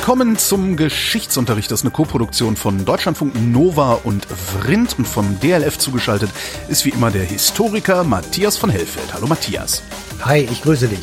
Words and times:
Willkommen 0.00 0.38
zum 0.38 0.76
Geschichtsunterricht. 0.76 1.70
Das 1.70 1.80
ist 1.80 1.84
eine 1.84 1.92
Koproduktion 1.92 2.56
von 2.56 2.86
Deutschlandfunk 2.86 3.34
Nova 3.52 4.00
und 4.02 4.24
Vrindt 4.24 4.98
und 4.98 5.06
vom 5.06 5.38
DLF 5.40 5.76
zugeschaltet 5.76 6.30
ist 6.70 6.86
wie 6.86 6.88
immer 6.88 7.10
der 7.10 7.22
Historiker 7.22 8.02
Matthias 8.02 8.56
von 8.56 8.70
Hellfeld. 8.70 9.12
Hallo 9.12 9.26
Matthias. 9.26 9.82
Hi, 10.22 10.48
ich 10.50 10.62
grüße 10.62 10.88
dich. 10.88 11.00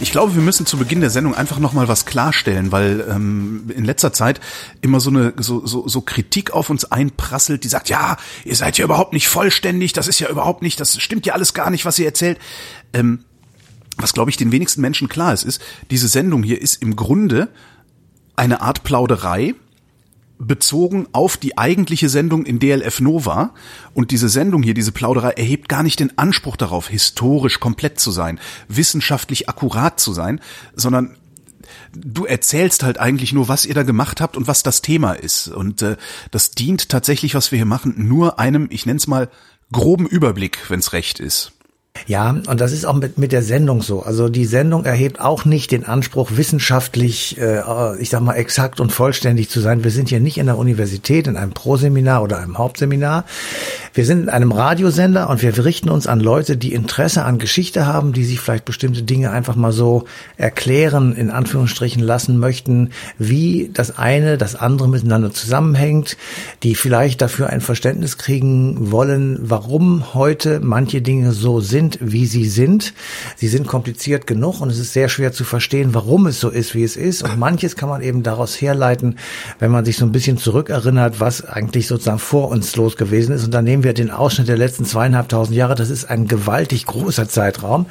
Ich 0.00 0.10
glaube, 0.10 0.34
wir 0.34 0.42
müssen 0.42 0.66
zu 0.66 0.76
Beginn 0.76 1.00
der 1.00 1.10
Sendung 1.10 1.36
einfach 1.36 1.60
noch 1.60 1.72
mal 1.72 1.86
was 1.86 2.04
klarstellen, 2.04 2.72
weil 2.72 3.06
ähm, 3.08 3.70
in 3.76 3.84
letzter 3.84 4.12
Zeit 4.12 4.40
immer 4.80 4.98
so 4.98 5.10
eine 5.10 5.34
so, 5.36 5.64
so, 5.64 5.86
so 5.86 6.00
Kritik 6.00 6.50
auf 6.50 6.68
uns 6.68 6.84
einprasselt, 6.84 7.62
die 7.62 7.68
sagt, 7.68 7.90
ja, 7.90 8.16
ihr 8.44 8.56
seid 8.56 8.76
ja 8.76 8.84
überhaupt 8.84 9.12
nicht 9.12 9.28
vollständig, 9.28 9.92
das 9.92 10.08
ist 10.08 10.18
ja 10.18 10.28
überhaupt 10.28 10.62
nicht, 10.62 10.80
das 10.80 11.00
stimmt 11.00 11.26
ja 11.26 11.34
alles 11.34 11.54
gar 11.54 11.70
nicht, 11.70 11.84
was 11.84 11.96
ihr 12.00 12.06
erzählt. 12.06 12.40
Ähm, 12.92 13.20
was 13.98 14.14
glaube 14.14 14.30
ich 14.30 14.36
den 14.36 14.50
wenigsten 14.50 14.80
Menschen 14.80 15.08
klar 15.08 15.32
ist, 15.32 15.44
ist, 15.44 15.62
diese 15.92 16.08
Sendung 16.08 16.42
hier 16.42 16.60
ist 16.60 16.82
im 16.82 16.96
Grunde 16.96 17.48
eine 18.42 18.60
Art 18.60 18.82
Plauderei 18.82 19.54
bezogen 20.36 21.06
auf 21.12 21.36
die 21.36 21.58
eigentliche 21.58 22.08
Sendung 22.08 22.44
in 22.44 22.58
DLF 22.58 23.00
Nova. 23.00 23.54
Und 23.94 24.10
diese 24.10 24.28
Sendung 24.28 24.64
hier, 24.64 24.74
diese 24.74 24.90
Plauderei, 24.90 25.30
erhebt 25.30 25.68
gar 25.68 25.84
nicht 25.84 26.00
den 26.00 26.18
Anspruch 26.18 26.56
darauf, 26.56 26.88
historisch 26.88 27.60
komplett 27.60 28.00
zu 28.00 28.10
sein, 28.10 28.40
wissenschaftlich 28.66 29.48
akkurat 29.48 30.00
zu 30.00 30.12
sein, 30.12 30.40
sondern 30.74 31.16
du 31.94 32.24
erzählst 32.24 32.82
halt 32.82 32.98
eigentlich 32.98 33.32
nur, 33.32 33.46
was 33.46 33.64
ihr 33.64 33.74
da 33.74 33.84
gemacht 33.84 34.20
habt 34.20 34.36
und 34.36 34.48
was 34.48 34.64
das 34.64 34.82
Thema 34.82 35.12
ist. 35.12 35.46
Und 35.46 35.80
äh, 35.82 35.96
das 36.32 36.50
dient 36.50 36.88
tatsächlich, 36.88 37.36
was 37.36 37.52
wir 37.52 37.58
hier 37.58 37.64
machen, 37.64 37.94
nur 37.96 38.40
einem, 38.40 38.66
ich 38.72 38.86
nenne 38.86 38.96
es 38.96 39.06
mal, 39.06 39.30
groben 39.70 40.08
Überblick, 40.08 40.68
wenn's 40.68 40.92
recht 40.92 41.20
ist. 41.20 41.52
Ja, 42.06 42.30
und 42.30 42.60
das 42.60 42.72
ist 42.72 42.84
auch 42.84 42.94
mit, 42.94 43.18
mit 43.18 43.32
der 43.32 43.42
Sendung 43.42 43.80
so. 43.80 44.02
Also 44.02 44.28
die 44.28 44.44
Sendung 44.44 44.84
erhebt 44.84 45.20
auch 45.20 45.44
nicht 45.44 45.70
den 45.70 45.84
Anspruch, 45.84 46.32
wissenschaftlich, 46.34 47.38
äh, 47.38 47.62
ich 48.00 48.10
sag 48.10 48.22
mal, 48.22 48.34
exakt 48.34 48.80
und 48.80 48.90
vollständig 48.90 49.50
zu 49.50 49.60
sein. 49.60 49.84
Wir 49.84 49.90
sind 49.90 50.08
hier 50.08 50.18
nicht 50.18 50.38
in 50.38 50.46
der 50.46 50.58
Universität, 50.58 51.26
in 51.26 51.36
einem 51.36 51.52
Proseminar 51.52 52.22
oder 52.22 52.38
einem 52.38 52.58
Hauptseminar. 52.58 53.24
Wir 53.94 54.04
sind 54.04 54.22
in 54.22 54.28
einem 54.30 54.52
Radiosender 54.52 55.30
und 55.30 55.42
wir 55.42 55.64
richten 55.64 55.90
uns 55.90 56.06
an 56.06 56.18
Leute, 56.18 56.56
die 56.56 56.72
Interesse 56.72 57.24
an 57.24 57.38
Geschichte 57.38 57.86
haben, 57.86 58.12
die 58.12 58.24
sich 58.24 58.40
vielleicht 58.40 58.64
bestimmte 58.64 59.02
Dinge 59.02 59.30
einfach 59.30 59.54
mal 59.54 59.72
so 59.72 60.04
erklären, 60.36 61.14
in 61.14 61.30
Anführungsstrichen 61.30 62.02
lassen 62.02 62.38
möchten, 62.38 62.90
wie 63.18 63.70
das 63.72 63.96
eine, 63.96 64.38
das 64.38 64.56
andere 64.56 64.88
miteinander 64.88 65.32
zusammenhängt, 65.32 66.16
die 66.62 66.74
vielleicht 66.74 67.22
dafür 67.22 67.50
ein 67.50 67.60
Verständnis 67.60 68.18
kriegen 68.18 68.90
wollen, 68.90 69.38
warum 69.42 70.14
heute 70.14 70.60
manche 70.60 71.00
Dinge 71.00 71.32
so 71.32 71.60
sind 71.60 71.81
sind, 71.82 71.98
wie 72.00 72.26
sie 72.26 72.46
sind. 72.48 72.94
Sie 73.36 73.48
sind 73.48 73.66
kompliziert 73.66 74.26
genug 74.26 74.60
und 74.60 74.70
es 74.70 74.78
ist 74.78 74.92
sehr 74.92 75.08
schwer 75.08 75.32
zu 75.32 75.44
verstehen, 75.44 75.94
warum 75.94 76.26
es 76.26 76.38
so 76.38 76.48
ist, 76.48 76.74
wie 76.74 76.84
es 76.84 76.96
ist. 76.96 77.22
Und 77.22 77.38
manches 77.38 77.76
kann 77.76 77.88
man 77.88 78.02
eben 78.02 78.22
daraus 78.22 78.60
herleiten, 78.60 79.16
wenn 79.58 79.70
man 79.70 79.84
sich 79.84 79.96
so 79.96 80.04
ein 80.04 80.12
bisschen 80.12 80.38
zurückerinnert, 80.38 81.18
was 81.18 81.44
eigentlich 81.44 81.88
sozusagen 81.88 82.18
vor 82.18 82.48
uns 82.48 82.76
los 82.76 82.96
gewesen 82.96 83.34
ist. 83.34 83.44
Und 83.44 83.52
dann 83.52 83.64
nehmen 83.64 83.82
wir 83.82 83.94
den 83.94 84.10
Ausschnitt 84.10 84.48
der 84.48 84.58
letzten 84.58 84.84
zweieinhalbtausend 84.84 85.56
Jahre. 85.56 85.74
Das 85.74 85.90
ist 85.90 86.04
ein 86.04 86.28
gewaltig 86.28 86.86
großer 86.86 87.28
Zeitraum. 87.28 87.86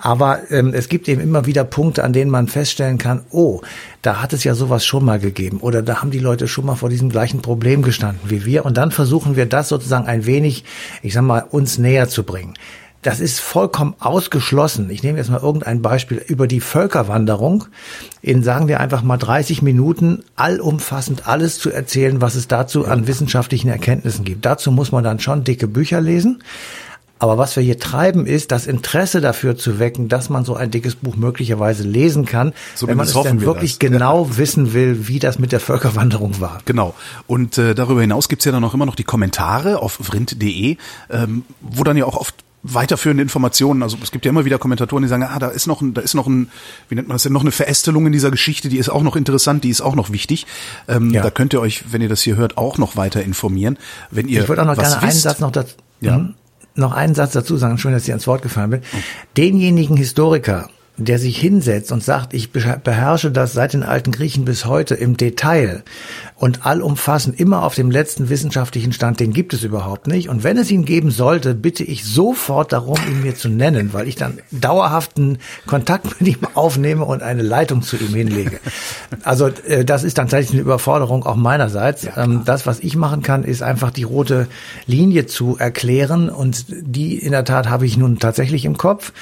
Aber 0.00 0.40
ähm, 0.50 0.74
es 0.74 0.88
gibt 0.88 1.08
eben 1.08 1.20
immer 1.20 1.46
wieder 1.46 1.64
Punkte, 1.64 2.04
an 2.04 2.12
denen 2.12 2.30
man 2.30 2.48
feststellen 2.48 2.98
kann, 2.98 3.22
oh, 3.30 3.62
da 4.02 4.22
hat 4.22 4.32
es 4.32 4.44
ja 4.44 4.54
sowas 4.54 4.84
schon 4.84 5.04
mal 5.04 5.18
gegeben 5.18 5.58
oder 5.60 5.82
da 5.82 6.00
haben 6.00 6.10
die 6.10 6.18
Leute 6.18 6.48
schon 6.48 6.64
mal 6.64 6.74
vor 6.74 6.88
diesem 6.88 7.10
gleichen 7.10 7.42
Problem 7.42 7.82
gestanden 7.82 8.30
wie 8.30 8.46
wir 8.46 8.64
und 8.64 8.78
dann 8.78 8.92
versuchen 8.92 9.36
wir 9.36 9.44
das 9.44 9.68
sozusagen 9.68 10.06
ein 10.06 10.24
wenig, 10.24 10.64
ich 11.02 11.12
sag 11.12 11.22
mal, 11.22 11.44
uns 11.50 11.76
näher 11.76 12.08
zu 12.08 12.24
bringen. 12.24 12.54
Das 13.02 13.20
ist 13.20 13.40
vollkommen 13.40 13.94
ausgeschlossen. 13.98 14.90
Ich 14.90 15.02
nehme 15.02 15.18
jetzt 15.18 15.30
mal 15.30 15.40
irgendein 15.40 15.80
Beispiel 15.80 16.18
über 16.18 16.46
die 16.46 16.60
Völkerwanderung. 16.60 17.64
In, 18.20 18.42
sagen 18.42 18.68
wir 18.68 18.80
einfach 18.80 19.02
mal 19.02 19.16
30 19.16 19.62
Minuten 19.62 20.22
allumfassend 20.36 21.26
alles 21.26 21.58
zu 21.58 21.70
erzählen, 21.70 22.20
was 22.20 22.34
es 22.34 22.46
dazu 22.46 22.86
an 22.86 23.06
wissenschaftlichen 23.06 23.68
Erkenntnissen 23.68 24.24
gibt. 24.24 24.44
Dazu 24.44 24.70
muss 24.70 24.92
man 24.92 25.02
dann 25.02 25.18
schon 25.18 25.44
dicke 25.44 25.66
Bücher 25.66 26.02
lesen. 26.02 26.42
Aber 27.18 27.36
was 27.36 27.54
wir 27.54 27.62
hier 27.62 27.78
treiben, 27.78 28.26
ist 28.26 28.50
das 28.50 28.66
Interesse 28.66 29.20
dafür 29.20 29.54
zu 29.54 29.78
wecken, 29.78 30.08
dass 30.08 30.30
man 30.30 30.46
so 30.46 30.54
ein 30.54 30.70
dickes 30.70 30.94
Buch 30.94 31.16
möglicherweise 31.16 31.82
lesen 31.82 32.24
kann, 32.24 32.54
so 32.74 32.88
wenn 32.88 32.96
man 32.96 33.06
es 33.06 33.12
dann 33.12 33.42
wirklich 33.42 33.72
das. 33.72 33.78
genau 33.78 34.24
ja. 34.24 34.38
wissen 34.38 34.72
will, 34.72 35.06
wie 35.06 35.18
das 35.18 35.38
mit 35.38 35.52
der 35.52 35.60
Völkerwanderung 35.60 36.40
war. 36.40 36.60
Genau. 36.64 36.94
Und 37.26 37.58
äh, 37.58 37.74
darüber 37.74 38.00
hinaus 38.00 38.30
gibt's 38.30 38.46
ja 38.46 38.52
dann 38.52 38.64
auch 38.64 38.72
immer 38.72 38.86
noch 38.86 38.94
die 38.94 39.04
Kommentare 39.04 39.82
auf 39.82 39.98
vrind.de, 40.00 40.78
ähm, 41.10 41.44
wo 41.60 41.84
dann 41.84 41.98
ja 41.98 42.06
auch 42.06 42.16
oft 42.16 42.34
weiterführende 42.62 43.22
Informationen. 43.22 43.82
Also 43.82 43.96
es 44.02 44.10
gibt 44.10 44.24
ja 44.24 44.30
immer 44.30 44.44
wieder 44.44 44.58
Kommentatoren, 44.58 45.02
die 45.02 45.08
sagen, 45.08 45.22
ah, 45.22 45.38
da 45.38 45.48
ist 45.48 45.66
noch 45.66 45.80
ein, 45.80 45.94
da 45.94 46.00
ist 46.00 46.14
noch 46.14 46.26
ein, 46.26 46.50
wie 46.88 46.94
nennt 46.94 47.08
man 47.08 47.14
das 47.14 47.22
denn, 47.22 47.32
noch 47.32 47.40
eine 47.40 47.52
Verästelung 47.52 48.06
in 48.06 48.12
dieser 48.12 48.30
Geschichte, 48.30 48.68
die 48.68 48.78
ist 48.78 48.88
auch 48.88 49.02
noch 49.02 49.16
interessant, 49.16 49.64
die 49.64 49.70
ist 49.70 49.80
auch 49.80 49.94
noch 49.94 50.10
wichtig. 50.10 50.46
Ähm, 50.86 51.10
ja. 51.10 51.22
Da 51.22 51.30
könnt 51.30 51.52
ihr 51.52 51.60
euch, 51.60 51.92
wenn 51.92 52.02
ihr 52.02 52.08
das 52.08 52.22
hier 52.22 52.36
hört, 52.36 52.58
auch 52.58 52.78
noch 52.78 52.96
weiter 52.96 53.22
informieren. 53.22 53.78
Wenn 54.10 54.28
ihr 54.28 54.42
ich 54.42 54.48
würde 54.48 54.62
auch 54.62 54.66
noch 54.66 54.76
gerne 54.76 54.94
wisst, 54.96 55.02
einen 55.02 55.12
Satz 55.12 55.40
noch 55.40 55.52
dazu, 55.52 55.74
ja. 56.00 56.16
Hm? 56.16 56.34
noch 56.74 56.92
einen 56.92 57.14
Satz 57.14 57.32
dazu 57.32 57.56
sagen, 57.56 57.78
schön, 57.78 57.92
dass 57.92 58.04
ich 58.04 58.10
ans 58.10 58.26
Wort 58.26 58.42
gefallen 58.42 58.70
bin. 58.70 58.82
Denjenigen 59.36 59.96
Historiker, 59.96 60.68
der 61.04 61.18
sich 61.18 61.38
hinsetzt 61.38 61.92
und 61.92 62.02
sagt, 62.02 62.34
ich 62.34 62.50
beherrsche 62.52 63.30
das 63.30 63.52
seit 63.52 63.74
den 63.74 63.82
alten 63.82 64.12
Griechen 64.12 64.44
bis 64.44 64.64
heute 64.64 64.94
im 64.94 65.16
Detail 65.16 65.82
und 66.36 66.64
allumfassend 66.64 67.38
immer 67.38 67.62
auf 67.62 67.74
dem 67.74 67.90
letzten 67.90 68.30
wissenschaftlichen 68.30 68.94
Stand, 68.94 69.20
den 69.20 69.34
gibt 69.34 69.52
es 69.52 69.62
überhaupt 69.62 70.06
nicht. 70.06 70.30
Und 70.30 70.42
wenn 70.42 70.56
es 70.56 70.70
ihn 70.70 70.86
geben 70.86 71.10
sollte, 71.10 71.54
bitte 71.54 71.84
ich 71.84 72.04
sofort 72.04 72.72
darum, 72.72 72.96
ihn 73.08 73.22
mir 73.22 73.34
zu 73.34 73.50
nennen, 73.50 73.92
weil 73.92 74.08
ich 74.08 74.16
dann 74.16 74.38
dauerhaften 74.50 75.38
Kontakt 75.66 76.20
mit 76.20 76.28
ihm 76.28 76.48
aufnehme 76.54 77.04
und 77.04 77.22
eine 77.22 77.42
Leitung 77.42 77.82
zu 77.82 77.96
ihm 77.96 78.14
hinlege. 78.14 78.58
Also 79.22 79.48
äh, 79.66 79.84
das 79.84 80.02
ist 80.02 80.16
dann 80.16 80.30
tatsächlich 80.30 80.52
eine 80.52 80.62
Überforderung 80.62 81.26
auch 81.26 81.36
meinerseits. 81.36 82.04
Ja, 82.04 82.16
ähm, 82.16 82.42
das, 82.44 82.66
was 82.66 82.80
ich 82.80 82.96
machen 82.96 83.22
kann, 83.22 83.44
ist 83.44 83.62
einfach 83.62 83.90
die 83.90 84.04
rote 84.04 84.46
Linie 84.86 85.26
zu 85.26 85.56
erklären 85.58 86.30
und 86.30 86.66
die 86.68 87.18
in 87.18 87.32
der 87.32 87.44
Tat 87.44 87.68
habe 87.68 87.84
ich 87.84 87.96
nun 87.96 88.18
tatsächlich 88.18 88.64
im 88.64 88.76
Kopf. 88.76 89.12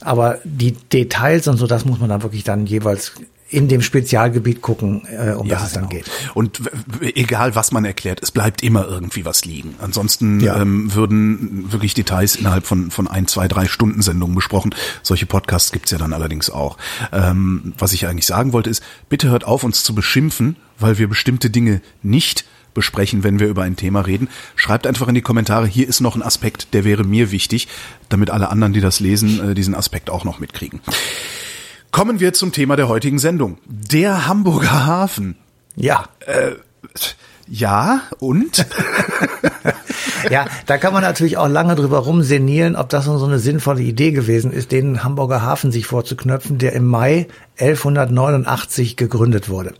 Aber 0.00 0.38
die 0.44 0.72
Details 0.72 1.23
und 1.48 1.56
so, 1.56 1.66
das 1.66 1.84
muss 1.84 1.98
man 1.98 2.08
dann 2.08 2.22
wirklich 2.22 2.44
dann 2.44 2.66
jeweils 2.66 3.12
in 3.50 3.68
dem 3.68 3.82
Spezialgebiet 3.82 4.62
gucken, 4.62 5.06
äh, 5.06 5.32
um 5.32 5.46
ja, 5.46 5.56
das 5.56 5.68
es 5.68 5.72
dann 5.74 5.88
genau. 5.88 6.02
geht. 6.02 6.10
Und 6.34 6.62
egal 7.00 7.54
was 7.54 7.72
man 7.72 7.84
erklärt, 7.84 8.20
es 8.22 8.30
bleibt 8.30 8.62
immer 8.62 8.86
irgendwie 8.88 9.24
was 9.24 9.44
liegen. 9.44 9.76
Ansonsten 9.78 10.40
ja. 10.40 10.60
ähm, 10.60 10.92
würden 10.94 11.70
wirklich 11.70 11.94
Details 11.94 12.36
innerhalb 12.36 12.66
von, 12.66 12.90
von 12.90 13.06
ein, 13.06 13.28
zwei, 13.28 13.46
drei 13.46 13.66
Stunden 13.66 14.02
Sendungen 14.02 14.34
besprochen. 14.34 14.74
Solche 15.02 15.26
Podcasts 15.26 15.72
gibt's 15.72 15.92
ja 15.92 15.98
dann 15.98 16.12
allerdings 16.12 16.50
auch. 16.50 16.78
Ähm, 17.12 17.74
was 17.78 17.92
ich 17.92 18.06
eigentlich 18.06 18.26
sagen 18.26 18.52
wollte 18.52 18.70
ist, 18.70 18.82
bitte 19.08 19.28
hört 19.28 19.44
auf, 19.44 19.62
uns 19.62 19.84
zu 19.84 19.94
beschimpfen, 19.94 20.56
weil 20.78 20.98
wir 20.98 21.08
bestimmte 21.08 21.50
Dinge 21.50 21.80
nicht 22.02 22.44
besprechen, 22.74 23.24
wenn 23.24 23.40
wir 23.40 23.48
über 23.48 23.62
ein 23.62 23.76
Thema 23.76 24.00
reden. 24.00 24.28
Schreibt 24.56 24.86
einfach 24.86 25.08
in 25.08 25.14
die 25.14 25.22
Kommentare, 25.22 25.66
hier 25.66 25.88
ist 25.88 26.00
noch 26.00 26.16
ein 26.16 26.22
Aspekt, 26.22 26.74
der 26.74 26.84
wäre 26.84 27.04
mir 27.04 27.30
wichtig, 27.30 27.68
damit 28.08 28.30
alle 28.30 28.50
anderen, 28.50 28.72
die 28.72 28.80
das 28.80 29.00
lesen, 29.00 29.50
äh, 29.50 29.54
diesen 29.54 29.74
Aspekt 29.74 30.10
auch 30.10 30.24
noch 30.24 30.40
mitkriegen. 30.40 30.80
Kommen 31.90 32.18
wir 32.18 32.32
zum 32.32 32.50
Thema 32.52 32.76
der 32.76 32.88
heutigen 32.88 33.18
Sendung. 33.18 33.58
Der 33.66 34.26
Hamburger 34.26 34.84
Hafen. 34.86 35.36
Ja. 35.76 36.06
Äh, 36.26 36.52
ja, 37.46 38.02
und? 38.20 38.66
ja, 40.30 40.46
da 40.66 40.78
kann 40.78 40.94
man 40.94 41.02
natürlich 41.02 41.36
auch 41.36 41.48
lange 41.48 41.74
drüber 41.74 41.98
rumsenieren, 41.98 42.74
ob 42.74 42.88
das 42.88 43.04
so 43.04 43.24
eine 43.24 43.38
sinnvolle 43.38 43.82
Idee 43.82 44.12
gewesen 44.12 44.50
ist, 44.50 44.72
den 44.72 45.04
Hamburger 45.04 45.42
Hafen 45.42 45.70
sich 45.70 45.86
vorzuknöpfen, 45.86 46.58
der 46.58 46.72
im 46.72 46.86
Mai 46.86 47.28
1189 47.58 48.96
gegründet 48.96 49.48
wurde. 49.48 49.74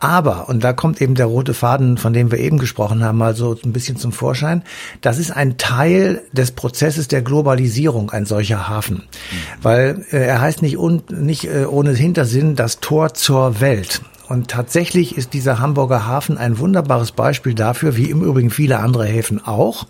Aber, 0.00 0.48
und 0.48 0.64
da 0.64 0.72
kommt 0.72 1.00
eben 1.02 1.14
der 1.14 1.26
rote 1.26 1.52
Faden, 1.52 1.98
von 1.98 2.14
dem 2.14 2.32
wir 2.32 2.38
eben 2.38 2.58
gesprochen 2.58 3.04
haben, 3.04 3.18
mal 3.18 3.36
so 3.36 3.56
ein 3.62 3.72
bisschen 3.72 3.96
zum 3.96 4.12
Vorschein, 4.12 4.62
das 5.02 5.18
ist 5.18 5.30
ein 5.30 5.58
Teil 5.58 6.22
des 6.32 6.52
Prozesses 6.52 7.06
der 7.08 7.20
Globalisierung, 7.20 8.10
ein 8.10 8.24
solcher 8.24 8.68
Hafen. 8.68 8.96
Mhm. 8.96 9.36
Weil 9.62 10.06
äh, 10.10 10.26
er 10.26 10.40
heißt 10.40 10.62
nicht, 10.62 10.78
un, 10.78 11.02
nicht 11.10 11.44
äh, 11.44 11.66
ohne 11.66 11.92
Hintersinn 11.92 12.56
das 12.56 12.80
Tor 12.80 13.12
zur 13.12 13.60
Welt. 13.60 14.00
Und 14.30 14.46
tatsächlich 14.46 15.16
ist 15.16 15.34
dieser 15.34 15.58
Hamburger 15.58 16.06
Hafen 16.06 16.38
ein 16.38 16.60
wunderbares 16.60 17.10
Beispiel 17.10 17.52
dafür, 17.52 17.96
wie 17.96 18.10
im 18.10 18.22
Übrigen 18.22 18.50
viele 18.50 18.78
andere 18.78 19.04
Häfen 19.04 19.44
auch, 19.44 19.88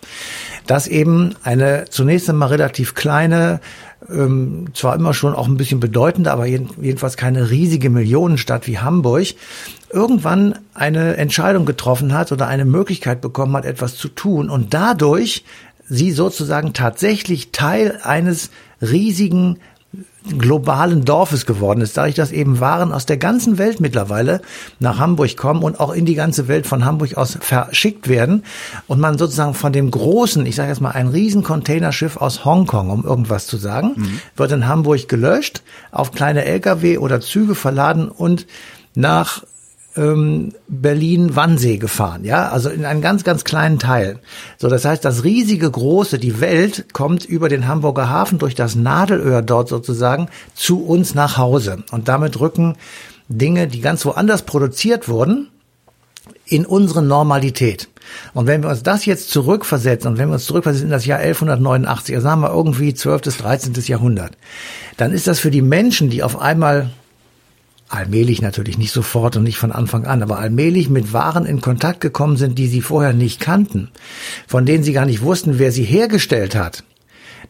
dass 0.66 0.86
eben 0.86 1.34
eine 1.42 1.84
zunächst 1.90 2.30
einmal 2.30 2.48
relativ 2.48 2.94
kleine 2.94 3.60
ähm, 4.08 4.68
zwar 4.72 4.94
immer 4.94 5.12
schon 5.12 5.34
auch 5.34 5.46
ein 5.46 5.58
bisschen 5.58 5.78
bedeutender, 5.78 6.32
aber 6.32 6.46
jedenfalls 6.46 7.18
keine 7.18 7.50
riesige 7.50 7.90
Millionenstadt 7.90 8.66
wie 8.66 8.78
Hamburg, 8.78 9.26
irgendwann 9.92 10.58
eine 10.72 11.18
Entscheidung 11.18 11.66
getroffen 11.66 12.14
hat 12.14 12.32
oder 12.32 12.48
eine 12.48 12.64
Möglichkeit 12.64 13.20
bekommen 13.20 13.54
hat, 13.56 13.66
etwas 13.66 13.96
zu 13.96 14.08
tun 14.08 14.48
und 14.48 14.72
dadurch 14.72 15.44
sie 15.86 16.12
sozusagen 16.12 16.72
tatsächlich 16.72 17.52
Teil 17.52 17.98
eines 18.04 18.48
riesigen 18.80 19.58
globalen 20.38 21.04
Dorfes 21.04 21.46
geworden 21.46 21.80
ist, 21.80 21.96
dadurch, 21.96 22.14
dass 22.14 22.30
eben 22.30 22.60
Waren 22.60 22.92
aus 22.92 23.06
der 23.06 23.16
ganzen 23.16 23.58
Welt 23.58 23.80
mittlerweile 23.80 24.42
nach 24.78 24.98
Hamburg 24.98 25.36
kommen 25.36 25.62
und 25.62 25.80
auch 25.80 25.92
in 25.92 26.04
die 26.04 26.14
ganze 26.14 26.46
Welt 26.46 26.66
von 26.66 26.84
Hamburg 26.84 27.16
aus 27.16 27.38
verschickt 27.40 28.08
werden 28.08 28.44
und 28.86 29.00
man 29.00 29.18
sozusagen 29.18 29.54
von 29.54 29.72
dem 29.72 29.90
großen, 29.90 30.44
ich 30.44 30.56
sage 30.56 30.68
jetzt 30.68 30.80
mal 30.80 30.90
ein 30.90 31.08
riesen 31.08 31.42
Containerschiff 31.42 32.16
aus 32.16 32.44
Hongkong, 32.44 32.90
um 32.90 33.04
irgendwas 33.04 33.46
zu 33.46 33.56
sagen, 33.56 33.92
mhm. 33.96 34.20
wird 34.36 34.52
in 34.52 34.68
Hamburg 34.68 35.08
gelöscht, 35.08 35.62
auf 35.90 36.12
kleine 36.12 36.44
Lkw 36.44 36.98
oder 36.98 37.20
Züge 37.20 37.54
verladen 37.54 38.08
und 38.08 38.46
nach 38.94 39.42
ähm, 39.96 40.52
Berlin-Wannsee 40.68 41.78
gefahren, 41.78 42.24
ja, 42.24 42.48
also 42.48 42.70
in 42.70 42.84
einen 42.84 43.02
ganz, 43.02 43.24
ganz 43.24 43.44
kleinen 43.44 43.78
Teil. 43.78 44.20
So, 44.58 44.68
das 44.68 44.84
heißt, 44.84 45.04
das 45.04 45.24
riesige 45.24 45.70
Große, 45.70 46.18
die 46.18 46.40
Welt, 46.40 46.92
kommt 46.92 47.24
über 47.24 47.48
den 47.48 47.66
Hamburger 47.66 48.08
Hafen 48.08 48.38
durch 48.38 48.54
das 48.54 48.76
Nadelöhr 48.76 49.42
dort 49.42 49.68
sozusagen 49.68 50.28
zu 50.54 50.84
uns 50.84 51.14
nach 51.14 51.36
Hause. 51.36 51.82
Und 51.90 52.08
damit 52.08 52.38
rücken 52.38 52.76
Dinge, 53.28 53.66
die 53.66 53.80
ganz 53.80 54.04
woanders 54.04 54.42
produziert 54.42 55.08
wurden, 55.08 55.48
in 56.46 56.66
unsere 56.66 57.02
Normalität. 57.02 57.88
Und 58.34 58.46
wenn 58.46 58.62
wir 58.62 58.70
uns 58.70 58.82
das 58.82 59.06
jetzt 59.06 59.30
zurückversetzen 59.30 60.10
und 60.10 60.18
wenn 60.18 60.28
wir 60.28 60.34
uns 60.34 60.46
zurückversetzen 60.46 60.88
in 60.88 60.92
das 60.92 61.06
Jahr 61.06 61.20
1189, 61.20 62.14
also 62.14 62.24
sagen 62.24 62.40
wir 62.40 62.50
irgendwie 62.50 62.92
12. 62.92 63.22
bis 63.22 63.36
13. 63.38 63.74
Jahrhundert, 63.84 64.32
dann 64.96 65.12
ist 65.12 65.26
das 65.26 65.38
für 65.38 65.50
die 65.50 65.62
Menschen, 65.62 66.10
die 66.10 66.22
auf 66.22 66.38
einmal 66.38 66.90
allmählich 67.90 68.40
natürlich 68.40 68.78
nicht 68.78 68.92
sofort 68.92 69.36
und 69.36 69.42
nicht 69.42 69.58
von 69.58 69.72
Anfang 69.72 70.06
an, 70.06 70.22
aber 70.22 70.38
allmählich 70.38 70.88
mit 70.88 71.12
Waren 71.12 71.44
in 71.44 71.60
Kontakt 71.60 72.00
gekommen 72.00 72.36
sind, 72.36 72.58
die 72.58 72.68
sie 72.68 72.80
vorher 72.80 73.12
nicht 73.12 73.40
kannten, 73.40 73.90
von 74.46 74.64
denen 74.64 74.84
sie 74.84 74.92
gar 74.92 75.06
nicht 75.06 75.22
wussten, 75.22 75.58
wer 75.58 75.72
sie 75.72 75.84
hergestellt 75.84 76.54
hat. 76.54 76.84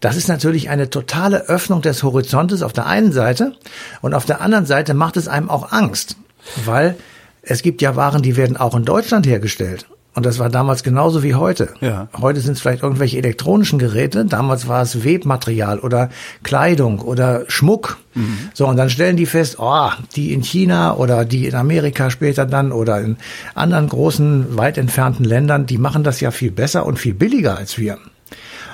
Das 0.00 0.16
ist 0.16 0.28
natürlich 0.28 0.70
eine 0.70 0.88
totale 0.88 1.48
Öffnung 1.48 1.82
des 1.82 2.02
Horizontes 2.02 2.62
auf 2.62 2.72
der 2.72 2.86
einen 2.86 3.12
Seite 3.12 3.54
und 4.00 4.14
auf 4.14 4.24
der 4.24 4.40
anderen 4.40 4.64
Seite 4.64 4.94
macht 4.94 5.18
es 5.18 5.28
einem 5.28 5.50
auch 5.50 5.72
Angst, 5.72 6.16
weil 6.64 6.96
es 7.42 7.62
gibt 7.62 7.82
ja 7.82 7.96
Waren, 7.96 8.22
die 8.22 8.36
werden 8.36 8.56
auch 8.56 8.74
in 8.74 8.84
Deutschland 8.84 9.26
hergestellt. 9.26 9.86
Und 10.14 10.26
das 10.26 10.40
war 10.40 10.48
damals 10.48 10.82
genauso 10.82 11.22
wie 11.22 11.36
heute. 11.36 11.68
Ja. 11.80 12.08
Heute 12.20 12.40
sind 12.40 12.54
es 12.54 12.60
vielleicht 12.60 12.82
irgendwelche 12.82 13.18
elektronischen 13.18 13.78
Geräte. 13.78 14.24
Damals 14.24 14.66
war 14.66 14.82
es 14.82 15.04
Webmaterial 15.04 15.78
oder 15.78 16.10
Kleidung 16.42 16.98
oder 17.00 17.44
Schmuck. 17.46 17.98
Mhm. 18.14 18.50
So, 18.52 18.66
und 18.66 18.76
dann 18.76 18.90
stellen 18.90 19.16
die 19.16 19.26
fest, 19.26 19.56
oh, 19.60 19.90
die 20.16 20.32
in 20.32 20.42
China 20.42 20.96
oder 20.96 21.24
die 21.24 21.46
in 21.46 21.54
Amerika 21.54 22.10
später 22.10 22.44
dann 22.44 22.72
oder 22.72 23.00
in 23.00 23.18
anderen 23.54 23.88
großen, 23.88 24.56
weit 24.56 24.78
entfernten 24.78 25.24
Ländern, 25.24 25.66
die 25.66 25.78
machen 25.78 26.02
das 26.02 26.20
ja 26.20 26.32
viel 26.32 26.50
besser 26.50 26.86
und 26.86 26.98
viel 26.98 27.14
billiger 27.14 27.56
als 27.56 27.78
wir. 27.78 27.98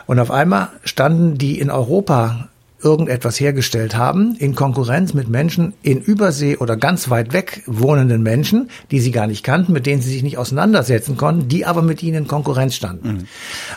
Und 0.07 0.19
auf 0.21 0.31
einmal 0.31 0.69
standen 0.85 1.37
die 1.37 1.61
in 1.61 1.71
Europa 1.71 2.49
irgendetwas 2.87 3.41
hergestellt 3.41 3.97
haben, 3.97 4.37
in 4.37 4.55
Konkurrenz 4.55 5.13
mit 5.13 5.29
Menschen 5.29 5.75
in 5.83 6.01
Übersee 6.01 6.57
oder 6.57 6.77
ganz 6.77 7.11
weit 7.11 7.33
weg 7.33 7.65
wohnenden 7.67 8.23
Menschen, 8.23 8.71
die 8.93 9.01
sie 9.01 9.11
gar 9.11 9.27
nicht 9.27 9.43
kannten, 9.43 9.73
mit 9.73 9.87
denen 9.87 10.01
sie 10.01 10.11
sich 10.11 10.23
nicht 10.23 10.39
auseinandersetzen 10.39 11.17
konnten, 11.17 11.49
die 11.49 11.67
aber 11.67 11.83
mit 11.83 12.01
ihnen 12.05 12.19
in 12.19 12.29
Konkurrenz 12.29 12.77
standen. 12.77 13.09
Mhm. 13.09 13.27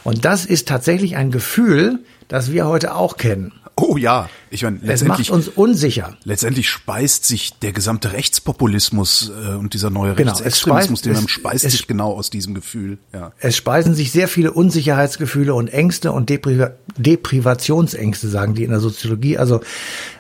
Und 0.04 0.26
das 0.26 0.46
ist 0.46 0.68
tatsächlich 0.68 1.16
ein 1.16 1.32
Gefühl, 1.32 2.04
das 2.28 2.52
wir 2.52 2.68
heute 2.68 2.94
auch 2.94 3.18
kennen. 3.18 3.52
Oh 3.76 3.98
ja, 3.98 4.30
ich 4.52 4.64
meine, 4.64 4.80
es 4.84 5.04
macht 5.04 5.30
uns 5.30 5.48
unsicher. 5.48 6.18
Letztendlich 6.24 6.70
speist 6.70 7.26
sich 7.26 7.54
der 7.60 7.72
gesamte 7.72 8.14
Rechtspopulismus 8.14 9.32
äh, 9.32 9.56
und 9.56 9.74
dieser 9.74 9.90
neue 9.90 10.16
genau, 10.16 10.32
Rechtsextremismus, 10.32 11.02
den 11.02 11.14
man 11.14 11.28
speist 11.28 11.66
es, 11.66 11.74
sich 11.74 11.88
genau 11.88 12.14
aus 12.14 12.30
diesem 12.30 12.54
Gefühl. 12.54 12.98
Ja. 13.14 13.32
Es 13.40 13.56
speisen 13.56 13.94
sich 13.94 14.12
sehr 14.12 14.28
viele 14.28 14.52
Unsicherheitsgefühle 14.52 15.54
und 15.54 15.68
Ängste 15.68 16.12
und 16.12 16.30
Depriva 16.30 16.72
Deprivationsängste, 16.98 18.28
sagen 18.28 18.56
die 18.56 18.64
in 18.64 18.72
der 18.72 18.80
Soziologie. 18.80 19.38
Also 19.38 19.62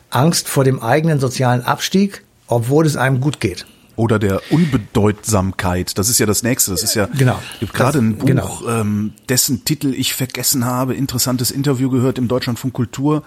Angst 0.10 0.48
vor 0.48 0.64
dem 0.64 0.82
eigenen 0.82 1.20
sozialen 1.20 1.62
Abstieg, 1.62 2.24
obwohl 2.48 2.86
es 2.86 2.96
einem 2.96 3.22
gut 3.22 3.40
geht 3.40 3.66
oder 4.00 4.18
der 4.18 4.42
Unbedeutsamkeit. 4.50 5.98
Das 5.98 6.08
ist 6.08 6.20
ja 6.20 6.26
das 6.26 6.42
nächste. 6.42 6.72
Das 6.72 6.84
ist 6.84 6.96
ja 6.96 7.08
genau. 7.08 7.38
gibt 7.60 7.74
gerade 7.74 8.00
ein 8.00 8.16
Buch, 8.16 8.26
genau. 8.26 8.62
ähm, 8.66 9.12
dessen 9.28 9.66
Titel 9.66 9.94
ich 9.94 10.14
vergessen 10.14 10.64
habe. 10.64 10.96
Interessantes 10.96 11.52
Interview 11.52 11.90
gehört 11.90 12.18
im 12.18 12.30
Deutschlandfunk 12.30 12.74
Kultur 12.74 13.24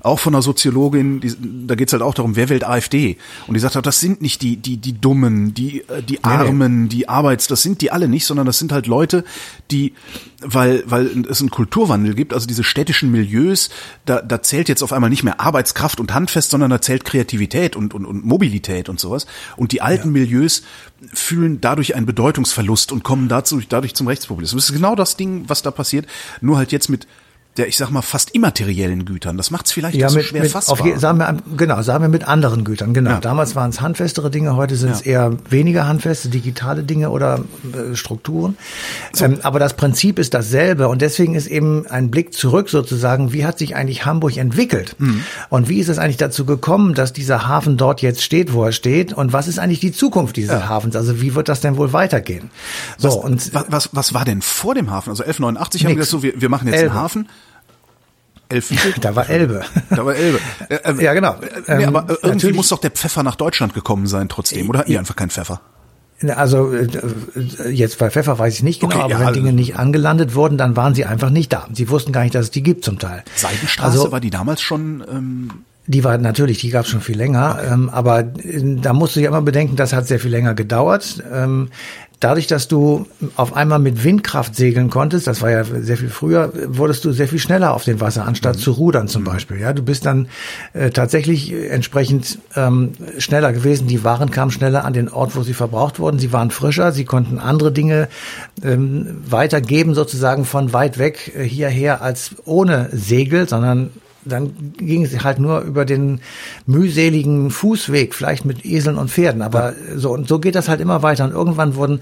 auch 0.00 0.18
von 0.18 0.34
einer 0.34 0.42
Soziologin, 0.42 1.20
die, 1.20 1.34
da 1.66 1.74
geht's 1.74 1.92
halt 1.92 2.02
auch 2.02 2.14
darum, 2.14 2.36
wer 2.36 2.48
wählt 2.48 2.64
AfD? 2.64 3.18
Und 3.46 3.54
die 3.54 3.60
sagt 3.60 3.74
halt, 3.74 3.86
das 3.86 4.00
sind 4.00 4.22
nicht 4.22 4.42
die, 4.42 4.56
die, 4.56 4.78
die 4.78 4.98
Dummen, 4.98 5.52
die, 5.52 5.82
äh, 5.88 6.02
die 6.02 6.24
Armen, 6.24 6.88
die 6.88 7.08
Arbeits, 7.08 7.46
das 7.46 7.62
sind 7.62 7.82
die 7.82 7.92
alle 7.92 8.08
nicht, 8.08 8.24
sondern 8.24 8.46
das 8.46 8.58
sind 8.58 8.72
halt 8.72 8.86
Leute, 8.86 9.24
die, 9.70 9.92
weil, 10.40 10.82
weil 10.86 11.26
es 11.28 11.40
einen 11.40 11.50
Kulturwandel 11.50 12.14
gibt, 12.14 12.32
also 12.32 12.46
diese 12.46 12.64
städtischen 12.64 13.10
Milieus, 13.10 13.68
da, 14.06 14.22
da 14.22 14.42
zählt 14.42 14.68
jetzt 14.68 14.82
auf 14.82 14.92
einmal 14.92 15.10
nicht 15.10 15.22
mehr 15.22 15.40
Arbeitskraft 15.40 16.00
und 16.00 16.14
Handfest, 16.14 16.50
sondern 16.50 16.70
da 16.70 16.80
zählt 16.80 17.04
Kreativität 17.04 17.76
und, 17.76 17.92
und, 17.92 18.06
und 18.06 18.24
Mobilität 18.24 18.88
und 18.88 18.98
sowas. 18.98 19.26
Und 19.56 19.72
die 19.72 19.82
alten 19.82 20.14
ja. 20.14 20.22
Milieus 20.22 20.62
fühlen 21.12 21.60
dadurch 21.60 21.94
einen 21.94 22.06
Bedeutungsverlust 22.06 22.90
und 22.92 23.02
kommen 23.02 23.28
dazu, 23.28 23.60
dadurch 23.68 23.94
zum 23.94 24.06
Rechtspopulismus. 24.06 24.64
Das 24.64 24.70
ist 24.70 24.76
genau 24.76 24.94
das 24.94 25.16
Ding, 25.16 25.44
was 25.48 25.62
da 25.62 25.70
passiert, 25.70 26.06
nur 26.40 26.56
halt 26.56 26.72
jetzt 26.72 26.88
mit 26.88 27.06
der, 27.56 27.66
ich 27.66 27.76
sag 27.76 27.90
mal, 27.90 28.00
fast 28.02 28.30
immateriellen 28.30 29.04
Gütern. 29.04 29.36
Das 29.36 29.50
macht 29.50 29.66
es 29.66 29.72
vielleicht 29.72 29.96
ja, 29.96 30.08
so 30.08 30.18
mit, 30.18 30.26
schwer 30.26 30.42
mit, 30.42 30.52
fassbar. 30.52 30.80
Auf, 30.80 31.00
sagen 31.00 31.18
wir, 31.18 31.36
genau, 31.56 31.82
sagen 31.82 32.04
wir 32.04 32.08
mit 32.08 32.26
anderen 32.28 32.62
Gütern. 32.62 32.94
Genau. 32.94 33.10
Ja. 33.10 33.20
Damals 33.20 33.56
waren 33.56 33.70
es 33.70 33.80
handfestere 33.80 34.30
Dinge, 34.30 34.54
heute 34.54 34.76
sind 34.76 34.92
es 34.92 35.04
ja. 35.04 35.12
eher 35.12 35.36
weniger 35.50 35.88
handfeste, 35.88 36.28
digitale 36.28 36.84
Dinge 36.84 37.10
oder 37.10 37.40
äh, 37.72 37.96
Strukturen. 37.96 38.56
So. 39.12 39.24
Ähm, 39.24 39.40
aber 39.42 39.58
das 39.58 39.74
Prinzip 39.74 40.20
ist 40.20 40.32
dasselbe 40.32 40.86
und 40.86 41.02
deswegen 41.02 41.34
ist 41.34 41.48
eben 41.48 41.86
ein 41.88 42.10
Blick 42.10 42.34
zurück 42.34 42.70
sozusagen, 42.70 43.32
wie 43.32 43.44
hat 43.44 43.58
sich 43.58 43.74
eigentlich 43.74 44.06
Hamburg 44.06 44.36
entwickelt? 44.36 44.94
Mhm. 44.98 45.24
Und 45.48 45.68
wie 45.68 45.80
ist 45.80 45.88
es 45.88 45.98
eigentlich 45.98 46.18
dazu 46.18 46.44
gekommen, 46.44 46.94
dass 46.94 47.12
dieser 47.12 47.48
Hafen 47.48 47.76
dort 47.76 48.00
jetzt 48.00 48.22
steht, 48.22 48.52
wo 48.52 48.64
er 48.64 48.72
steht? 48.72 49.12
Und 49.12 49.32
was 49.32 49.48
ist 49.48 49.58
eigentlich 49.58 49.80
die 49.80 49.92
Zukunft 49.92 50.36
dieses 50.36 50.52
ja. 50.52 50.68
Hafens? 50.68 50.94
Also 50.94 51.20
wie 51.20 51.34
wird 51.34 51.48
das 51.48 51.60
denn 51.60 51.76
wohl 51.76 51.92
weitergehen? 51.92 52.50
So, 52.96 53.08
was, 53.08 53.16
und, 53.16 53.54
was, 53.54 53.64
was, 53.68 53.88
was 53.92 54.14
war 54.14 54.24
denn 54.24 54.40
vor 54.40 54.76
dem 54.76 54.90
Hafen? 54.90 55.10
Also 55.10 55.24
1189 55.24 55.82
haben 55.82 55.88
wir 55.88 55.96
gesagt, 55.96 56.10
so, 56.10 56.22
wir, 56.22 56.40
wir 56.40 56.48
machen 56.48 56.68
jetzt 56.68 56.76
Elbe. 56.76 56.92
einen 56.92 57.00
Hafen. 57.00 57.28
Elfenbüttel? 58.50 59.00
Da 59.00 59.16
war 59.16 59.28
Elbe. 59.28 59.62
Da 59.88 60.04
war 60.04 60.14
Elbe. 60.14 60.38
Äh, 60.68 60.74
äh, 60.74 61.04
ja, 61.04 61.14
genau. 61.14 61.36
Ähm, 61.66 61.78
nee, 61.78 61.84
aber 61.84 62.06
irgendwie 62.08 62.28
natürlich. 62.28 62.56
muss 62.56 62.68
doch 62.68 62.80
der 62.80 62.90
Pfeffer 62.90 63.22
nach 63.22 63.36
Deutschland 63.36 63.74
gekommen 63.74 64.06
sein 64.06 64.28
trotzdem, 64.28 64.68
oder 64.68 64.80
hatten 64.80 64.90
die 64.90 64.98
einfach 64.98 65.16
keinen 65.16 65.30
Pfeffer? 65.30 65.60
Also 66.28 66.72
äh, 66.72 66.88
jetzt 67.70 67.98
bei 67.98 68.10
Pfeffer 68.10 68.38
weiß 68.38 68.54
ich 68.54 68.62
nicht 68.62 68.80
genau, 68.80 68.96
okay, 68.96 69.04
aber 69.04 69.12
ja, 69.12 69.26
wenn 69.26 69.34
Dinge 69.34 69.52
nicht 69.54 69.76
angelandet 69.76 70.34
wurden, 70.34 70.58
dann 70.58 70.76
waren 70.76 70.94
sie 70.94 71.06
einfach 71.06 71.30
nicht 71.30 71.52
da. 71.52 71.66
Sie 71.72 71.88
wussten 71.88 72.12
gar 72.12 72.22
nicht, 72.22 72.34
dass 72.34 72.46
es 72.46 72.50
die 72.50 72.62
gibt 72.62 72.84
zum 72.84 72.98
Teil. 72.98 73.24
Seidenstraße 73.36 73.98
also, 73.98 74.12
war 74.12 74.20
die 74.20 74.30
damals 74.30 74.60
schon 74.60 75.04
ähm 75.10 75.50
die 75.86 76.04
war 76.04 76.18
natürlich, 76.18 76.58
die 76.58 76.70
gab 76.70 76.84
es 76.84 76.90
schon 76.90 77.00
viel 77.00 77.16
länger, 77.16 77.56
okay. 77.58 77.72
ähm, 77.72 77.88
aber 77.88 78.22
da 78.22 78.92
musst 78.92 79.16
du 79.16 79.20
ja 79.20 79.28
immer 79.28 79.42
bedenken, 79.42 79.74
das 79.74 79.92
hat 79.92 80.06
sehr 80.06 80.20
viel 80.20 80.30
länger 80.30 80.54
gedauert. 80.54 81.20
Ähm, 81.32 81.70
Dadurch, 82.20 82.46
dass 82.46 82.68
du 82.68 83.06
auf 83.36 83.56
einmal 83.56 83.78
mit 83.78 84.04
Windkraft 84.04 84.54
segeln 84.54 84.90
konntest, 84.90 85.26
das 85.26 85.40
war 85.40 85.50
ja 85.50 85.64
sehr 85.64 85.96
viel 85.96 86.10
früher, 86.10 86.52
wurdest 86.66 87.02
du 87.06 87.12
sehr 87.12 87.26
viel 87.26 87.38
schneller 87.38 87.72
auf 87.72 87.84
dem 87.84 87.98
Wasser, 88.00 88.26
anstatt 88.26 88.56
mhm. 88.56 88.60
zu 88.60 88.72
rudern 88.72 89.08
zum 89.08 89.22
mhm. 89.22 89.26
Beispiel. 89.26 89.58
Ja, 89.58 89.72
du 89.72 89.82
bist 89.82 90.04
dann 90.04 90.28
äh, 90.74 90.90
tatsächlich 90.90 91.50
entsprechend 91.50 92.38
ähm, 92.56 92.92
schneller 93.16 93.54
gewesen. 93.54 93.88
Die 93.88 94.04
Waren 94.04 94.30
kamen 94.30 94.50
schneller 94.50 94.84
an 94.84 94.92
den 94.92 95.08
Ort, 95.08 95.34
wo 95.34 95.42
sie 95.42 95.54
verbraucht 95.54 95.98
wurden. 95.98 96.18
Sie 96.18 96.30
waren 96.30 96.50
frischer, 96.50 96.92
sie 96.92 97.06
konnten 97.06 97.38
andere 97.38 97.72
Dinge 97.72 98.08
ähm, 98.62 99.22
weitergeben, 99.24 99.94
sozusagen 99.94 100.44
von 100.44 100.74
weit 100.74 100.98
weg 100.98 101.32
äh, 101.34 101.42
hierher 101.42 102.02
als 102.02 102.36
ohne 102.44 102.90
Segel, 102.92 103.48
sondern 103.48 103.92
dann 104.24 104.74
ging 104.76 105.04
es 105.04 105.24
halt 105.24 105.38
nur 105.38 105.60
über 105.60 105.84
den 105.84 106.20
mühseligen 106.66 107.50
Fußweg, 107.50 108.14
vielleicht 108.14 108.44
mit 108.44 108.64
Eseln 108.64 108.98
und 108.98 109.10
Pferden. 109.10 109.42
Aber 109.42 109.72
so 109.94 110.12
und 110.12 110.28
so 110.28 110.38
geht 110.38 110.54
das 110.54 110.68
halt 110.68 110.80
immer 110.80 111.02
weiter. 111.02 111.24
Und 111.24 111.32
irgendwann 111.32 111.74
wurden 111.74 112.00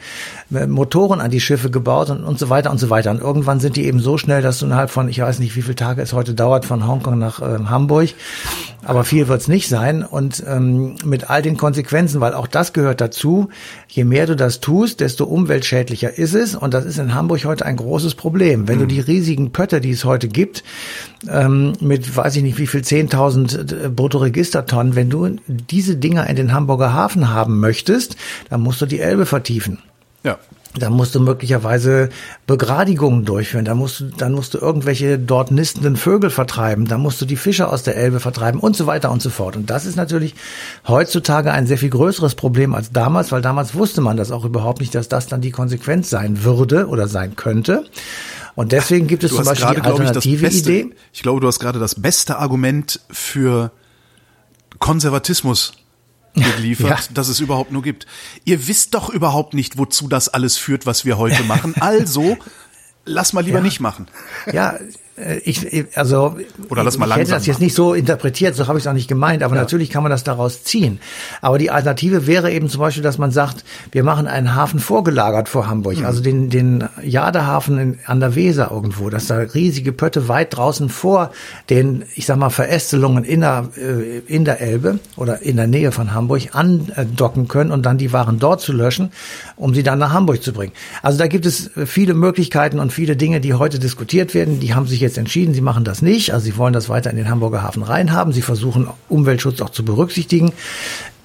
äh, 0.52 0.66
Motoren 0.66 1.20
an 1.20 1.30
die 1.30 1.40
Schiffe 1.40 1.70
gebaut 1.70 2.10
und, 2.10 2.25
und 2.25 2.38
so 2.38 2.50
weiter 2.50 2.70
und 2.70 2.78
so 2.78 2.90
weiter. 2.90 3.10
Und 3.10 3.20
irgendwann 3.20 3.60
sind 3.60 3.76
die 3.76 3.84
eben 3.84 4.00
so 4.00 4.18
schnell, 4.18 4.42
dass 4.42 4.58
du 4.58 4.66
innerhalb 4.66 4.90
von, 4.90 5.08
ich 5.08 5.20
weiß 5.20 5.38
nicht, 5.38 5.54
wie 5.54 5.62
viele 5.62 5.76
Tage 5.76 6.02
es 6.02 6.12
heute 6.12 6.34
dauert, 6.34 6.64
von 6.64 6.87
Hongkong 6.87 7.18
nach 7.18 7.40
äh, 7.40 7.64
Hamburg. 7.66 8.10
Aber 8.84 9.04
viel 9.04 9.28
wird 9.28 9.40
es 9.40 9.48
nicht 9.48 9.68
sein. 9.68 10.02
Und 10.02 10.42
ähm, 10.46 10.96
mit 11.04 11.30
all 11.30 11.42
den 11.42 11.56
Konsequenzen, 11.56 12.20
weil 12.20 12.34
auch 12.34 12.46
das 12.46 12.72
gehört 12.72 13.00
dazu, 13.00 13.48
je 13.87 14.04
mehr 14.04 14.26
du 14.26 14.34
das 14.34 14.60
tust, 14.60 15.00
desto 15.00 15.25
umweltschädlicher 15.25 16.16
ist 16.16 16.34
es. 16.34 16.56
Und 16.56 16.75
das 16.75 16.84
ist 16.84 16.98
in 16.98 17.14
Hamburg 17.14 17.44
heute 17.44 17.64
ein 17.64 17.76
großes 17.76 18.14
Problem. 18.14 18.66
Wenn 18.66 18.76
mhm. 18.76 18.82
du 18.82 18.87
die 18.87 19.00
riesigen 19.00 19.52
Pötte, 19.52 19.80
die 19.80 19.90
es 19.90 20.04
heute 20.04 20.28
gibt, 20.28 20.64
ähm, 21.28 21.75
mit 21.80 22.08
weiß 22.17 22.37
ich 22.37 22.43
nicht 22.43 22.59
wie 22.59 22.67
viel 22.67 22.81
10.000 22.81 23.85
äh, 23.85 23.88
Bruttoregistertonnen, 23.88 24.97
wenn 24.97 25.11
du 25.11 25.37
diese 25.49 25.97
Dinger 25.97 26.27
in 26.29 26.37
den 26.37 26.53
Hamburger 26.53 26.93
Hafen 26.93 27.31
haben 27.31 27.61
möchtest, 27.61 28.17
dann 28.50 28.61
musst 28.61 28.81
du 28.81 28.87
die 28.87 29.00
Elbe 29.00 29.27
vertiefen. 29.27 29.79
Ja. 30.25 30.38
Da 30.79 30.91
musst 30.91 31.15
du 31.15 31.21
möglicherweise 31.21 32.11
Begradigungen 32.47 33.25
durchführen. 33.25 33.65
Da 33.65 33.75
musst 33.75 34.00
du, 34.00 34.05
dann 34.05 34.33
musst 34.33 34.55
du 34.55 34.59
irgendwelche 34.59 35.19
dort 35.19 35.50
nistenden 35.50 35.97
Vögel 35.97 36.31
vertreiben. 36.31 36.87
Da 36.87 36.99
musst 36.99 37.21
du 37.21 37.25
die 37.25 37.37
Fische 37.37 37.69
aus 37.69 37.83
der 37.83 37.97
Elbe 37.97 38.21
vertreiben 38.21 38.61
und 38.61 38.77
so 38.77 38.87
weiter 38.87 39.11
und 39.11 39.23
so 39.23 39.31
fort. 39.31 39.57
Und 39.57 39.71
das 39.71 39.87
ist 39.87 39.97
natürlich 39.97 40.35
heutzutage 40.87 41.53
ein 41.53 41.67
sehr 41.67 41.79
viel 41.79 41.91
größeres 41.91 42.35
Problem 42.35 42.75
als 42.75 42.93
damals, 42.93 43.33
weil 43.33 43.43
damals 43.43 43.75
wusste 43.75 44.03
man 44.03 44.17
das 44.17 44.31
auch 44.31 44.45
überhaupt 44.45 44.81
nicht, 44.81 44.95
dass 44.95 45.09
das 45.09 45.27
dann 45.27 45.41
die 45.41 45.50
Konsequenz 45.50 46.11
sein 46.11 46.45
würde 46.45 46.87
oder 46.87 47.09
sein 47.09 47.35
könnte. 47.35 47.85
Und 48.59 48.73
deswegen 48.73 49.07
gibt 49.07 49.23
es 49.23 49.31
zum 49.33 49.45
Beispiel 49.45 49.67
grade, 49.67 49.83
die 49.83 49.87
alternative 49.87 50.35
ich, 50.35 50.43
beste, 50.43 50.73
Idee. 50.73 50.95
Ich 51.12 51.23
glaube, 51.23 51.41
du 51.41 51.47
hast 51.47 51.61
gerade 51.61 51.79
das 51.79 51.95
beste 51.95 52.38
Argument 52.38 52.99
für 53.09 53.71
Konservatismus 54.81 55.75
geliefert, 56.35 56.88
Ja. 56.88 56.99
dass 57.15 57.29
es 57.29 57.38
überhaupt 57.38 57.71
nur 57.71 57.83
gibt. 57.83 58.09
Ihr 58.45 58.67
wisst 58.67 58.95
doch 58.95 59.11
überhaupt 59.11 59.55
nicht, 59.55 59.79
wozu 59.79 60.09
das 60.09 60.29
alles 60.29 60.57
führt, 60.57 60.87
was 60.87 61.05
wir 61.05 61.19
heute 61.19 61.43
machen. 61.45 61.77
Also 61.81 62.37
lass 63.05 63.33
mal 63.33 63.45
lieber 63.45 63.59
Ja. 63.59 63.65
nicht 63.65 63.79
machen. 63.79 64.09
Ja, 64.53 64.77
ich, 65.44 65.66
ich- 65.72 65.87
also 65.96 66.37
Oder 66.68 66.84
lass 66.84 66.98
mal 66.98 67.08
ich 67.08 67.16
hätte 67.16 67.30
das 67.32 67.46
jetzt 67.46 67.56
machen. 67.56 67.64
nicht 67.64 67.75
so 67.75 67.94
interpretiert, 67.94 68.54
so 68.54 68.66
habe 68.66 68.78
ich 68.78 68.84
es 68.84 68.88
auch 68.88 68.92
nicht 68.92 69.08
gemeint, 69.08 69.42
aber 69.42 69.54
natürlich 69.54 69.90
kann 69.90 70.02
man 70.02 70.10
das 70.10 70.25
daraus 70.25 70.62
ziehen. 70.64 70.98
Aber 71.40 71.58
die 71.58 71.70
Alternative 71.70 72.26
wäre 72.26 72.50
eben 72.52 72.68
zum 72.68 72.80
Beispiel, 72.80 73.02
dass 73.02 73.18
man 73.18 73.30
sagt, 73.30 73.64
wir 73.92 74.04
machen 74.04 74.26
einen 74.26 74.54
Hafen 74.54 74.80
vorgelagert 74.80 75.48
vor 75.48 75.66
Hamburg, 75.68 75.96
Hm. 75.98 76.04
also 76.06 76.20
den, 76.22 76.50
den 76.50 76.84
Jadehafen 77.02 77.78
in, 77.78 77.98
an 78.06 78.20
der 78.20 78.34
Weser 78.34 78.70
irgendwo, 78.70 79.10
dass 79.10 79.26
da 79.26 79.37
riesige 79.38 79.92
Pötte 79.92 80.28
weit 80.28 80.56
draußen 80.56 80.88
vor 80.88 81.30
den, 81.70 82.04
ich 82.14 82.26
sag 82.26 82.37
mal, 82.37 82.50
Verästelungen 82.50 83.25
in 83.25 83.40
der, 83.40 83.68
äh, 83.76 84.18
in 84.26 84.44
der 84.44 84.60
Elbe 84.60 84.98
oder 85.16 85.42
in 85.42 85.56
der 85.56 85.66
Nähe 85.66 85.92
von 85.92 86.12
Hamburg 86.14 86.54
andocken 86.54 87.48
können 87.48 87.70
und 87.70 87.87
dann 87.87 87.96
die 87.98 88.12
Waren 88.12 88.38
dort 88.38 88.60
zu 88.60 88.72
löschen, 88.72 89.10
um 89.56 89.75
sie 89.75 89.82
dann 89.82 89.98
nach 89.98 90.12
Hamburg 90.12 90.42
zu 90.42 90.52
bringen. 90.52 90.72
Also 91.02 91.18
da 91.18 91.26
gibt 91.26 91.46
es 91.46 91.75
äh, 91.76 91.87
viele 91.87 92.14
Möglichkeiten 92.14 92.78
und 92.80 92.92
viele 92.92 93.16
Dinge, 93.16 93.40
die 93.40 93.54
heute 93.54 93.78
diskutiert 93.78 94.34
werden. 94.34 94.60
Die 94.60 94.75
haben 94.75 94.87
sich 94.87 95.00
jetzt 95.00 95.08
entschieden, 95.17 95.55
sie 95.55 95.61
machen 95.61 95.85
das 95.85 96.03
nicht. 96.03 96.35
Also 96.35 96.45
sie 96.45 96.57
wollen 96.57 96.73
das 96.73 96.88
weiter 96.88 97.11
in 97.11 97.17
den 97.17 97.31
Hamburger 97.31 97.62
Hafen 97.62 97.83
reinhaben. 97.83 98.33
Sie 98.33 98.43
versuchen 98.43 98.88
Umweltschutz 99.09 99.61
auch 99.61 99.71
zu 99.71 99.85
berücksichtigen. 99.85 100.53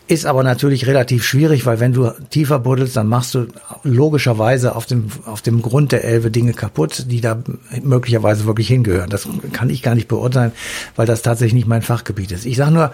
Ist 0.05 0.25
aber 0.25 0.43
natürlich 0.43 0.85
relativ 0.85 1.23
schwierig, 1.23 1.65
weil 1.65 1.79
wenn 1.79 1.93
du 1.93 2.11
tiefer 2.29 2.59
buddelst, 2.59 2.95
dann 2.95 3.07
machst 3.07 3.33
du 3.35 3.47
logischerweise 3.83 4.75
auf 4.75 4.85
dem, 4.85 5.07
auf 5.25 5.41
dem 5.41 5.61
Grund 5.61 5.91
der 5.91 6.03
Elbe 6.03 6.29
Dinge 6.29 6.53
kaputt, 6.53 7.05
die 7.07 7.21
da 7.21 7.41
möglicherweise 7.81 8.45
wirklich 8.45 8.67
hingehören. 8.67 9.09
Das 9.09 9.27
kann 9.53 9.69
ich 9.69 9.81
gar 9.81 9.95
nicht 9.95 10.09
beurteilen, 10.09 10.51
weil 10.97 11.07
das 11.07 11.21
tatsächlich 11.21 11.53
nicht 11.53 11.67
mein 11.67 11.81
Fachgebiet 11.81 12.31
ist. 12.31 12.45
Ich 12.45 12.57
sage 12.57 12.71
nur, 12.71 12.91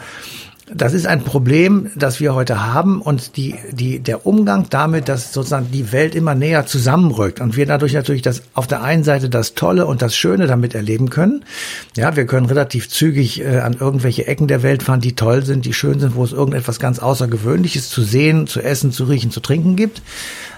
das 0.74 0.94
ist 0.94 1.08
ein 1.08 1.24
Problem, 1.24 1.90
das 1.96 2.20
wir 2.20 2.36
heute 2.36 2.66
haben 2.72 3.02
und 3.02 3.38
die, 3.38 3.56
die, 3.72 4.00
der 4.00 4.26
Umgang 4.26 4.68
damit, 4.70 5.10
dass 5.10 5.34
sozusagen 5.34 5.72
die 5.72 5.92
Welt 5.92 6.16
immer 6.16 6.36
näher 6.36 6.66
zusammenrückt 6.66 7.42
und 7.42 7.58
wir 7.58 7.66
dadurch 7.66 7.94
natürlich 7.94 8.22
das 8.22 8.44
auf 8.54 8.68
der 8.68 8.84
einen 8.84 9.04
Seite 9.04 9.30
das 9.30 9.56
Tolle 9.56 9.86
und 9.88 10.02
das 10.02 10.16
Schöne 10.16 10.48
damit 10.48 10.76
erleben 10.76 11.10
können. 11.10 11.44
Ja, 11.96 12.16
wir 12.16 12.26
können 12.26 12.46
relativ 12.46 12.90
zügig 12.90 13.42
äh, 13.42 13.60
an 13.60 13.78
irgendwelche 13.80 14.28
Ecken 14.28 14.48
der 14.48 14.62
Welt 14.62 14.84
fahren, 14.84 15.02
die 15.02 15.16
toll 15.16 15.44
sind, 15.44 15.66
die 15.66 15.74
schön 15.74 16.00
sind, 16.00 16.16
wo 16.16 16.24
es 16.24 16.34
irgendetwas 16.34 16.80
ganz 16.80 17.00
Außergewöhnliches 17.00 17.90
zu 17.90 18.04
sehen, 18.04 18.46
zu 18.46 18.62
essen, 18.62 18.92
zu 18.92 19.06
riechen, 19.06 19.32
zu 19.32 19.40
trinken 19.40 19.76
gibt. 19.76 20.02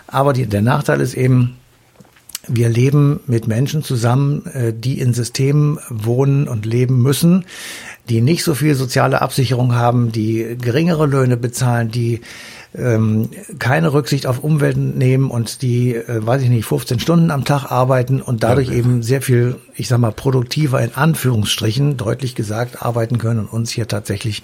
Aber 0.08 0.34
die, 0.34 0.46
der 0.46 0.62
Nachteil 0.62 1.00
ist 1.00 1.14
eben, 1.14 1.58
wir 2.48 2.70
leben 2.70 3.20
mit 3.28 3.48
Menschen 3.48 3.84
zusammen, 3.84 4.46
äh, 4.48 4.74
die 4.74 5.00
in 5.00 5.14
Systemen 5.14 5.80
wohnen 5.90 6.48
und 6.48 6.66
leben 6.66 7.02
müssen, 7.02 7.46
die 8.10 8.22
nicht 8.22 8.44
so 8.44 8.56
viel 8.56 8.76
soziale 8.76 9.22
Absicherung 9.22 9.76
haben, 9.76 10.12
die 10.12 10.58
geringere 10.60 11.06
Löhne 11.06 11.38
bezahlen, 11.38 11.92
die 11.92 12.22
ähm, 12.74 13.30
keine 13.60 13.92
Rücksicht 13.92 14.26
auf 14.28 14.40
Umwelt 14.44 14.78
nehmen 14.78 15.30
und 15.30 15.62
die, 15.62 15.94
äh, 15.96 16.26
weiß 16.26 16.42
ich 16.42 16.50
nicht, 16.50 16.66
15 16.66 17.00
Stunden 17.02 17.30
am 17.30 17.44
Tag 17.44 17.70
arbeiten 17.72 18.22
und 18.22 18.44
dadurch 18.44 18.70
Ja. 18.70 18.76
eben 18.76 19.04
sehr 19.04 19.22
viel, 19.22 19.58
ich 19.76 19.90
sag 19.90 20.00
mal, 20.00 20.14
produktiver 20.14 20.82
in 20.82 20.96
Anführungsstrichen, 20.96 21.98
deutlich 21.98 22.34
gesagt, 22.34 22.82
arbeiten 22.82 23.18
können 23.18 23.40
und 23.40 23.48
uns 23.48 23.72
hier 23.72 23.90
tatsächlich 23.90 24.44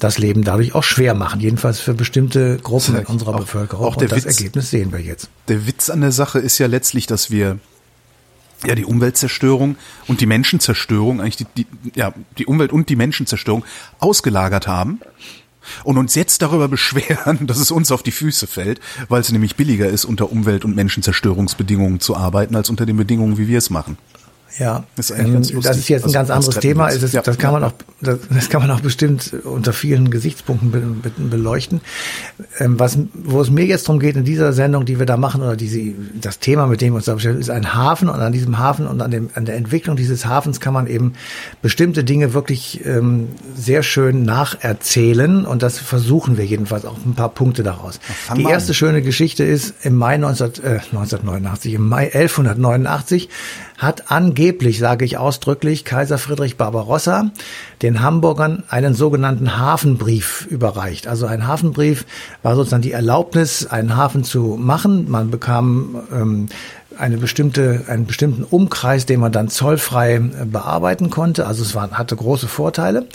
das 0.00 0.18
Leben 0.18 0.42
dadurch 0.42 0.74
auch 0.74 0.82
schwer 0.82 1.14
machen. 1.14 1.40
Jedenfalls 1.40 1.78
für 1.78 1.94
bestimmte 1.94 2.56
Gruppen 2.58 2.96
in 2.96 3.06
unserer 3.06 3.34
auch- 3.36 3.40
Bevölkerung. 3.40 3.86
auch 3.86 3.94
der 3.96 4.08
und 4.10 4.16
das 4.16 4.24
Witz- 4.26 4.38
Ergebnis 4.38 4.70
sehen 4.70 4.90
wir 4.92 5.00
jetzt. 5.00 5.28
Der 5.46 5.66
Witz 5.68 5.90
an 5.90 6.00
der 6.00 6.12
Sache 6.12 6.40
ist 6.40 6.58
ja 6.58 6.66
letztlich, 6.66 7.06
dass 7.06 7.30
wir 7.30 7.58
ja 8.66 8.74
die 8.74 8.84
Umweltzerstörung 8.84 9.76
und 10.08 10.20
die 10.20 10.26
Menschenzerstörung, 10.26 11.20
eigentlich 11.20 11.36
die, 11.36 11.46
die, 11.56 11.66
ja, 11.94 12.12
die 12.36 12.46
Umwelt 12.46 12.72
und 12.72 12.88
die 12.88 12.96
Menschenzerstörung 12.96 13.64
ausgelagert 14.00 14.66
haben 14.66 15.00
und 15.84 15.98
uns 15.98 16.14
jetzt 16.14 16.42
darüber 16.42 16.68
beschweren, 16.68 17.46
dass 17.46 17.58
es 17.58 17.70
uns 17.70 17.90
auf 17.92 18.02
die 18.02 18.10
Füße 18.12 18.46
fällt, 18.46 18.80
weil 19.08 19.20
es 19.20 19.30
nämlich 19.32 19.56
billiger 19.56 19.88
ist, 19.88 20.04
unter 20.04 20.30
Umwelt- 20.32 20.64
und 20.64 20.74
Menschenzerstörungsbedingungen 20.76 22.00
zu 22.00 22.16
arbeiten, 22.16 22.56
als 22.56 22.70
unter 22.70 22.86
den 22.86 22.96
Bedingungen, 22.96 23.38
wie 23.38 23.48
wir 23.48 23.58
es 23.58 23.70
machen. 23.70 23.96
Ja, 24.58 24.84
Das 24.96 25.10
ist 25.10 25.18
ähm, 25.18 25.42
das 25.62 25.76
ist 25.76 25.88
jetzt 25.88 26.06
ein 26.06 26.12
ganz 26.12 26.28
anderes 26.28 26.58
Thema. 26.58 26.88
Ist, 26.88 27.12
Ja. 27.14 27.22
das 27.22 27.38
kann 27.38 27.52
man 27.52 27.64
auch, 27.64 27.72
das, 28.00 28.18
das 28.30 28.48
kann 28.48 28.62
man 28.62 28.70
auch 28.70 28.80
bestimmt 28.80 29.34
unter 29.44 29.72
vielen 29.72 30.10
Gesichtspunkten 30.10 30.70
be, 30.70 30.80
be, 30.80 31.10
beleuchten. 31.10 31.80
Ähm, 32.58 32.78
was, 32.78 32.98
wo 33.12 33.40
es 33.40 33.50
mir 33.50 33.66
jetzt 33.66 33.88
darum 33.88 34.00
geht 34.00 34.16
in 34.16 34.24
dieser 34.24 34.52
Sendung, 34.52 34.84
die 34.84 34.98
wir 34.98 35.06
da 35.06 35.16
machen, 35.16 35.42
oder 35.42 35.56
diese, 35.56 35.92
das 36.20 36.38
Thema, 36.38 36.66
mit 36.66 36.80
dem 36.80 36.92
wir 36.92 36.96
uns 36.96 37.04
da 37.04 37.14
beschäftigen, 37.14 37.40
ist 37.40 37.50
ein 37.50 37.74
Hafen 37.74 38.08
und 38.08 38.20
an 38.20 38.32
diesem 38.32 38.58
Hafen 38.58 38.86
und 38.86 39.02
an 39.02 39.10
dem, 39.10 39.30
an 39.34 39.44
der 39.44 39.56
Entwicklung 39.56 39.96
dieses 39.96 40.24
Hafens 40.24 40.60
kann 40.60 40.72
man 40.72 40.86
eben 40.86 41.12
bestimmte 41.62 42.02
Dinge 42.04 42.32
wirklich 42.32 42.84
ähm, 42.86 43.28
sehr 43.54 43.82
schön 43.82 44.24
nacherzählen 44.24 45.44
und 45.44 45.62
das 45.62 45.78
versuchen 45.78 46.38
wir 46.38 46.46
jedenfalls 46.46 46.86
auch 46.86 46.96
ein 47.04 47.14
paar 47.14 47.30
Punkte 47.30 47.62
daraus. 47.62 48.00
Die 48.34 48.42
mal 48.42 48.48
an. 48.48 48.54
erste 48.54 48.74
schöne 48.74 49.02
Geschichte 49.02 49.44
ist 49.44 49.74
im 49.82 49.96
Mai 49.96 50.16
19, 50.16 50.46
äh, 50.64 50.80
1989, 50.92 51.74
im 51.74 51.88
Mai 51.88 52.04
1189 52.14 53.28
hat 53.80 54.10
angeblich, 54.10 54.78
sage 54.78 55.06
ich 55.06 55.16
ausdrücklich, 55.16 55.84
Kaiser 55.84 56.18
Friedrich 56.18 56.58
Barbarossa 56.58 57.30
den 57.90 58.02
Hamburgern 58.02 58.62
einen 58.68 58.94
sogenannten 58.94 59.58
Hafenbrief 59.58 60.46
überreicht. 60.48 61.08
Also 61.08 61.26
ein 61.26 61.48
Hafenbrief 61.48 62.06
war 62.42 62.54
sozusagen 62.54 62.82
die 62.82 62.92
Erlaubnis, 62.92 63.66
einen 63.66 63.96
Hafen 63.96 64.22
zu 64.22 64.56
machen. 64.60 65.10
Man 65.10 65.30
bekam 65.30 65.96
ähm, 66.12 66.46
eine 67.00 67.16
bestimmte, 67.16 67.84
einen 67.88 68.06
bestimmten 68.06 68.44
Umkreis, 68.44 69.06
den 69.06 69.20
man 69.20 69.32
dann 69.32 69.48
zollfrei 69.48 70.16
äh, 70.16 70.44
bearbeiten 70.44 71.10
konnte. 71.10 71.46
Also 71.46 71.62
es 71.62 71.74
war, 71.74 71.90
hatte 71.92 72.14
große 72.14 72.46
Vorteile. 72.46 73.06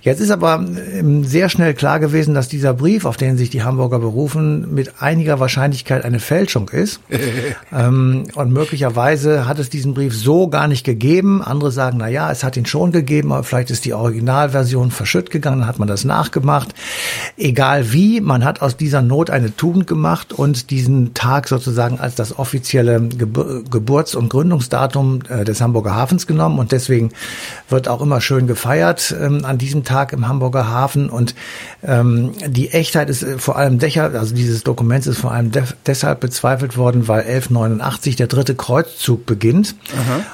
Jetzt 0.00 0.20
ist 0.20 0.30
aber 0.30 0.64
ähm, 0.94 1.24
sehr 1.24 1.48
schnell 1.48 1.74
klar 1.74 1.98
gewesen, 1.98 2.34
dass 2.34 2.48
dieser 2.48 2.72
Brief, 2.72 3.04
auf 3.04 3.16
den 3.16 3.36
sich 3.36 3.50
die 3.50 3.64
Hamburger 3.64 3.98
berufen, 3.98 4.72
mit 4.72 5.02
einiger 5.02 5.40
Wahrscheinlichkeit 5.40 6.04
eine 6.04 6.20
Fälschung 6.20 6.68
ist. 6.68 7.00
ähm, 7.72 8.24
und 8.34 8.52
möglicherweise 8.52 9.46
hat 9.46 9.58
es 9.58 9.68
diesen 9.70 9.94
Brief 9.94 10.14
so 10.16 10.48
gar 10.48 10.68
nicht 10.68 10.84
gegeben. 10.84 11.42
Andere 11.42 11.72
sagen, 11.72 11.98
na 11.98 12.08
ja, 12.08 12.30
es 12.30 12.44
hat 12.44 12.56
ihn 12.56 12.66
schon 12.66 12.92
gegeben, 12.92 13.32
aber 13.32 13.42
vielleicht 13.42 13.70
ist 13.70 13.84
die 13.84 13.94
Originalversion 13.94 14.90
verschütt 14.90 15.30
gegangen, 15.30 15.66
hat 15.66 15.78
man 15.78 15.88
das 15.88 16.04
nachgemacht. 16.04 16.74
Egal 17.36 17.92
wie, 17.92 18.20
man 18.20 18.44
hat 18.44 18.62
aus 18.62 18.76
dieser 18.76 19.02
Not 19.02 19.30
eine 19.30 19.56
Tugend 19.56 19.86
gemacht 19.86 20.32
und 20.32 20.70
diesen 20.70 21.14
Tag 21.14 21.48
sozusagen 21.48 21.98
als 21.98 22.14
das 22.14 22.38
offizielle 22.38 23.00
Gebur 23.00 23.31
Geburts- 23.32 24.14
und 24.14 24.28
Gründungsdatum 24.28 25.20
äh, 25.28 25.44
des 25.44 25.60
Hamburger 25.60 25.94
Hafens 25.94 26.26
genommen 26.26 26.58
und 26.58 26.72
deswegen 26.72 27.10
wird 27.68 27.88
auch 27.88 28.00
immer 28.00 28.20
schön 28.20 28.46
gefeiert 28.46 29.14
ähm, 29.18 29.44
an 29.44 29.58
diesem 29.58 29.84
Tag 29.84 30.12
im 30.12 30.28
Hamburger 30.28 30.68
Hafen 30.68 31.10
und 31.10 31.34
ähm, 31.82 32.32
die 32.46 32.70
Echtheit 32.70 33.10
ist 33.10 33.22
äh, 33.22 33.38
vor 33.38 33.56
allem 33.56 33.78
deshalb, 33.78 34.14
also 34.14 34.34
dieses 34.34 34.62
Dokuments 34.64 35.06
ist 35.06 35.18
vor 35.18 35.32
allem 35.32 35.50
de 35.50 35.62
deshalb 35.86 36.20
bezweifelt 36.20 36.76
worden, 36.76 37.08
weil 37.08 37.20
1189 37.22 38.16
der 38.16 38.26
dritte 38.26 38.54
Kreuzzug 38.54 39.26
beginnt 39.26 39.74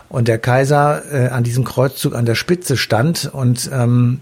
und 0.09 0.29
der 0.29 0.39
Kaiser 0.39 1.03
äh, 1.13 1.29
an 1.29 1.45
diesem 1.45 1.65
Kreuzzug 1.65 2.15
an 2.15 2.27
der 2.27 2.35
Spitze 2.35 2.77
stand 2.77 3.31
und 3.33 3.71
ähm, 3.73 4.21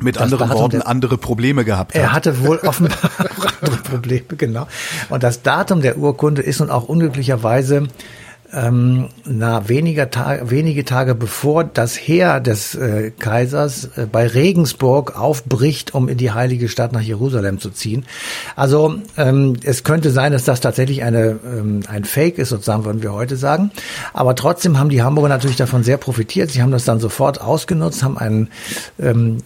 Mit 0.00 0.16
Das 0.16 0.22
anderen 0.22 0.50
Worten 0.50 0.78
der- 0.78 0.86
andere 0.86 1.18
Probleme 1.18 1.64
gehabt 1.64 1.94
er 1.94 2.08
hat. 2.08 2.12
hatte 2.12 2.44
wohl 2.44 2.58
offenbar 2.64 2.98
andere 3.60 3.76
Probleme, 3.82 4.22
genau. 4.36 4.66
Und 5.08 5.22
das 5.22 5.42
Datum 5.42 5.80
der 5.82 5.98
Urkunde 5.98 6.42
ist 6.42 6.60
nun 6.60 6.70
auch 6.70 6.84
unglücklicherweise 6.84 7.88
ähm, 8.52 9.08
na, 9.26 9.68
weniger 9.68 10.10
Tage, 10.10 10.50
wenige 10.50 10.84
Tage 10.84 11.14
bevor 11.14 11.64
das 11.64 11.96
Heer 11.96 12.40
des 12.40 12.74
äh, 12.74 13.10
Kaisers 13.10 13.90
äh, 13.96 14.06
bei 14.10 14.26
Regensburg 14.26 15.18
aufbricht, 15.18 15.94
um 15.94 16.08
in 16.08 16.16
die 16.16 16.32
heilige 16.32 16.68
Stadt 16.68 16.92
nach 16.92 17.02
Jerusalem 17.02 17.58
zu 17.58 17.70
ziehen. 17.70 18.06
Also 18.56 18.96
ähm, 19.18 19.56
es 19.64 19.84
könnte 19.84 20.10
sein, 20.10 20.32
dass 20.32 20.44
das 20.44 20.60
tatsächlich 20.60 21.02
eine, 21.02 21.38
ähm, 21.44 21.82
ein 21.88 22.04
Fake 22.04 22.38
ist, 22.38 22.48
sozusagen 22.48 22.86
würden 22.86 23.02
wir 23.02 23.12
heute 23.12 23.36
sagen. 23.36 23.70
Aber 24.14 24.34
trotzdem 24.34 24.78
haben 24.78 24.88
die 24.88 25.02
Hamburger 25.02 25.28
natürlich 25.28 25.56
davon 25.56 25.82
sehr 25.82 25.98
profitiert. 25.98 26.50
Sie 26.50 26.62
haben 26.62 26.72
das 26.72 26.84
dann 26.84 27.00
sofort 27.00 27.42
ausgenutzt, 27.42 28.02
haben 28.02 28.16
einen 28.16 28.48
ähm, 28.98 29.38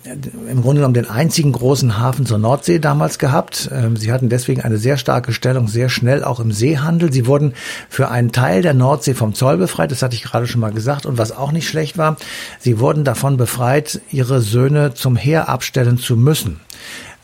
im 0.48 0.62
Grunde 0.62 0.80
genommen 0.80 0.94
den 0.94 1.10
einzigen 1.10 1.50
großen 1.50 1.98
Hafen 1.98 2.24
zur 2.24 2.38
Nordsee 2.38 2.78
damals 2.78 3.18
gehabt. 3.18 3.68
Ähm, 3.72 3.96
sie 3.96 4.12
hatten 4.12 4.28
deswegen 4.28 4.60
eine 4.60 4.78
sehr 4.78 4.96
starke 4.96 5.32
Stellung, 5.32 5.66
sehr 5.66 5.88
schnell 5.88 6.22
auch 6.22 6.38
im 6.38 6.52
Seehandel. 6.52 7.12
Sie 7.12 7.26
wurden 7.26 7.54
für 7.88 8.08
einen 8.08 8.30
Teil 8.30 8.62
der 8.62 8.74
Nordsee 8.74 8.91
vom 9.14 9.34
Zoll 9.34 9.56
befreit, 9.56 9.90
das 9.90 10.02
hatte 10.02 10.14
ich 10.14 10.22
gerade 10.22 10.46
schon 10.46 10.60
mal 10.60 10.72
gesagt. 10.72 11.06
Und 11.06 11.18
was 11.18 11.32
auch 11.32 11.52
nicht 11.52 11.68
schlecht 11.68 11.98
war, 11.98 12.16
sie 12.58 12.78
wurden 12.78 13.04
davon 13.04 13.36
befreit, 13.36 14.00
ihre 14.10 14.40
Söhne 14.40 14.94
zum 14.94 15.16
Heer 15.16 15.48
abstellen 15.48 15.98
zu 15.98 16.16
müssen. 16.16 16.60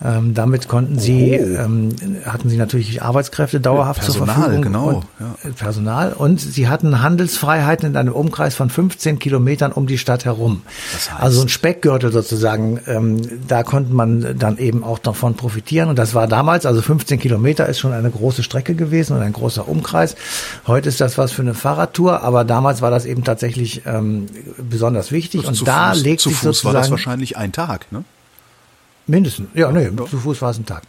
Ähm, 0.04 0.32
damit 0.32 0.68
konnten 0.68 0.96
sie, 0.98 1.32
ähm, 1.32 1.88
hatten 2.24 2.48
sie 2.48 2.56
natürlich 2.56 3.02
Arbeitskräfte 3.02 3.60
dauerhaft 3.60 4.04
zur 4.04 4.14
Personal, 4.14 4.34
Verfügung. 4.36 4.62
genau, 4.62 4.88
Und, 4.88 5.04
ja. 5.18 5.34
äh, 5.48 5.52
Personal. 5.52 6.12
Und 6.12 6.40
sie 6.40 6.68
hatten 6.68 7.02
Handelsfreiheiten 7.02 7.88
in 7.88 7.96
einem 7.96 8.12
Umkreis 8.12 8.54
von 8.54 8.70
15 8.70 9.18
Kilometern 9.18 9.72
um 9.72 9.88
die 9.88 9.98
Stadt 9.98 10.24
herum. 10.24 10.62
Das 10.92 11.10
heißt- 11.10 11.20
also 11.20 11.42
ein 11.42 11.48
Speckgürtel 11.48 12.12
sozusagen. 12.12 12.80
Ähm, 12.86 13.20
da 13.48 13.64
konnte 13.64 13.92
man 13.92 14.38
dann 14.38 14.58
eben 14.58 14.84
auch 14.84 15.00
davon 15.00 15.34
profitieren. 15.34 15.88
Und 15.88 15.98
das 15.98 16.14
war 16.14 16.28
damals, 16.28 16.64
also 16.64 16.80
15 16.80 17.18
Kilometer 17.18 17.66
ist 17.66 17.80
schon 17.80 17.92
eine 17.92 18.10
große 18.10 18.44
Strecke 18.44 18.76
gewesen 18.76 19.16
und 19.16 19.22
ein 19.22 19.32
großer 19.32 19.68
Umkreis. 19.68 20.14
Heute 20.68 20.88
ist 20.90 21.00
das 21.00 21.18
was 21.18 21.32
für 21.32 21.42
eine 21.42 21.54
Fahrradtour, 21.54 22.22
aber 22.22 22.44
damals 22.44 22.82
war 22.82 22.92
das 22.92 23.04
eben 23.04 23.24
tatsächlich 23.24 23.82
ähm, 23.84 24.26
besonders 24.70 25.10
wichtig. 25.10 25.44
Und 25.44 25.54
zu 25.54 25.64
da 25.64 25.90
Fuß, 25.92 26.02
legt 26.04 26.20
zu 26.20 26.28
sich 26.28 26.38
Fuß 26.38 26.44
war 26.64 26.72
das 26.72 26.86
sozusagen 26.86 26.90
wahrscheinlich 26.92 27.36
ein 27.36 27.50
Tag, 27.50 27.90
ne? 27.90 28.04
Mindestens, 29.08 29.48
ja, 29.54 29.72
nee, 29.72 29.88
zu 30.10 30.18
Fuß 30.18 30.42
war 30.42 30.50
es 30.50 30.58
ein 30.58 30.66
Tag. 30.66 30.82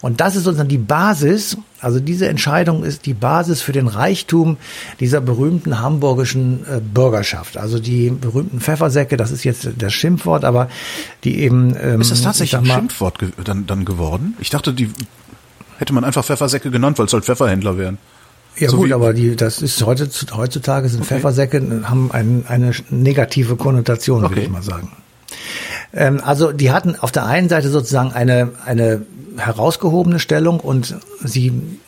Und 0.00 0.20
das 0.20 0.34
ist 0.34 0.42
sozusagen 0.42 0.68
die 0.68 0.76
Basis, 0.76 1.56
also 1.80 2.00
diese 2.00 2.28
Entscheidung 2.28 2.82
ist 2.82 3.06
die 3.06 3.14
Basis 3.14 3.62
für 3.62 3.70
den 3.70 3.86
Reichtum 3.86 4.56
dieser 4.98 5.20
berühmten 5.20 5.80
hamburgischen 5.80 6.64
äh, 6.66 6.80
Bürgerschaft. 6.80 7.56
Also 7.56 7.78
die 7.78 8.10
berühmten 8.10 8.60
Pfeffersäcke, 8.60 9.16
das 9.16 9.30
ist 9.30 9.44
jetzt 9.44 9.68
das 9.78 9.92
Schimpfwort, 9.92 10.44
aber 10.44 10.68
die 11.22 11.38
eben. 11.38 11.76
Ähm, 11.80 12.00
ist 12.00 12.10
das 12.10 12.22
tatsächlich 12.22 12.58
ein 12.58 12.66
Schimpfwort 12.66 13.20
ge 13.20 13.30
dann, 13.44 13.68
dann 13.68 13.84
geworden? 13.84 14.34
Ich 14.40 14.50
dachte, 14.50 14.74
die 14.74 14.90
hätte 15.78 15.92
man 15.92 16.02
einfach 16.02 16.24
Pfeffersäcke 16.24 16.72
genannt, 16.72 16.98
weil 16.98 17.06
es 17.06 17.12
halt 17.12 17.24
Pfefferhändler 17.24 17.78
wären. 17.78 17.98
Ja 18.58 18.68
so 18.68 18.78
gut, 18.78 18.90
aber 18.90 19.14
die, 19.14 19.36
das 19.36 19.62
ist 19.62 19.80
heute, 19.86 20.10
heutzutage 20.32 20.88
sind 20.88 21.02
okay. 21.02 21.14
Pfeffersäcke, 21.14 21.82
haben 21.84 22.10
ein, 22.10 22.44
eine 22.48 22.72
negative 22.90 23.54
Konnotation, 23.54 24.24
okay. 24.24 24.34
würde 24.34 24.42
ich 24.42 24.50
mal 24.50 24.62
sagen. 24.62 24.90
Ähm, 25.92 26.20
also 26.24 26.52
die 26.52 26.70
hatten 26.70 26.96
auf 26.96 27.12
der 27.12 27.26
einen 27.26 27.48
Seite 27.48 27.68
sozusagen 27.68 28.12
eine, 28.12 28.52
eine 28.64 29.02
herausgehobene 29.36 30.18
Stellung 30.18 30.60
und 30.60 30.96
sie 31.24 31.78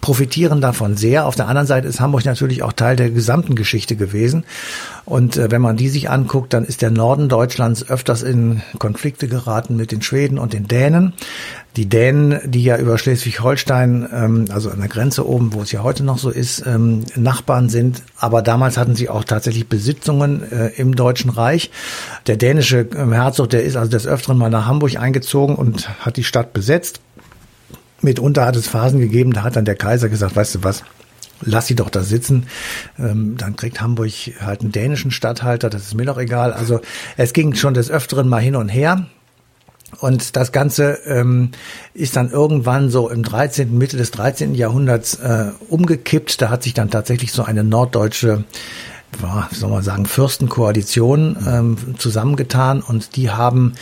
profitieren 0.00 0.60
davon 0.60 0.96
sehr. 0.96 1.26
Auf 1.26 1.34
der 1.34 1.48
anderen 1.48 1.66
Seite 1.66 1.88
ist 1.88 2.00
Hamburg 2.00 2.24
natürlich 2.24 2.62
auch 2.62 2.72
Teil 2.72 2.96
der 2.96 3.10
gesamten 3.10 3.54
Geschichte 3.54 3.96
gewesen. 3.96 4.44
Und 5.04 5.36
äh, 5.36 5.50
wenn 5.50 5.62
man 5.62 5.76
die 5.76 5.88
sich 5.88 6.10
anguckt, 6.10 6.52
dann 6.52 6.64
ist 6.64 6.82
der 6.82 6.90
Norden 6.90 7.28
Deutschlands 7.28 7.88
öfters 7.88 8.22
in 8.22 8.62
Konflikte 8.78 9.28
geraten 9.28 9.76
mit 9.76 9.90
den 9.90 10.02
Schweden 10.02 10.38
und 10.38 10.52
den 10.52 10.68
Dänen. 10.68 11.14
Die 11.76 11.88
Dänen, 11.88 12.38
die 12.44 12.62
ja 12.62 12.76
über 12.76 12.98
Schleswig-Holstein, 12.98 14.08
ähm, 14.12 14.44
also 14.50 14.70
an 14.70 14.78
der 14.78 14.88
Grenze 14.88 15.26
oben, 15.26 15.52
wo 15.52 15.62
es 15.62 15.72
ja 15.72 15.82
heute 15.82 16.04
noch 16.04 16.18
so 16.18 16.30
ist, 16.30 16.64
ähm, 16.66 17.04
Nachbarn 17.16 17.68
sind. 17.68 18.02
Aber 18.18 18.42
damals 18.42 18.76
hatten 18.76 18.94
sie 18.94 19.08
auch 19.08 19.24
tatsächlich 19.24 19.68
Besitzungen 19.68 20.42
äh, 20.52 20.68
im 20.76 20.94
Deutschen 20.94 21.30
Reich. 21.30 21.70
Der 22.26 22.36
dänische 22.36 22.86
ähm, 22.96 23.12
Herzog, 23.12 23.50
der 23.50 23.64
ist 23.64 23.76
also 23.76 23.90
des 23.90 24.06
Öfteren 24.06 24.38
mal 24.38 24.50
nach 24.50 24.66
Hamburg 24.66 24.96
eingezogen 24.96 25.56
und 25.56 25.88
hat 26.00 26.16
die 26.16 26.24
Stadt 26.24 26.52
besetzt. 26.52 27.00
Mitunter 28.02 28.46
hat 28.46 28.56
es 28.56 28.68
Phasen 28.68 29.00
gegeben, 29.00 29.32
da 29.32 29.42
hat 29.42 29.56
dann 29.56 29.64
der 29.64 29.76
Kaiser 29.76 30.08
gesagt, 30.08 30.36
weißt 30.36 30.56
du 30.56 30.64
was, 30.64 30.82
lass 31.40 31.66
sie 31.66 31.74
doch 31.74 31.90
da 31.90 32.02
sitzen. 32.02 32.46
Ähm, 32.98 33.36
dann 33.36 33.56
kriegt 33.56 33.80
Hamburg 33.80 34.12
halt 34.40 34.62
einen 34.62 34.72
dänischen 34.72 35.10
Stadthalter, 35.10 35.70
das 35.70 35.82
ist 35.82 35.94
mir 35.94 36.06
doch 36.06 36.18
egal. 36.18 36.52
Also 36.52 36.80
es 37.16 37.32
ging 37.32 37.54
schon 37.54 37.74
des 37.74 37.90
Öfteren 37.90 38.28
mal 38.28 38.40
hin 38.40 38.56
und 38.56 38.68
her. 38.68 39.06
Und 40.00 40.36
das 40.36 40.52
Ganze 40.52 41.00
ähm, 41.04 41.50
ist 41.92 42.16
dann 42.16 42.30
irgendwann 42.30 42.88
so 42.88 43.10
im 43.10 43.22
13., 43.22 43.76
Mitte 43.76 43.98
des 43.98 44.10
13. 44.10 44.54
Jahrhunderts 44.54 45.16
äh, 45.16 45.50
umgekippt. 45.68 46.40
Da 46.40 46.48
hat 46.48 46.62
sich 46.62 46.72
dann 46.72 46.90
tatsächlich 46.90 47.32
so 47.32 47.42
eine 47.42 47.62
norddeutsche 47.62 48.44
war, 49.20 49.48
wie 49.50 49.56
soll 49.56 49.70
man 49.70 49.82
sagen, 49.82 50.06
Fürstenkoalition 50.06 51.36
ähm, 51.46 51.76
zusammengetan 51.98 52.80
und 52.80 53.16
die 53.16 53.30
haben 53.30 53.74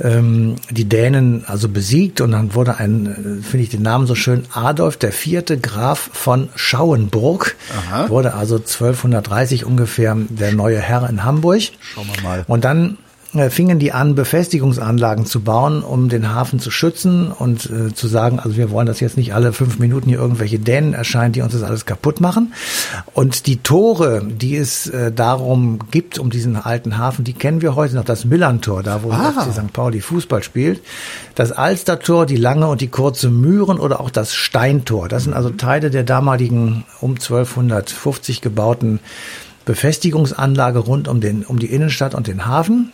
ähm, 0.00 0.56
die 0.70 0.88
Dänen 0.88 1.44
also 1.46 1.68
besiegt 1.68 2.20
und 2.20 2.32
dann 2.32 2.54
wurde 2.54 2.76
ein, 2.78 3.06
äh, 3.06 3.42
finde 3.42 3.64
ich 3.64 3.70
den 3.70 3.82
Namen 3.82 4.06
so 4.06 4.14
schön, 4.14 4.44
Adolf 4.52 4.96
der 4.96 5.12
vierte 5.12 5.58
Graf 5.58 6.10
von 6.12 6.48
Schauenburg, 6.54 7.56
Aha. 7.88 8.08
wurde 8.08 8.34
also 8.34 8.56
1230 8.56 9.64
ungefähr 9.64 10.16
der 10.16 10.52
neue 10.52 10.78
Herr 10.78 11.08
in 11.08 11.24
Hamburg. 11.24 11.62
Schauen 11.80 12.06
wir 12.14 12.22
mal. 12.22 12.44
Und 12.46 12.64
dann 12.64 12.98
fingen 13.50 13.78
die 13.78 13.92
an, 13.92 14.14
Befestigungsanlagen 14.14 15.26
zu 15.26 15.40
bauen, 15.40 15.82
um 15.82 16.08
den 16.08 16.34
Hafen 16.34 16.58
zu 16.58 16.70
schützen 16.70 17.30
und 17.30 17.70
äh, 17.70 17.94
zu 17.94 18.08
sagen, 18.08 18.38
also 18.40 18.56
wir 18.56 18.70
wollen, 18.70 18.86
dass 18.86 19.00
jetzt 19.00 19.16
nicht 19.16 19.34
alle 19.34 19.52
fünf 19.52 19.78
Minuten 19.78 20.08
hier 20.08 20.18
irgendwelche 20.18 20.58
Dänen 20.58 20.94
erscheinen, 20.94 21.32
die 21.32 21.42
uns 21.42 21.52
das 21.52 21.62
alles 21.62 21.86
kaputt 21.86 22.20
machen. 22.20 22.52
Und 23.14 23.46
die 23.46 23.58
Tore, 23.58 24.22
die 24.24 24.56
es 24.56 24.86
äh, 24.88 25.12
darum 25.12 25.78
gibt, 25.90 26.18
um 26.18 26.30
diesen 26.30 26.56
alten 26.56 26.98
Hafen, 26.98 27.24
die 27.24 27.32
kennen 27.32 27.62
wir 27.62 27.74
heute 27.74 27.94
noch. 27.94 28.04
Das 28.04 28.24
Millantor, 28.24 28.82
da 28.82 29.02
wo 29.02 29.10
ah. 29.10 29.32
FC 29.32 29.52
St. 29.52 29.72
Pauli 29.72 30.00
Fußball 30.00 30.42
spielt. 30.42 30.80
Das 31.34 31.52
Alstertor, 31.52 32.26
die 32.26 32.36
lange 32.36 32.66
und 32.66 32.80
die 32.80 32.88
kurze 32.88 33.30
Mühren 33.30 33.78
oder 33.78 34.00
auch 34.00 34.10
das 34.10 34.34
Steintor. 34.34 35.08
Das 35.08 35.24
sind 35.24 35.34
also 35.34 35.50
Teile 35.50 35.90
der 35.90 36.04
damaligen 36.04 36.84
um 37.00 37.12
1250 37.12 38.40
gebauten 38.40 39.00
Befestigungsanlage 39.66 40.78
rund 40.78 41.08
um, 41.08 41.20
den, 41.20 41.44
um 41.44 41.58
die 41.58 41.66
Innenstadt 41.66 42.14
und 42.14 42.28
den 42.28 42.46
Hafen. 42.46 42.92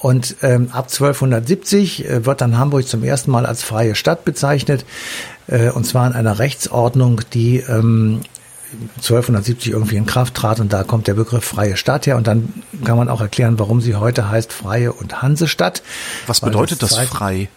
Und 0.00 0.36
ähm, 0.42 0.70
ab 0.72 0.86
1270 0.86 2.08
äh, 2.08 2.26
wird 2.26 2.40
dann 2.40 2.58
Hamburg 2.58 2.88
zum 2.88 3.04
ersten 3.04 3.30
Mal 3.30 3.44
als 3.44 3.62
freie 3.62 3.94
Stadt 3.94 4.24
bezeichnet, 4.24 4.84
äh, 5.46 5.70
und 5.70 5.84
zwar 5.84 6.06
in 6.06 6.14
einer 6.14 6.38
Rechtsordnung, 6.38 7.20
die 7.32 7.58
ähm, 7.58 8.22
1270 8.96 9.72
irgendwie 9.72 9.96
in 9.96 10.06
Kraft 10.06 10.34
trat 10.34 10.60
und 10.60 10.72
da 10.72 10.84
kommt 10.84 11.06
der 11.06 11.14
Begriff 11.14 11.44
freie 11.44 11.76
Stadt 11.76 12.06
her 12.06 12.16
und 12.16 12.26
dann 12.26 12.52
kann 12.84 12.96
man 12.96 13.08
auch 13.08 13.20
erklären, 13.20 13.58
warum 13.58 13.80
sie 13.80 13.96
heute 13.96 14.30
heißt 14.30 14.52
freie 14.52 14.92
und 14.92 15.22
Hansestadt. 15.22 15.82
Was 16.26 16.40
bedeutet 16.40 16.82
das, 16.82 16.94
das 16.94 17.08
frei? 17.08 17.48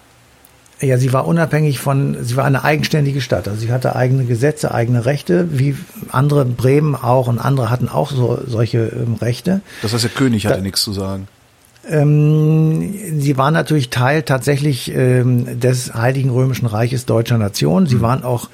Ja, 0.81 0.97
sie 0.97 1.13
war 1.13 1.27
unabhängig 1.27 1.79
von, 1.79 2.17
sie 2.21 2.35
war 2.35 2.45
eine 2.45 2.63
eigenständige 2.63 3.21
Stadt. 3.21 3.47
Also 3.47 3.61
sie 3.61 3.71
hatte 3.71 3.95
eigene 3.95 4.25
Gesetze, 4.25 4.73
eigene 4.73 5.05
Rechte, 5.05 5.47
wie 5.57 5.77
andere 6.11 6.43
Bremen 6.45 6.95
auch 6.95 7.27
und 7.27 7.39
andere 7.39 7.69
hatten 7.69 7.87
auch 7.87 8.11
so 8.11 8.41
solche 8.45 8.79
ähm, 8.87 9.15
Rechte. 9.21 9.61
Das 9.81 9.93
heißt, 9.93 10.03
der 10.03 10.11
König 10.11 10.45
hatte 10.45 10.57
da, 10.57 10.61
nichts 10.61 10.83
zu 10.83 10.91
sagen. 10.91 11.27
Ähm, 11.89 13.19
sie 13.19 13.37
waren 13.37 13.53
natürlich 13.53 13.89
Teil 13.89 14.23
tatsächlich 14.23 14.93
ähm, 14.93 15.59
des 15.59 15.93
Heiligen 15.93 16.29
Römischen 16.29 16.65
Reiches 16.65 17.05
deutscher 17.05 17.37
Nation. 17.37 17.87
Sie 17.87 17.95
mhm. 17.95 18.01
waren 18.01 18.23
auch 18.23 18.49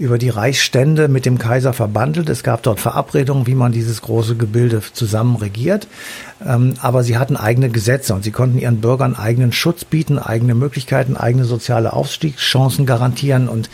über 0.00 0.16
die 0.16 0.30
Reichsstände 0.30 1.08
mit 1.08 1.26
dem 1.26 1.38
Kaiser 1.38 1.74
verbandelt. 1.74 2.30
Es 2.30 2.42
gab 2.42 2.62
dort 2.62 2.80
Verabredungen, 2.80 3.46
wie 3.46 3.54
man 3.54 3.70
dieses 3.70 4.00
große 4.00 4.34
Gebilde 4.34 4.80
zusammen 4.94 5.36
regiert. 5.36 5.86
Ähm, 6.44 6.74
aber 6.80 7.04
sie 7.04 7.18
hatten 7.18 7.36
eigene 7.36 7.68
Gesetze 7.68 8.14
und 8.14 8.24
sie 8.24 8.30
konnten 8.30 8.58
ihren 8.58 8.80
Bürgern 8.80 9.14
eigenen 9.14 9.52
Schutz 9.52 9.84
bieten, 9.84 10.18
eigene 10.18 10.54
Möglichkeiten, 10.54 11.18
eigene 11.18 11.44
soziale 11.44 11.92
Aufstiegschancen 11.92 12.86
garantieren. 12.86 13.46
Und 13.46 13.68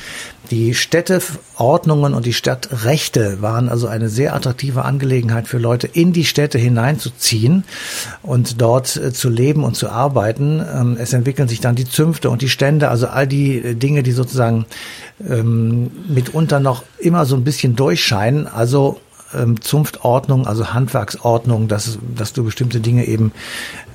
die 0.50 0.74
Städteordnungen 0.74 2.14
und 2.14 2.26
die 2.26 2.32
Stadtrechte 2.32 3.40
waren 3.40 3.68
also 3.68 3.86
eine 3.86 4.08
sehr 4.08 4.34
attraktive 4.34 4.84
Angelegenheit 4.84 5.48
für 5.48 5.58
Leute, 5.58 5.86
in 5.86 6.12
die 6.12 6.24
Städte 6.24 6.58
hineinzuziehen 6.58 7.64
und 8.22 8.60
dort 8.60 8.96
äh, 8.96 9.12
zu 9.12 9.28
leben 9.28 9.64
und 9.64 9.76
zu 9.76 9.88
arbeiten. 9.88 10.60
Ähm, 10.60 10.96
es 10.98 11.12
entwickeln 11.12 11.48
sich 11.48 11.60
dann 11.60 11.76
die 11.76 11.88
Zünfte 11.88 12.30
und 12.30 12.42
die 12.42 12.48
Stände, 12.48 12.88
also 12.88 13.06
all 13.06 13.26
die 13.26 13.58
äh, 13.58 13.74
Dinge, 13.74 14.02
die 14.02 14.12
sozusagen 14.12 14.66
ähm, 15.20 15.90
mitunter 16.08 16.60
noch 16.60 16.84
immer 16.98 17.26
so 17.26 17.36
ein 17.36 17.44
bisschen 17.44 17.76
durchscheinen. 17.76 18.46
Also 18.46 19.00
ähm, 19.34 19.60
Zunftordnung, 19.60 20.46
also 20.46 20.72
Handwerksordnung, 20.72 21.68
dass, 21.68 21.98
dass 22.14 22.32
du 22.32 22.44
bestimmte 22.44 22.80
Dinge 22.80 23.06
eben 23.06 23.32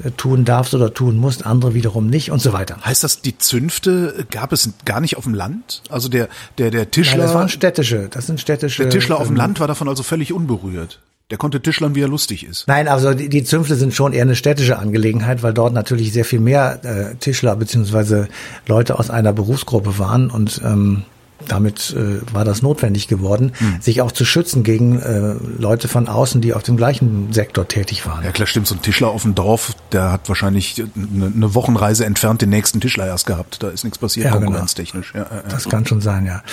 äh, 0.03 0.11
tun 0.11 0.45
darfst 0.45 0.73
oder 0.73 0.93
tun 0.93 1.17
musst, 1.17 1.45
andere 1.45 1.73
wiederum 1.73 2.07
nicht 2.07 2.31
und 2.31 2.41
so 2.41 2.53
weiter. 2.53 2.77
Heißt 2.83 3.03
das, 3.03 3.21
die 3.21 3.37
Zünfte 3.37 4.25
gab 4.29 4.51
es 4.51 4.69
gar 4.85 4.99
nicht 4.99 5.17
auf 5.17 5.23
dem 5.23 5.33
Land? 5.33 5.83
Also 5.89 6.09
der, 6.09 6.27
der, 6.57 6.71
der 6.71 6.91
Tischler. 6.91 7.17
Nein, 7.17 7.27
das 7.27 7.35
waren 7.35 7.49
städtische, 7.49 8.09
das 8.09 8.27
sind 8.27 8.39
städtische. 8.39 8.83
Der 8.83 8.91
Tischler 8.91 9.17
auf 9.17 9.27
dem 9.27 9.35
ähm, 9.35 9.37
Land 9.37 9.59
war 9.59 9.67
davon 9.67 9.87
also 9.87 10.03
völlig 10.03 10.33
unberührt. 10.33 10.99
Der 11.31 11.37
konnte 11.37 11.61
Tischlern, 11.61 11.95
wie 11.95 12.01
er 12.01 12.09
lustig 12.09 12.45
ist. 12.45 12.67
Nein, 12.67 12.89
also 12.89 13.13
die, 13.13 13.29
die 13.29 13.43
Zünfte 13.43 13.75
sind 13.75 13.93
schon 13.93 14.11
eher 14.11 14.23
eine 14.23 14.35
städtische 14.35 14.77
Angelegenheit, 14.77 15.43
weil 15.43 15.53
dort 15.53 15.73
natürlich 15.73 16.11
sehr 16.11 16.25
viel 16.25 16.41
mehr 16.41 16.81
äh, 16.83 17.15
Tischler 17.15 17.55
beziehungsweise 17.55 18.27
Leute 18.67 18.99
aus 18.99 19.09
einer 19.09 19.31
Berufsgruppe 19.31 19.97
waren 19.97 20.29
und 20.29 20.61
ähm, 20.63 21.03
damit 21.47 21.95
äh, 21.97 22.21
war 22.33 22.45
das 22.45 22.61
notwendig 22.61 23.07
geworden, 23.07 23.53
mhm. 23.59 23.81
sich 23.81 24.01
auch 24.01 24.11
zu 24.11 24.25
schützen 24.25 24.63
gegen 24.63 24.99
äh, 24.99 25.35
Leute 25.57 25.87
von 25.87 26.07
außen, 26.07 26.41
die 26.41 26.53
auf 26.53 26.63
dem 26.63 26.77
gleichen 26.77 27.33
Sektor 27.33 27.67
tätig 27.67 28.05
waren. 28.05 28.23
Ja 28.23 28.31
klar, 28.31 28.47
stimmt. 28.47 28.67
So 28.67 28.75
ein 28.75 28.81
Tischler 28.81 29.09
auf 29.09 29.23
dem 29.23 29.35
Dorf, 29.35 29.73
der 29.91 30.11
hat 30.11 30.29
wahrscheinlich 30.29 30.83
eine, 30.95 31.31
eine 31.35 31.55
Wochenreise 31.55 32.05
entfernt 32.05 32.41
den 32.41 32.49
nächsten 32.49 32.79
Tischler 32.81 33.07
erst 33.07 33.25
gehabt. 33.25 33.61
Da 33.63 33.69
ist 33.69 33.83
nichts 33.83 33.97
passiert, 33.97 34.25
ja, 34.25 34.31
genau. 34.31 34.45
konkurrenztechnisch. 34.45 35.13
Genau. 35.13 35.25
Ja, 35.25 35.35
ja, 35.37 35.43
das 35.49 35.69
kann 35.69 35.85
schon 35.85 36.01
sein, 36.01 36.25
ja. 36.25 36.43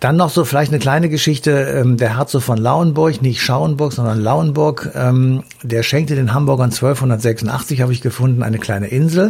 Dann 0.00 0.16
noch 0.16 0.30
so 0.30 0.44
vielleicht 0.44 0.72
eine 0.72 0.78
kleine 0.78 1.08
Geschichte. 1.08 1.50
Ähm, 1.50 1.96
der 1.96 2.16
Herzog 2.16 2.42
von 2.42 2.58
Lauenburg, 2.58 3.22
nicht 3.22 3.42
Schauenburg, 3.42 3.92
sondern 3.92 4.20
Lauenburg, 4.20 4.90
ähm, 4.94 5.42
der 5.62 5.82
schenkte 5.82 6.14
den 6.14 6.34
Hamburgern 6.34 6.70
1286, 6.70 7.80
habe 7.80 7.92
ich 7.92 8.00
gefunden, 8.00 8.42
eine 8.42 8.58
kleine 8.58 8.88
Insel. 8.88 9.28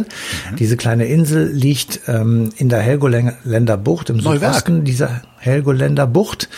Mhm. 0.51 0.55
Diese 0.57 0.77
kleine 0.77 1.05
Insel 1.05 1.51
liegt 1.51 2.01
ähm, 2.07 2.49
in 2.57 2.69
der 2.69 2.79
Helgoländer 2.79 3.77
Bucht 3.77 4.09
im 4.09 4.17
Neuwerk. 4.17 4.53
Südosten 4.53 4.83
dieser 4.83 5.06
dieser 5.07 5.21
Helgoländer 5.37 6.07
Bucht. 6.07 6.49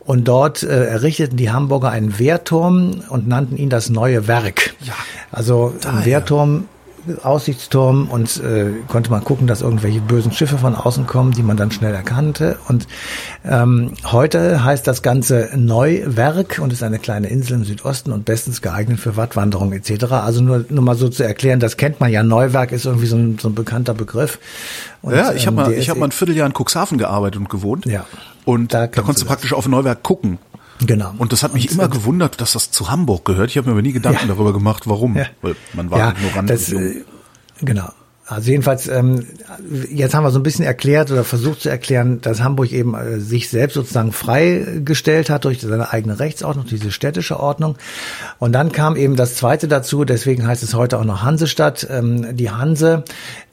Und 0.00 0.28
dort 0.28 0.62
äh, 0.62 0.84
errichteten 0.84 1.38
die 1.38 1.50
Hamburger 1.50 1.88
einen 1.88 2.18
Wehrturm 2.18 3.02
und 3.08 3.26
nannten 3.26 3.56
ihn 3.56 3.70
das 3.70 3.88
neue 3.88 4.28
Werk. 4.28 4.74
Ja, 4.80 4.92
also 5.32 5.72
ein 5.86 6.04
Wehrturm 6.04 6.68
Aussichtsturm 7.22 8.08
und 8.08 8.42
äh, 8.42 8.72
konnte 8.88 9.10
man 9.10 9.22
gucken, 9.24 9.46
dass 9.46 9.62
irgendwelche 9.62 10.00
bösen 10.00 10.32
Schiffe 10.32 10.58
von 10.58 10.74
außen 10.74 11.06
kommen, 11.06 11.32
die 11.32 11.42
man 11.42 11.56
dann 11.56 11.70
schnell 11.70 11.94
erkannte. 11.94 12.58
Und 12.68 12.86
ähm, 13.44 13.92
heute 14.04 14.64
heißt 14.64 14.86
das 14.86 15.02
Ganze 15.02 15.50
Neuwerk 15.56 16.58
und 16.62 16.72
ist 16.72 16.82
eine 16.82 16.98
kleine 16.98 17.28
Insel 17.28 17.54
im 17.54 17.64
Südosten 17.64 18.12
und 18.12 18.24
bestens 18.24 18.62
geeignet 18.62 19.00
für 19.00 19.16
Wattwanderung 19.16 19.72
etc. 19.72 20.04
Also 20.12 20.42
nur, 20.42 20.64
nur 20.68 20.84
mal 20.84 20.96
so 20.96 21.08
zu 21.08 21.22
erklären, 21.22 21.60
das 21.60 21.76
kennt 21.76 22.00
man 22.00 22.10
ja. 22.10 22.22
Neuwerk 22.22 22.72
ist 22.72 22.86
irgendwie 22.86 23.06
so 23.06 23.16
ein, 23.16 23.38
so 23.38 23.48
ein 23.48 23.54
bekannter 23.54 23.94
Begriff. 23.94 24.38
Und, 25.02 25.14
ja, 25.14 25.32
ich 25.32 25.46
habe 25.46 25.60
ähm, 25.60 25.68
mal, 25.68 25.72
ich 25.72 25.90
habe 25.90 26.00
mal 26.00 26.06
ein 26.06 26.12
Vierteljahr 26.12 26.46
in 26.46 26.54
Cuxhaven 26.54 26.98
gearbeitet 26.98 27.40
und 27.40 27.50
gewohnt. 27.50 27.86
Ja. 27.86 28.06
Und 28.44 28.74
da, 28.74 28.86
da 28.86 29.02
konntest 29.02 29.22
du 29.22 29.26
praktisch 29.26 29.52
auf 29.52 29.68
Neuwerk 29.68 30.02
gucken. 30.02 30.38
Genau. 30.80 31.14
Und 31.18 31.32
das 31.32 31.42
hat 31.42 31.54
mich 31.54 31.70
und, 31.70 31.74
immer 31.74 31.88
gewundert, 31.88 32.40
dass 32.40 32.52
das 32.52 32.70
zu 32.70 32.90
Hamburg 32.90 33.24
gehört. 33.24 33.50
Ich 33.50 33.56
habe 33.56 33.66
mir 33.68 33.72
aber 33.72 33.82
nie 33.82 33.92
Gedanken 33.92 34.28
ja. 34.28 34.34
darüber 34.34 34.52
gemacht, 34.52 34.86
warum. 34.86 35.16
Ja. 35.16 35.26
Weil 35.42 35.56
man 35.72 35.90
war 35.90 35.98
ja, 35.98 36.10
ignorant. 36.10 36.50
Das, 36.50 36.72
äh, 36.72 37.04
genau. 37.60 37.90
Also 38.26 38.50
jedenfalls, 38.50 38.88
ähm, 38.88 39.26
jetzt 39.90 40.14
haben 40.14 40.24
wir 40.24 40.30
so 40.30 40.38
ein 40.38 40.42
bisschen 40.42 40.64
erklärt 40.64 41.10
oder 41.10 41.24
versucht 41.24 41.60
zu 41.60 41.68
erklären, 41.68 42.22
dass 42.22 42.42
Hamburg 42.42 42.72
eben 42.72 42.94
äh, 42.94 43.20
sich 43.20 43.50
selbst 43.50 43.74
sozusagen 43.74 44.12
freigestellt 44.12 45.28
hat 45.28 45.44
durch 45.44 45.60
seine 45.60 45.92
eigene 45.92 46.18
Rechtsordnung, 46.18 46.64
diese 46.64 46.90
städtische 46.90 47.38
Ordnung. 47.38 47.76
Und 48.38 48.52
dann 48.52 48.72
kam 48.72 48.96
eben 48.96 49.16
das 49.16 49.34
Zweite 49.34 49.68
dazu, 49.68 50.06
deswegen 50.06 50.46
heißt 50.46 50.62
es 50.62 50.72
heute 50.72 50.98
auch 50.98 51.04
noch 51.04 51.22
Hansestadt. 51.22 51.86
Ähm, 51.90 52.34
die 52.34 52.50
Hanse, 52.50 53.04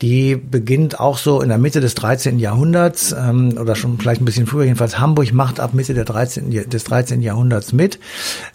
die 0.02 0.38
beginnt 0.38 1.02
auch 1.02 1.18
so 1.18 1.42
in 1.42 1.50
der 1.50 1.58
Mitte 1.58 1.82
des 1.82 1.94
13. 1.96 2.40
Jahrhunderts 2.40 3.12
ähm, 3.12 3.58
oder 3.60 3.76
schon 3.76 4.00
vielleicht 4.00 4.22
ein 4.22 4.26
bisschen 4.26 4.48
früher. 4.48 4.64
Jedenfalls 4.64 5.00
Hamburg 5.00 5.34
macht 5.34 5.60
ab 5.60 5.74
Mitte 5.74 5.94
der 5.94 6.06
13, 6.06 6.70
des 6.70 6.84
13. 6.86 7.22
Jahrhunderts 7.22 7.74
mit. 7.74 8.00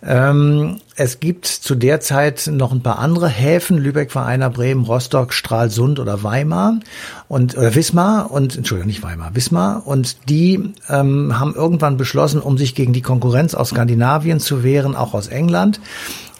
Ähm, 0.02 0.79
es 0.98 1.20
gibt 1.20 1.44
zu 1.44 1.74
der 1.74 2.00
Zeit 2.00 2.48
noch 2.50 2.72
ein 2.72 2.83
paar 2.83 2.98
andere 2.98 3.29
Häfen. 3.29 3.76
Lübeck 3.76 4.14
war 4.14 4.24
einer, 4.24 4.48
Bremen, 4.48 4.83
Rostock, 4.83 5.35
Stralsund 5.35 6.00
oder 6.07 6.23
Weimar 6.23 6.81
und 7.29 7.57
oder 7.57 7.75
Wismar 7.75 8.31
und 8.31 8.57
Entschuldigung, 8.57 8.87
nicht 8.87 9.03
Weimar, 9.03 9.35
Wismar. 9.35 9.87
Und 9.87 10.29
die 10.29 10.73
ähm, 10.88 11.38
haben 11.38 11.55
irgendwann 11.55 11.97
beschlossen, 11.97 12.40
um 12.40 12.57
sich 12.57 12.75
gegen 12.75 12.92
die 12.92 13.03
Konkurrenz 13.03 13.55
aus 13.55 13.71
Skandinavien 13.71 14.40
zu 14.40 14.62
wehren, 14.62 14.95
auch 14.95 15.14
aus 15.14 15.29
England, 15.29 15.81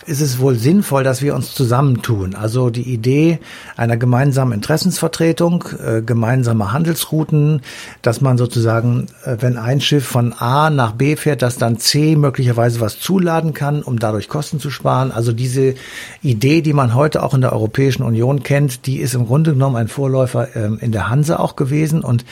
ist 0.07 0.21
es 0.21 0.38
wohl 0.38 0.55
sinnvoll, 0.55 1.05
dass 1.05 1.21
wir 1.21 1.35
uns 1.35 1.53
zusammentun. 1.53 2.35
Also 2.35 2.71
die 2.71 2.83
Idee 2.83 3.38
einer 3.77 3.97
gemeinsamen 3.97 4.53
Interessensvertretung, 4.53 5.64
äh, 5.85 6.03
gemeinsame 6.03 6.73
Handelsrouten, 6.73 7.62
dass 8.03 8.21
man 8.21 8.38
sozusagen, 8.38 9.07
äh, 9.25 9.37
wenn 9.40 9.59
ein 9.59 9.81
Schiff 9.81 10.07
von 10.07 10.33
A 10.33 10.71
nach 10.71 10.92
B 10.92 11.16
fährt, 11.16 11.42
dass 11.42 11.59
dann 11.59 11.79
C 11.79 12.16
möglicherweise 12.16 12.81
was 12.81 13.01
zuladen 13.01 13.53
kann, 13.53 13.83
um 13.83 13.99
dadurch 13.99 14.29
Kosten 14.29 14.61
zu 14.61 14.71
sparen. 14.71 15.11
Also 15.11 15.33
diese 15.33 15.75
Idee, 16.23 16.62
die 16.62 16.73
man 16.73 16.95
heute 16.95 17.23
auch 17.23 17.35
in 17.35 17.40
der 17.40 17.53
Europäischen 17.53 18.03
Union 18.03 18.42
kennt, 18.42 18.87
die 18.87 18.99
ist 18.99 19.14
im 19.14 19.27
Grunde 19.27 19.53
genommen 19.53 19.77
ein 19.77 19.88
Vorläufer 19.88 20.55
äh, 20.55 20.71
in 20.81 20.92
der 20.92 21.09
Hanse 21.09 21.40
auch 21.40 21.57
gewesen. 21.57 22.03
Und 22.03 22.25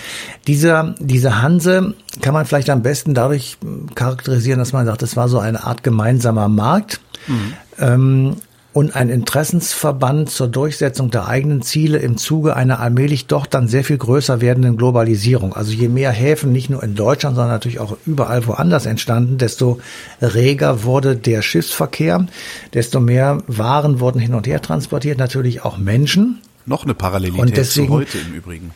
dieser, 0.46 0.94
diese 1.00 1.42
Hanse 1.42 1.94
kann 2.20 2.34
man 2.34 2.46
vielleicht 2.46 2.70
am 2.70 2.82
besten 2.82 3.14
dadurch 3.14 3.58
charakterisieren, 3.94 4.60
dass 4.60 4.72
man 4.72 4.86
sagt, 4.86 5.02
es 5.02 5.16
war 5.16 5.28
so 5.28 5.40
eine 5.40 5.64
Art 5.64 5.82
gemeinsamer 5.82 6.48
Markt. 6.48 7.00
Mhm. 7.26 7.54
Ähm, 7.78 8.36
und 8.74 8.96
ein 8.96 9.08
Interessensverband 9.08 10.28
zur 10.28 10.48
Durchsetzung 10.48 11.08
der 11.12 11.28
eigenen 11.28 11.62
Ziele 11.62 11.98
im 11.98 12.16
Zuge 12.16 12.56
einer 12.56 12.80
allmählich 12.80 13.26
doch 13.26 13.46
dann 13.46 13.68
sehr 13.68 13.84
viel 13.84 13.98
größer 13.98 14.40
werdenden 14.40 14.76
Globalisierung. 14.76 15.54
Also 15.54 15.70
je 15.70 15.88
mehr 15.88 16.10
Häfen 16.10 16.50
nicht 16.50 16.70
nur 16.70 16.82
in 16.82 16.96
Deutschland, 16.96 17.36
sondern 17.36 17.52
natürlich 17.52 17.78
auch 17.78 17.96
überall 18.04 18.48
woanders 18.48 18.86
entstanden, 18.86 19.38
desto 19.38 19.78
reger 20.20 20.82
wurde 20.82 21.14
der 21.14 21.40
Schiffsverkehr, 21.40 22.26
desto 22.74 22.98
mehr 22.98 23.44
Waren 23.46 24.00
wurden 24.00 24.18
hin 24.18 24.34
und 24.34 24.48
her 24.48 24.60
transportiert, 24.60 25.18
natürlich 25.18 25.64
auch 25.64 25.78
Menschen. 25.78 26.40
Noch 26.66 26.82
eine 26.82 26.94
Parallelität 26.94 27.56
deswegen, 27.56 27.86
zu 27.86 27.92
heute 27.92 28.18
im 28.18 28.34
Übrigen. 28.34 28.72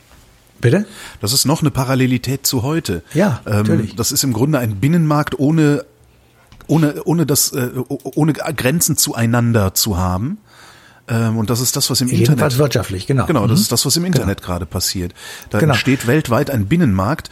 Bitte? 0.61 0.85
Das 1.19 1.33
ist 1.33 1.43
noch 1.45 1.61
eine 1.61 1.71
Parallelität 1.71 2.45
zu 2.45 2.63
heute. 2.63 3.03
Ja, 3.13 3.41
ähm, 3.45 3.57
natürlich. 3.57 3.95
Das 3.95 4.13
ist 4.13 4.23
im 4.23 4.31
Grunde 4.31 4.59
ein 4.59 4.77
Binnenmarkt 4.77 5.37
ohne 5.37 5.83
ohne, 6.69 7.03
ohne 7.03 7.25
das, 7.25 7.51
äh, 7.51 7.69
ohne 7.87 8.33
Grenzen 8.33 8.95
zueinander 8.95 9.73
zu 9.73 9.97
haben. 9.97 10.37
Ähm, 11.07 11.37
und 11.37 11.49
das 11.49 11.59
ist 11.59 11.75
das, 11.75 11.89
was 11.89 12.01
im 12.01 12.07
Jedenfalls 12.07 12.37
Internet. 12.37 12.57
wirtschaftlich, 12.59 13.07
genau. 13.07 13.25
Genau, 13.25 13.47
das 13.47 13.59
mhm. 13.59 13.63
ist 13.63 13.71
das, 13.71 13.85
was 13.85 13.95
im 13.97 14.03
genau. 14.03 14.15
Internet 14.15 14.37
genau. 14.37 14.47
gerade 14.47 14.65
passiert. 14.65 15.13
Da 15.49 15.59
genau. 15.59 15.73
entsteht 15.73 16.07
weltweit 16.07 16.51
ein 16.51 16.67
Binnenmarkt, 16.67 17.29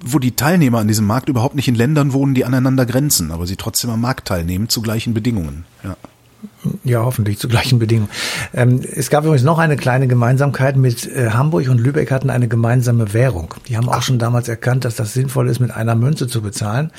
wo 0.00 0.18
die 0.18 0.34
Teilnehmer 0.34 0.78
an 0.78 0.88
diesem 0.88 1.06
Markt 1.06 1.28
überhaupt 1.28 1.54
nicht 1.54 1.68
in 1.68 1.74
Ländern 1.74 2.12
wohnen, 2.12 2.34
die 2.34 2.44
aneinander 2.44 2.86
grenzen, 2.86 3.30
aber 3.30 3.46
sie 3.46 3.56
trotzdem 3.56 3.90
am 3.90 4.00
Markt 4.00 4.28
teilnehmen 4.28 4.68
zu 4.68 4.80
gleichen 4.82 5.14
Bedingungen. 5.14 5.64
Ja. 5.82 5.96
Ja, 6.84 7.04
hoffentlich 7.04 7.38
zu 7.38 7.48
gleichen 7.48 7.78
Bedingungen. 7.78 8.10
Ähm, 8.54 8.80
es 8.80 9.10
gab 9.10 9.24
übrigens 9.24 9.44
noch 9.44 9.58
eine 9.58 9.76
kleine 9.76 10.06
Gemeinsamkeit 10.06 10.76
mit 10.76 11.06
äh, 11.06 11.30
Hamburg 11.30 11.68
und 11.68 11.78
Lübeck 11.80 12.10
hatten 12.10 12.30
eine 12.30 12.48
gemeinsame 12.48 13.12
Währung. 13.12 13.54
Die 13.68 13.76
haben 13.76 13.88
auch 13.88 14.02
schon 14.02 14.18
damals 14.18 14.48
erkannt, 14.48 14.84
dass 14.84 14.96
das 14.96 15.12
sinnvoll 15.12 15.48
ist, 15.48 15.60
mit 15.60 15.70
einer 15.70 15.94
Münze 15.94 16.28
zu 16.28 16.42
bezahlen. 16.42 16.90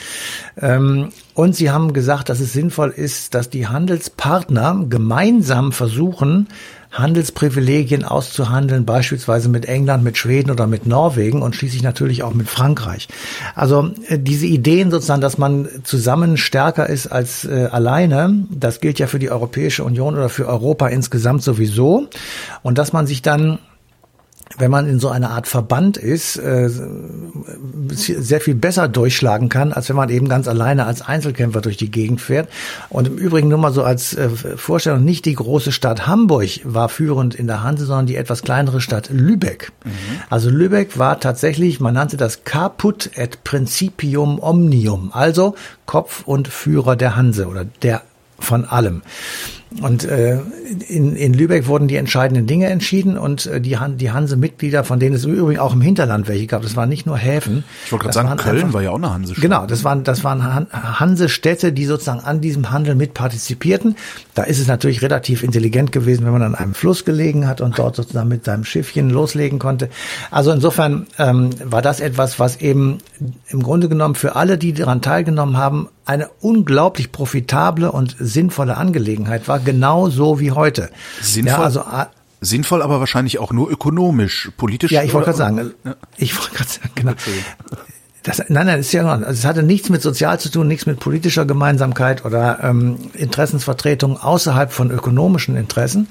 Ähm, 0.60 1.10
und 1.34 1.56
sie 1.56 1.69
haben 1.69 1.93
gesagt, 1.93 2.30
dass 2.30 2.39
es 2.39 2.53
sinnvoll 2.53 2.89
ist, 2.89 3.34
dass 3.36 3.49
die 3.49 3.67
Handelspartner 3.67 4.86
gemeinsam 4.89 5.71
versuchen, 5.71 6.47
Handelsprivilegien 6.91 8.04
auszuhandeln, 8.04 8.86
beispielsweise 8.86 9.50
mit 9.50 9.65
England, 9.65 10.04
mit 10.04 10.17
Schweden 10.17 10.52
oder 10.52 10.67
mit 10.67 10.86
Norwegen 10.86 11.41
und 11.41 11.56
schließlich 11.56 11.84
natürlich 11.84 12.23
auch 12.23 12.34
mit 12.34 12.47
Frankreich. 12.47 13.08
Also 13.56 13.91
äh, 14.08 14.17
diese 14.19 14.45
Ideen 14.45 14.91
sozusagen, 14.91 15.21
dass 15.21 15.38
man 15.38 15.67
zusammen 15.84 16.38
stärker 16.38 16.89
ist 16.89 17.08
als 17.08 17.45
äh, 17.45 17.67
alleine, 17.71 18.45
das 18.50 18.80
gilt 18.80 19.00
ja 19.00 19.08
für 19.08 19.19
die 19.19 19.30
Europäische 19.30 19.84
Union 19.84 20.15
oder 20.15 20.30
für 20.30 20.47
Europa 20.47 20.88
insgesamt 20.88 21.43
sowieso. 21.43 22.08
Und 22.63 22.78
dass 22.78 22.93
man 22.93 23.08
sich 23.08 23.21
dann 23.21 23.60
wenn 24.58 24.72
man 24.72 24.88
in 24.88 25.00
so 25.00 25.10
einer 25.10 25.32
Art 25.32 25.48
Verband 25.48 25.98
ist, 25.98 26.38
äh, 26.38 26.70
sehr 27.90 28.42
viel 28.42 28.56
besser 28.56 28.88
durchschlagen 28.88 29.50
kann, 29.50 29.74
als 29.74 29.90
wenn 29.90 29.96
man 29.96 30.10
eben 30.10 30.30
ganz 30.30 30.48
alleine 30.48 30.86
als 30.86 31.02
Einzelkämpfer 31.02 31.62
durch 31.62 31.78
die 31.78 31.92
Gegend 31.92 32.22
fährt. 32.22 32.50
Und 32.90 33.08
im 33.08 33.18
Übrigen 33.18 33.50
nur 33.50 33.58
mal 33.58 33.74
so 33.74 33.84
als 33.84 34.16
äh, 34.16 34.30
Vorstellung, 34.30 35.04
nicht 35.04 35.26
die 35.26 35.36
große 35.36 35.72
Stadt 35.72 36.08
Hamburg 36.08 36.50
war 36.64 36.90
führend 36.90 37.36
in 37.36 37.48
der 37.48 37.64
Hanse, 37.64 37.86
sondern 37.86 38.08
die 38.08 38.16
etwas 38.16 38.42
kleinere 38.42 38.82
Stadt 38.82 39.10
Lübeck. 39.10 39.72
Mhm. 39.84 39.92
Also 40.30 40.50
Lübeck 40.50 40.98
war 40.98 41.20
tatsächlich, 41.20 41.80
man 41.80 41.94
nannte 41.94 42.18
das 42.18 42.44
Caput 42.44 43.12
et 43.16 43.44
Principium 43.44 44.40
Omnium, 44.42 45.12
also 45.14 45.56
Kopf 45.86 46.24
und 46.26 46.48
Führer 46.48 46.96
der 46.96 47.16
Hanse 47.16 47.48
oder 47.48 47.66
der 47.82 48.02
von 48.40 48.66
allem. 48.66 49.02
Und 49.82 50.06
äh, 50.06 50.39
in, 50.88 51.15
in 51.17 51.34
Lübeck 51.34 51.67
wurden 51.67 51.89
die 51.89 51.97
entscheidenden 51.97 52.47
Dinge 52.47 52.67
entschieden 52.67 53.17
und 53.17 53.47
äh, 53.47 53.60
die, 53.60 53.77
Han 53.77 53.97
die 53.97 54.12
Hanse-Mitglieder, 54.12 54.86
von 54.86 54.99
denen 54.99 55.15
es 55.15 55.25
übrigens 55.25 55.60
auch 55.60 55.73
im 55.73 55.82
Hinterland 55.82 56.30
welche 56.30 56.47
gab, 56.47 56.62
das 56.62 56.77
waren 56.77 56.88
nicht 56.88 57.06
nur 57.06 57.17
Häfen. 57.17 57.65
Ich 57.86 57.91
wollte 57.91 58.03
gerade 58.03 58.13
sagen, 58.13 58.38
Köln 58.38 58.58
einfach, 58.58 58.73
war 58.73 58.82
ja 58.82 58.91
auch 58.91 58.95
eine 58.95 59.13
Hansestadt. 59.13 59.41
Genau, 59.41 59.65
das 59.65 59.84
waren, 59.84 60.06
das 60.06 60.23
waren 60.23 60.43
Han 60.43 60.67
Hansestädte, 60.71 61.73
die 61.73 61.86
sozusagen 61.86 62.21
an 62.21 62.39
diesem 62.39 62.71
Handel 62.71 62.95
mit 62.95 63.13
partizipierten. 63.13 63.97
Da 64.36 64.43
ist 64.43 64.60
es 64.60 64.67
natürlich 64.67 65.01
relativ 65.01 65.43
intelligent 65.43 65.91
gewesen, 65.91 66.25
wenn 66.25 66.34
man 66.34 66.43
an 66.43 66.56
einem 66.56 66.73
Fluss 66.73 67.03
gelegen 67.03 67.45
hat 67.45 67.60
und 67.60 67.77
dort 67.77 67.97
sozusagen 67.97 68.30
mit 68.30 68.45
seinem 68.45 68.63
Schiffchen 68.63 69.10
loslegen 69.10 69.60
konnte. 69.60 69.89
Also 70.32 70.51
insofern 70.51 71.08
ähm, 71.19 71.49
war 71.63 71.82
das 71.82 71.99
etwas, 71.99 72.39
was 72.39 72.62
eben 72.62 72.99
im 73.49 73.62
Grunde 73.62 73.89
genommen 73.89 74.15
für 74.15 74.38
alle, 74.38 74.58
die 74.58 74.71
daran 74.71 75.01
teilgenommen 75.01 75.58
haben, 75.58 75.89
eine 76.08 76.30
unglaublich 76.39 77.12
profitable 77.12 77.91
und 77.91 78.15
sinnvolle 78.17 78.77
Angelegenheit 78.77 79.49
war, 79.49 79.57
genauso 79.58 80.39
wie 80.39 80.52
heute. 80.52 80.89
Sinnvoll? 81.22 81.58
Ja, 81.58 81.63
also, 81.63 81.84
Sinnvoll, 82.39 82.82
aber 82.82 83.00
wahrscheinlich 83.00 83.39
auch 83.39 83.52
nur 83.52 83.70
ökonomisch, 83.70 84.52
politisch. 84.58 84.91
Ja, 84.91 85.04
ich 85.04 85.13
wollte 85.13 85.26
gerade 85.26 85.38
sagen, 85.38 85.72
ja. 85.84 85.96
ich 86.17 86.38
wollte 86.38 86.56
gerade 86.56 86.70
sagen, 86.70 86.91
genau. 86.96 87.13
Das, 88.24 88.43
nein, 88.50 88.67
nein, 88.67 88.80
ist 88.80 88.91
ja 88.91 89.10
also 89.10 89.26
es 89.26 89.46
hatte 89.46 89.63
nichts 89.63 89.89
mit 89.89 90.02
sozial 90.02 90.39
zu 90.39 90.52
tun, 90.52 90.67
nichts 90.67 90.86
mit 90.86 91.00
politischer 91.00 91.46
Gemeinsamkeit 91.46 92.26
oder 92.26 92.60
ähm, 92.62 92.98
Interessensvertretung 93.13 94.17
außerhalb 94.17 94.72
von 94.72 94.91
ökonomischen 94.91 95.56
Interessen. 95.56 96.10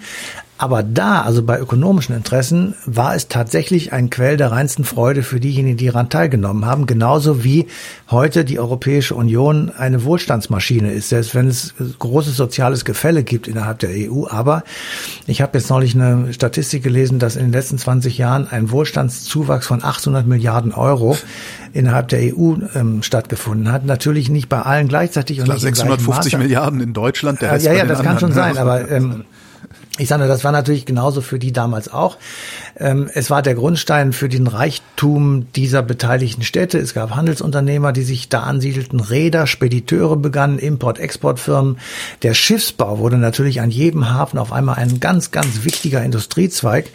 Aber 0.59 0.83
da, 0.83 1.21
also 1.23 1.43
bei 1.43 1.61
ökonomischen 1.61 2.17
Interessen, 2.17 2.75
war 2.87 3.15
es 3.15 3.29
tatsächlich 3.29 3.93
ein 3.93 4.09
Quell 4.09 4.39
der 4.39 4.53
reinsten 4.53 4.85
Freude 4.85 5.23
für 5.23 5.39
diejenigen, 5.39 5.77
die 5.77 5.87
daran 5.87 6.09
teilgenommen 6.09 6.65
haben. 6.65 6.87
Genauso 6.87 7.45
wie 7.45 7.67
heute 8.11 8.45
die 8.45 8.59
Europäische 8.59 9.15
Union 9.15 9.71
eine 9.77 10.05
Wohlstandsmaschine 10.05 10.93
ist, 10.93 11.11
selbst 11.11 11.35
wenn 11.35 11.49
es 11.49 11.75
großes 11.99 12.37
soziales 12.37 12.87
Gefälle 12.87 13.23
gibt 13.23 13.49
innerhalb 13.49 13.81
der 13.81 13.91
EU. 13.91 14.27
Aber 14.29 14.65
ich 15.27 15.43
habe 15.43 15.59
jetzt 15.59 15.69
neulich 15.69 15.95
eine 15.95 16.33
Statistik 16.33 16.83
gelesen, 16.83 17.19
dass 17.19 17.37
in 17.37 17.45
den 17.45 17.53
letzten 17.53 17.77
20 17.77 18.17
Jahren 18.17 18.49
ein 18.49 18.71
Wohlstandszuwachs 18.71 19.67
von 19.67 19.85
800 19.85 20.27
Milliarden 20.27 20.73
Euro 20.73 21.19
innerhalb 21.75 22.09
der 22.09 22.35
EU 22.35 22.55
ähm, 22.75 23.03
stattgefunden 23.03 23.71
hat. 23.71 23.85
Natürlich 23.85 24.31
nicht 24.31 24.49
bei 24.49 24.63
allen 24.63 24.89
gleichzeitig. 24.89 25.41
Und 25.41 25.49
nicht 25.49 25.61
650 25.61 26.39
Milliarden 26.39 26.81
in 26.81 26.95
Deutschland. 26.95 27.43
Der 27.43 27.53
Rest 27.53 27.67
ja, 27.67 27.75
ja, 27.75 27.85
das 27.85 28.03
kann 28.03 28.19
schon 28.19 28.33
sein, 28.33 28.57
aber 28.57 28.91
ähm, 28.91 29.25
ich 29.99 30.09
sage, 30.09 30.27
das 30.27 30.45
war 30.45 30.53
natürlich 30.53 30.85
genauso 30.85 31.21
für 31.21 31.39
die 31.39 31.53
damals 31.53 31.93
auch. 31.93 32.19
Ähm, 32.79 33.09
es 33.15 33.31
war 33.31 33.41
der 33.41 33.55
Grundstein 33.55 34.13
für 34.13 34.29
den 34.29 34.47
Reichtum 34.47 35.47
dieser 35.55 35.83
beteiligten 35.83 36.43
Städte. 36.43 36.79
Es 36.79 36.93
gab 36.93 37.15
Handelsunternehmer, 37.15 37.93
die 37.93 38.03
sich 38.03 38.29
da 38.29 38.41
ansiedelten, 38.41 39.01
Räder, 39.01 39.47
Spediteure 39.47 40.17
begannen, 40.17 40.59
Import-Export-Firmen. 40.59 41.79
Der 42.23 42.35
Schiffsbau 42.35 42.99
wurde 42.99 43.17
natürlich 43.17 43.61
an 43.61 43.71
jedem 43.71 44.11
Hafen 44.11 44.39
auf 44.39 44.53
einmal 44.53 44.77
ein 44.77 45.01
ganz, 45.01 45.31
ganz 45.31 45.65
wichtiger 45.65 46.03
Industriezweig, 46.03 46.91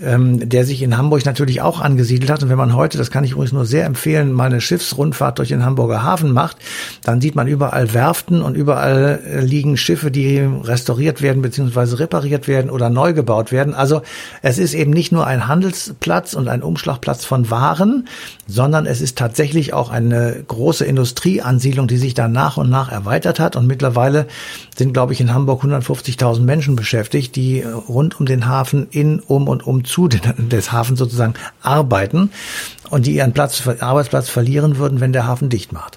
ähm, 0.00 0.48
der 0.48 0.66
sich 0.66 0.82
in 0.82 0.98
Hamburg 0.98 1.24
natürlich 1.24 1.62
auch 1.62 1.80
angesiedelt 1.80 2.30
hat. 2.30 2.42
Und 2.42 2.50
wenn 2.50 2.58
man 2.58 2.76
heute, 2.76 2.98
das 2.98 3.10
kann 3.10 3.24
ich 3.24 3.32
übrigens 3.32 3.52
nur 3.52 3.64
sehr 3.64 3.86
empfehlen, 3.86 4.32
mal 4.32 4.46
eine 4.46 4.60
Schiffsrundfahrt 4.60 5.38
durch 5.38 5.48
den 5.48 5.64
Hamburger 5.64 6.02
Hafen 6.02 6.32
macht, 6.32 6.58
dann 7.02 7.22
sieht 7.22 7.34
man 7.34 7.46
überall 7.46 7.94
Werften 7.94 8.42
und 8.42 8.56
überall 8.56 9.20
äh, 9.26 9.40
liegen 9.40 9.78
Schiffe, 9.78 10.10
die 10.10 10.38
restauriert 10.38 11.22
werden 11.22 11.40
bzw. 11.40 11.96
repariert 11.96 12.41
renoviert 12.42 12.48
werden 12.48 12.70
oder 12.70 12.90
neu 12.90 13.12
gebaut 13.12 13.52
werden. 13.52 13.74
Also 13.74 14.02
es 14.42 14.58
ist 14.58 14.74
eben 14.74 14.90
nicht 14.90 15.12
nur 15.12 15.26
ein 15.26 15.46
Handelsplatz 15.46 16.34
und 16.34 16.48
ein 16.48 16.62
Umschlagplatz 16.62 17.24
von 17.24 17.50
Waren, 17.50 18.08
sondern 18.46 18.86
es 18.86 19.00
ist 19.00 19.18
tatsächlich 19.18 19.72
auch 19.72 19.90
eine 19.90 20.44
große 20.46 20.84
Industrieansiedlung, 20.84 21.88
die 21.88 21.98
sich 21.98 22.14
da 22.14 22.28
nach 22.28 22.56
und 22.56 22.70
nach 22.70 22.90
erweitert 22.90 23.40
hat. 23.40 23.56
Und 23.56 23.66
mittlerweile 23.66 24.26
sind, 24.76 24.92
glaube 24.92 25.12
ich, 25.12 25.20
in 25.20 25.32
Hamburg 25.32 25.64
150.000 25.64 26.40
Menschen 26.40 26.76
beschäftigt, 26.76 27.36
die 27.36 27.62
rund 27.62 28.18
um 28.20 28.26
den 28.26 28.46
Hafen 28.46 28.88
in, 28.90 29.20
um 29.20 29.48
und 29.48 29.66
um 29.66 29.84
zu 29.84 30.08
des 30.08 30.72
Hafens 30.72 30.98
sozusagen 30.98 31.34
arbeiten 31.62 32.30
und 32.92 33.06
die 33.06 33.14
ihren 33.14 33.32
Platz, 33.32 33.66
Arbeitsplatz 33.66 34.28
verlieren 34.28 34.76
würden, 34.76 35.00
wenn 35.00 35.14
der 35.14 35.26
Hafen 35.26 35.48
dicht 35.48 35.72
macht. 35.72 35.96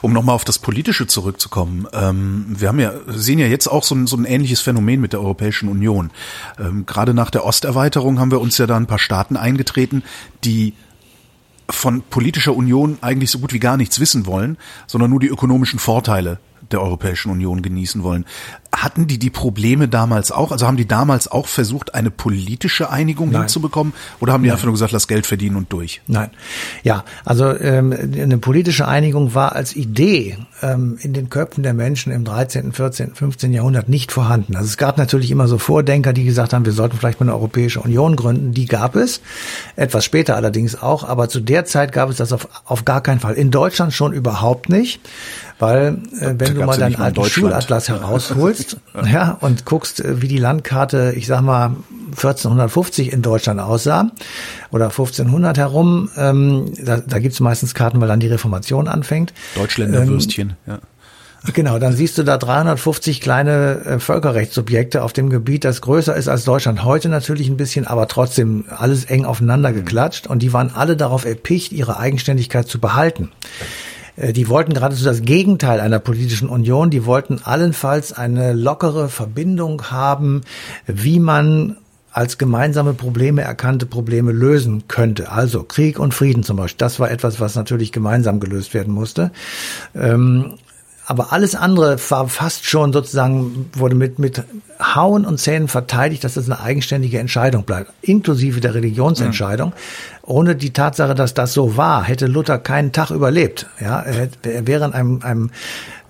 Um 0.00 0.12
nochmal 0.12 0.34
auf 0.34 0.44
das 0.44 0.58
Politische 0.58 1.06
zurückzukommen, 1.06 1.86
ähm, 1.92 2.46
wir 2.48 2.66
haben 2.66 2.80
ja, 2.80 2.94
sehen 3.06 3.38
ja 3.38 3.46
jetzt 3.46 3.68
auch 3.68 3.84
so 3.84 3.94
ein, 3.94 4.08
so 4.08 4.16
ein 4.16 4.24
ähnliches 4.24 4.60
Phänomen 4.60 5.00
mit 5.00 5.12
der 5.12 5.20
Europäischen 5.20 5.68
Union. 5.68 5.81
Ähm, 6.58 6.86
gerade 6.86 7.14
nach 7.14 7.30
der 7.30 7.44
Osterweiterung 7.44 8.18
haben 8.18 8.30
wir 8.30 8.40
uns 8.40 8.58
ja 8.58 8.66
da 8.66 8.76
ein 8.76 8.86
paar 8.86 8.98
Staaten 8.98 9.36
eingetreten, 9.36 10.02
die 10.44 10.74
von 11.70 12.02
politischer 12.02 12.54
Union 12.54 12.98
eigentlich 13.00 13.30
so 13.30 13.38
gut 13.38 13.52
wie 13.52 13.58
gar 13.58 13.76
nichts 13.76 14.00
wissen 14.00 14.26
wollen, 14.26 14.58
sondern 14.86 15.10
nur 15.10 15.20
die 15.20 15.28
ökonomischen 15.28 15.78
Vorteile 15.78 16.38
der 16.70 16.82
Europäischen 16.82 17.30
Union 17.30 17.62
genießen 17.62 18.02
wollen. 18.02 18.24
Hatten 18.74 19.06
die 19.06 19.18
die 19.18 19.28
Probleme 19.28 19.86
damals 19.86 20.32
auch? 20.32 20.50
Also 20.50 20.66
haben 20.66 20.78
die 20.78 20.88
damals 20.88 21.28
auch 21.30 21.46
versucht, 21.46 21.94
eine 21.94 22.10
politische 22.10 22.88
Einigung 22.90 23.30
Nein. 23.30 23.42
hinzubekommen? 23.42 23.92
Oder 24.18 24.32
haben 24.32 24.42
die 24.42 24.48
Nein. 24.48 24.54
einfach 24.54 24.64
nur 24.64 24.72
gesagt, 24.72 24.92
lass 24.92 25.08
Geld 25.08 25.26
verdienen 25.26 25.56
und 25.56 25.70
durch? 25.72 26.00
Nein. 26.06 26.30
Ja, 26.82 27.04
also 27.24 27.54
ähm, 27.54 27.92
eine 27.92 28.38
politische 28.38 28.88
Einigung 28.88 29.34
war 29.34 29.54
als 29.54 29.76
Idee 29.76 30.38
ähm, 30.62 30.96
in 31.00 31.12
den 31.12 31.28
Köpfen 31.28 31.62
der 31.62 31.74
Menschen 31.74 32.12
im 32.12 32.24
13., 32.24 32.72
14., 32.72 33.14
15. 33.14 33.52
Jahrhundert 33.52 33.90
nicht 33.90 34.10
vorhanden. 34.10 34.56
Also 34.56 34.68
es 34.68 34.78
gab 34.78 34.96
natürlich 34.96 35.30
immer 35.30 35.48
so 35.48 35.58
Vordenker, 35.58 36.14
die 36.14 36.24
gesagt 36.24 36.54
haben, 36.54 36.64
wir 36.64 36.72
sollten 36.72 36.96
vielleicht 36.96 37.20
mal 37.20 37.26
eine 37.26 37.34
Europäische 37.34 37.80
Union 37.80 38.16
gründen. 38.16 38.52
Die 38.52 38.66
gab 38.66 38.96
es. 38.96 39.20
Etwas 39.76 40.04
später 40.04 40.34
allerdings 40.34 40.80
auch. 40.80 41.04
Aber 41.04 41.28
zu 41.28 41.40
der 41.40 41.66
Zeit 41.66 41.92
gab 41.92 42.08
es 42.08 42.16
das 42.16 42.32
auf, 42.32 42.48
auf 42.64 42.86
gar 42.86 43.02
keinen 43.02 43.20
Fall. 43.20 43.34
In 43.34 43.50
Deutschland 43.50 43.92
schon 43.92 44.14
überhaupt 44.14 44.70
nicht. 44.70 45.00
Weil 45.58 45.98
äh, 46.18 46.34
wenn 46.38 46.54
du 46.54 46.64
mal 46.64 46.76
deinen 46.76 46.96
alten 46.96 47.24
Schulatlas 47.24 47.88
herausholst 47.88 48.61
ja, 49.04 49.36
und 49.40 49.64
guckst, 49.64 50.00
äh, 50.00 50.20
wie 50.22 50.28
die 50.28 50.38
Landkarte, 50.38 51.14
ich 51.16 51.26
sag 51.26 51.42
mal, 51.42 51.76
1450 52.10 53.12
in 53.12 53.22
Deutschland 53.22 53.60
aussah 53.60 54.10
oder 54.70 54.86
1500 54.86 55.58
herum, 55.58 56.10
ähm, 56.16 56.72
da, 56.82 56.98
da 56.98 57.18
gibt 57.18 57.34
es 57.34 57.40
meistens 57.40 57.74
Karten, 57.74 58.00
weil 58.00 58.08
dann 58.08 58.20
die 58.20 58.28
Reformation 58.28 58.88
anfängt. 58.88 59.32
Deutschländerwürstchen, 59.54 60.50
ähm, 60.66 60.74
ja. 60.74 60.78
Genau, 61.52 61.80
dann 61.80 61.96
siehst 61.96 62.18
du 62.18 62.22
da 62.22 62.38
350 62.38 63.20
kleine 63.20 63.80
äh, 63.84 63.98
Völkerrechtssubjekte 63.98 65.02
auf 65.02 65.12
dem 65.12 65.28
Gebiet, 65.28 65.64
das 65.64 65.80
größer 65.80 66.14
ist 66.14 66.28
als 66.28 66.44
Deutschland 66.44 66.84
heute 66.84 67.08
natürlich 67.08 67.48
ein 67.48 67.56
bisschen, 67.56 67.86
aber 67.86 68.06
trotzdem 68.06 68.64
alles 68.68 69.06
eng 69.06 69.24
aufeinander 69.24 69.72
geklatscht 69.72 70.28
und 70.28 70.40
die 70.40 70.52
waren 70.52 70.70
alle 70.72 70.96
darauf 70.96 71.24
erpicht, 71.24 71.72
ihre 71.72 71.98
Eigenständigkeit 71.98 72.68
zu 72.68 72.78
behalten. 72.78 73.32
Äh, 74.16 74.32
die 74.32 74.48
wollten 74.48 74.74
geradezu 74.74 75.04
das 75.04 75.22
Gegenteil 75.22 75.80
einer 75.80 75.98
politischen 75.98 76.48
Union. 76.48 76.90
Die 76.90 77.06
wollten 77.06 77.40
allenfalls 77.42 78.12
eine 78.12 78.52
lockere 78.52 79.08
Verbindung 79.08 79.90
haben, 79.90 80.42
wie 80.86 81.20
man 81.20 81.76
als 82.12 82.36
gemeinsame 82.36 82.92
Probleme 82.92 83.40
erkannte 83.40 83.86
Probleme 83.86 84.32
lösen 84.32 84.84
könnte. 84.86 85.32
Also 85.32 85.62
Krieg 85.62 85.98
und 85.98 86.12
Frieden 86.12 86.42
zum 86.42 86.58
Beispiel. 86.58 86.78
Das 86.78 87.00
war 87.00 87.10
etwas, 87.10 87.40
was 87.40 87.54
natürlich 87.54 87.90
gemeinsam 87.90 88.38
gelöst 88.38 88.74
werden 88.74 88.92
musste. 88.92 89.30
Ähm, 89.94 90.58
aber 91.04 91.32
alles 91.32 91.54
andere 91.54 91.96
war 92.10 92.28
fast 92.28 92.64
schon 92.64 92.92
sozusagen, 92.92 93.70
wurde 93.74 93.96
mit, 93.96 94.18
mit 94.20 94.44
Hauen 94.78 95.24
und 95.24 95.38
Zähnen 95.38 95.66
verteidigt, 95.66 96.22
dass 96.22 96.34
das 96.34 96.46
eine 96.48 96.60
eigenständige 96.60 97.18
Entscheidung 97.18 97.64
bleibt, 97.64 97.92
inklusive 98.02 98.60
der 98.60 98.74
Religionsentscheidung. 98.74 99.70
Mhm. 99.70 99.74
Ohne 100.22 100.54
die 100.56 100.72
Tatsache, 100.72 101.14
dass 101.14 101.34
das 101.34 101.52
so 101.52 101.76
war, 101.76 102.04
hätte 102.04 102.26
Luther 102.26 102.58
keinen 102.58 102.92
Tag 102.92 103.10
überlebt. 103.10 103.66
Ja, 103.80 104.00
er, 104.00 104.28
er 104.44 104.66
wäre 104.68 104.84
in 104.84 104.92
einem, 104.92 105.22
einem 105.22 105.50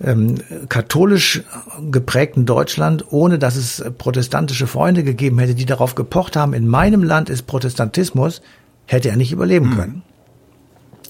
ähm, 0.03 0.35
katholisch 0.69 1.41
geprägten 1.89 2.45
Deutschland, 2.45 3.05
ohne 3.09 3.39
dass 3.39 3.55
es 3.55 3.83
protestantische 3.97 4.67
Freunde 4.67 5.03
gegeben 5.03 5.39
hätte, 5.39 5.55
die 5.55 5.65
darauf 5.65 5.95
gepocht 5.95 6.35
haben, 6.35 6.53
in 6.53 6.67
meinem 6.67 7.03
Land 7.03 7.29
ist 7.29 7.47
Protestantismus, 7.47 8.41
hätte 8.85 9.09
er 9.09 9.15
nicht 9.15 9.31
überleben 9.31 9.69
mhm. 9.69 9.75
können. 9.75 10.03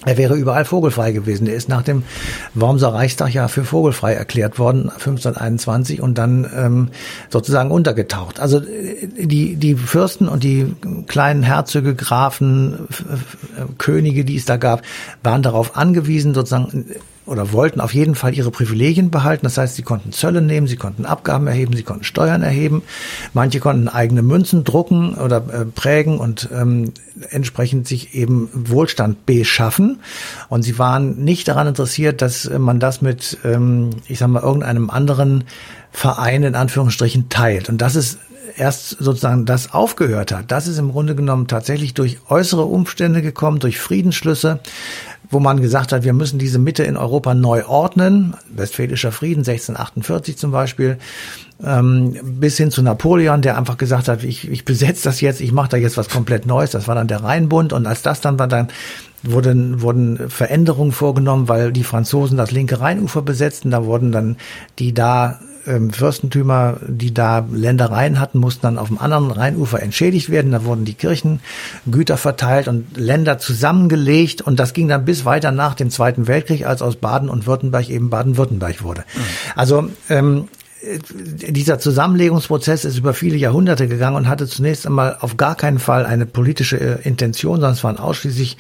Er 0.06 0.18
wäre 0.18 0.36
überall 0.36 0.66
vogelfrei 0.66 1.12
gewesen. 1.12 1.48
Er 1.48 1.56
ist 1.56 1.70
nach 1.70 1.82
dem 1.82 2.04
Wormser 2.54 2.94
Reichstag 2.94 3.34
ja 3.34 3.48
für 3.48 3.64
vogelfrei 3.64 4.14
erklärt 4.14 4.60
worden, 4.60 4.90
1521, 4.90 6.02
und 6.02 6.18
dann 6.18 6.50
ähm, 6.56 6.90
sozusagen 7.30 7.72
untergetaucht. 7.72 8.40
Also 8.40 8.60
äh, 8.60 9.08
die, 9.26 9.56
die 9.56 9.76
Fürsten 9.76 10.28
und 10.28 10.44
die 10.44 10.74
kleinen 11.08 11.44
Herzöge, 11.44 11.96
Grafen, 11.96 12.88
Könige, 13.78 14.26
die 14.26 14.36
es 14.36 14.46
da 14.46 14.58
gab, 14.58 14.82
waren 15.24 15.42
darauf 15.42 15.78
angewiesen, 15.78 16.34
sozusagen 16.34 16.86
oder 17.26 17.54
wollten 17.54 17.80
auf 17.80 17.94
jeden 17.94 18.16
Fall 18.16 18.34
ihre 18.34 18.52
Privilegien 18.52 19.12
behalten. 19.12 19.46
Das 19.46 19.58
heißt, 19.58 19.76
sie 19.76 19.84
konnten 19.84 20.12
Zölle 20.12 20.42
nehmen, 20.42 20.68
sie 20.68 20.76
konnten 20.76 21.06
Abgaben 21.06 21.48
erheben, 21.48 21.76
sie 21.76 21.84
konnten 21.84 22.04
Steuern 22.04 22.42
erheben. 22.42 22.84
Manche 23.34 23.60
konnten 23.60 23.88
eigene 23.88 24.22
Münzen 24.22 24.64
drucken 24.64 25.16
oder 25.16 25.38
äh, 25.38 25.66
prägen 25.66 26.20
und 26.20 26.50
ähm, 26.54 26.94
entsprechend 27.30 27.88
sich 27.88 28.14
eben 28.16 28.50
Wohlstand 28.54 29.26
beschaffen. 29.26 30.00
Und 30.50 30.64
sie 30.64 30.78
waren 30.80 31.24
nicht 31.24 31.48
daran 31.48 31.68
interessiert, 31.68 32.22
dass 32.22 32.50
man 32.50 32.80
das 32.80 33.02
mit, 33.02 33.38
ähm, 33.46 33.92
ich 34.08 34.20
sag 34.20 34.28
mal, 34.28 34.44
irgendeinem 34.44 34.90
anderen 34.90 35.46
Verein 35.92 36.44
in 36.44 36.56
Anführungsstrichen 36.56 37.30
teilt. 37.30 37.70
Und 37.70 37.82
das 37.82 37.96
ist 37.96 38.18
erst 38.58 38.90
sozusagen 38.90 39.46
das 39.46 39.74
aufgehört 39.74 40.32
hat, 40.32 40.52
das 40.52 40.68
ist 40.68 40.78
im 40.78 40.92
Grunde 40.92 41.16
genommen 41.16 41.48
tatsächlich 41.48 41.94
durch 41.94 42.20
äußere 42.30 42.64
Umstände 42.64 43.22
gekommen, 43.22 43.60
durch 43.60 43.80
Friedensschlüsse, 43.80 44.60
wo 45.30 45.40
man 45.40 45.62
gesagt 45.62 45.92
hat, 45.92 46.04
wir 46.04 46.14
müssen 46.14 46.40
diese 46.40 46.60
Mitte 46.60 46.84
in 46.84 46.98
Europa 46.98 47.34
neu 47.34 47.66
ordnen. 47.66 48.36
Westfälischer 48.54 49.12
Frieden 49.12 49.40
1648 49.40 50.38
zum 50.38 50.52
Beispiel, 50.52 50.98
ähm, 51.64 52.18
bis 52.24 52.58
hin 52.58 52.72
zu 52.72 52.82
Napoleon, 52.82 53.42
der 53.42 53.58
einfach 53.58 53.78
gesagt 53.78 54.08
hat, 54.08 54.24
ich, 54.24 54.50
ich 54.50 54.66
besetze 54.66 55.06
das 55.06 55.22
jetzt, 55.22 55.42
ich 55.42 55.52
mache 55.52 55.70
da 55.70 55.78
jetzt 55.78 55.98
was 55.98 56.10
komplett 56.10 56.46
Neues. 56.46 56.72
Das 56.72 56.88
war 56.88 56.96
dann 56.96 57.08
der 57.08 57.24
Rheinbund 57.24 57.74
und 57.74 57.88
als 57.88 58.02
das 58.02 58.22
dann 58.22 58.38
war, 58.38 58.48
dann 58.48 58.68
wurden, 59.24 59.82
wurden 59.82 60.30
Veränderungen 60.30 60.92
vorgenommen, 60.92 61.48
weil 61.48 61.72
die 61.72 61.84
Franzosen 61.84 62.38
das 62.38 62.52
linke 62.52 62.80
Rheinufer 62.80 63.22
besetzten. 63.22 63.72
Da 63.72 63.86
wurden 63.86 64.12
dann 64.12 64.38
die 64.80 64.94
da 64.94 65.40
ähm, 65.68 65.92
Fürstentümer, 65.92 66.78
die 66.88 67.14
da 67.14 67.46
Ländereien 67.52 68.20
hatten, 68.20 68.40
mussten 68.40 68.62
dann 68.64 68.78
auf 68.78 68.88
dem 68.88 68.98
anderen 68.98 69.32
Rheinufer 69.32 69.82
entschädigt 69.82 70.30
werden. 70.30 70.52
Da 70.52 70.66
wurden 70.66 70.86
die 70.86 70.94
Kirchengüter 70.94 72.18
verteilt 72.18 72.68
und 72.68 72.98
Länder 72.98 73.38
zusammengelegt. 73.38 74.42
Und 74.42 74.60
das 74.60 74.74
ging 74.74 74.88
dann 74.88 75.06
bis 75.06 75.26
weiter 75.26 75.52
nach 75.52 75.76
dem 75.76 75.90
Zweiten 75.90 76.28
Weltkrieg, 76.28 76.66
als 76.66 76.82
aus 76.82 76.96
Baden 76.96 77.30
und 77.30 77.48
Württemberg 77.48 77.90
eben 77.90 78.10
Baden-Württemberg 78.10 78.84
wurde. 78.84 79.02
Mhm. 79.02 79.22
Also 79.56 79.90
ähm, 80.10 80.48
dieser 80.84 81.80
Zusammenlegungsprozess 81.80 82.84
ist 82.84 82.98
über 82.98 83.14
viele 83.14 83.38
Jahrhunderte 83.38 83.88
gegangen 83.88 84.18
und 84.18 84.28
hatte 84.28 84.48
zunächst 84.48 84.86
einmal 84.86 85.18
auf 85.22 85.38
gar 85.38 85.56
keinen 85.56 85.80
Fall 85.80 86.06
eine 86.06 86.26
politische 86.26 86.78
äh, 86.78 87.08
Intention, 87.08 87.56
sondern 87.56 87.74
es 87.74 87.84
waren 87.84 87.98
ausschließlich 87.98 88.58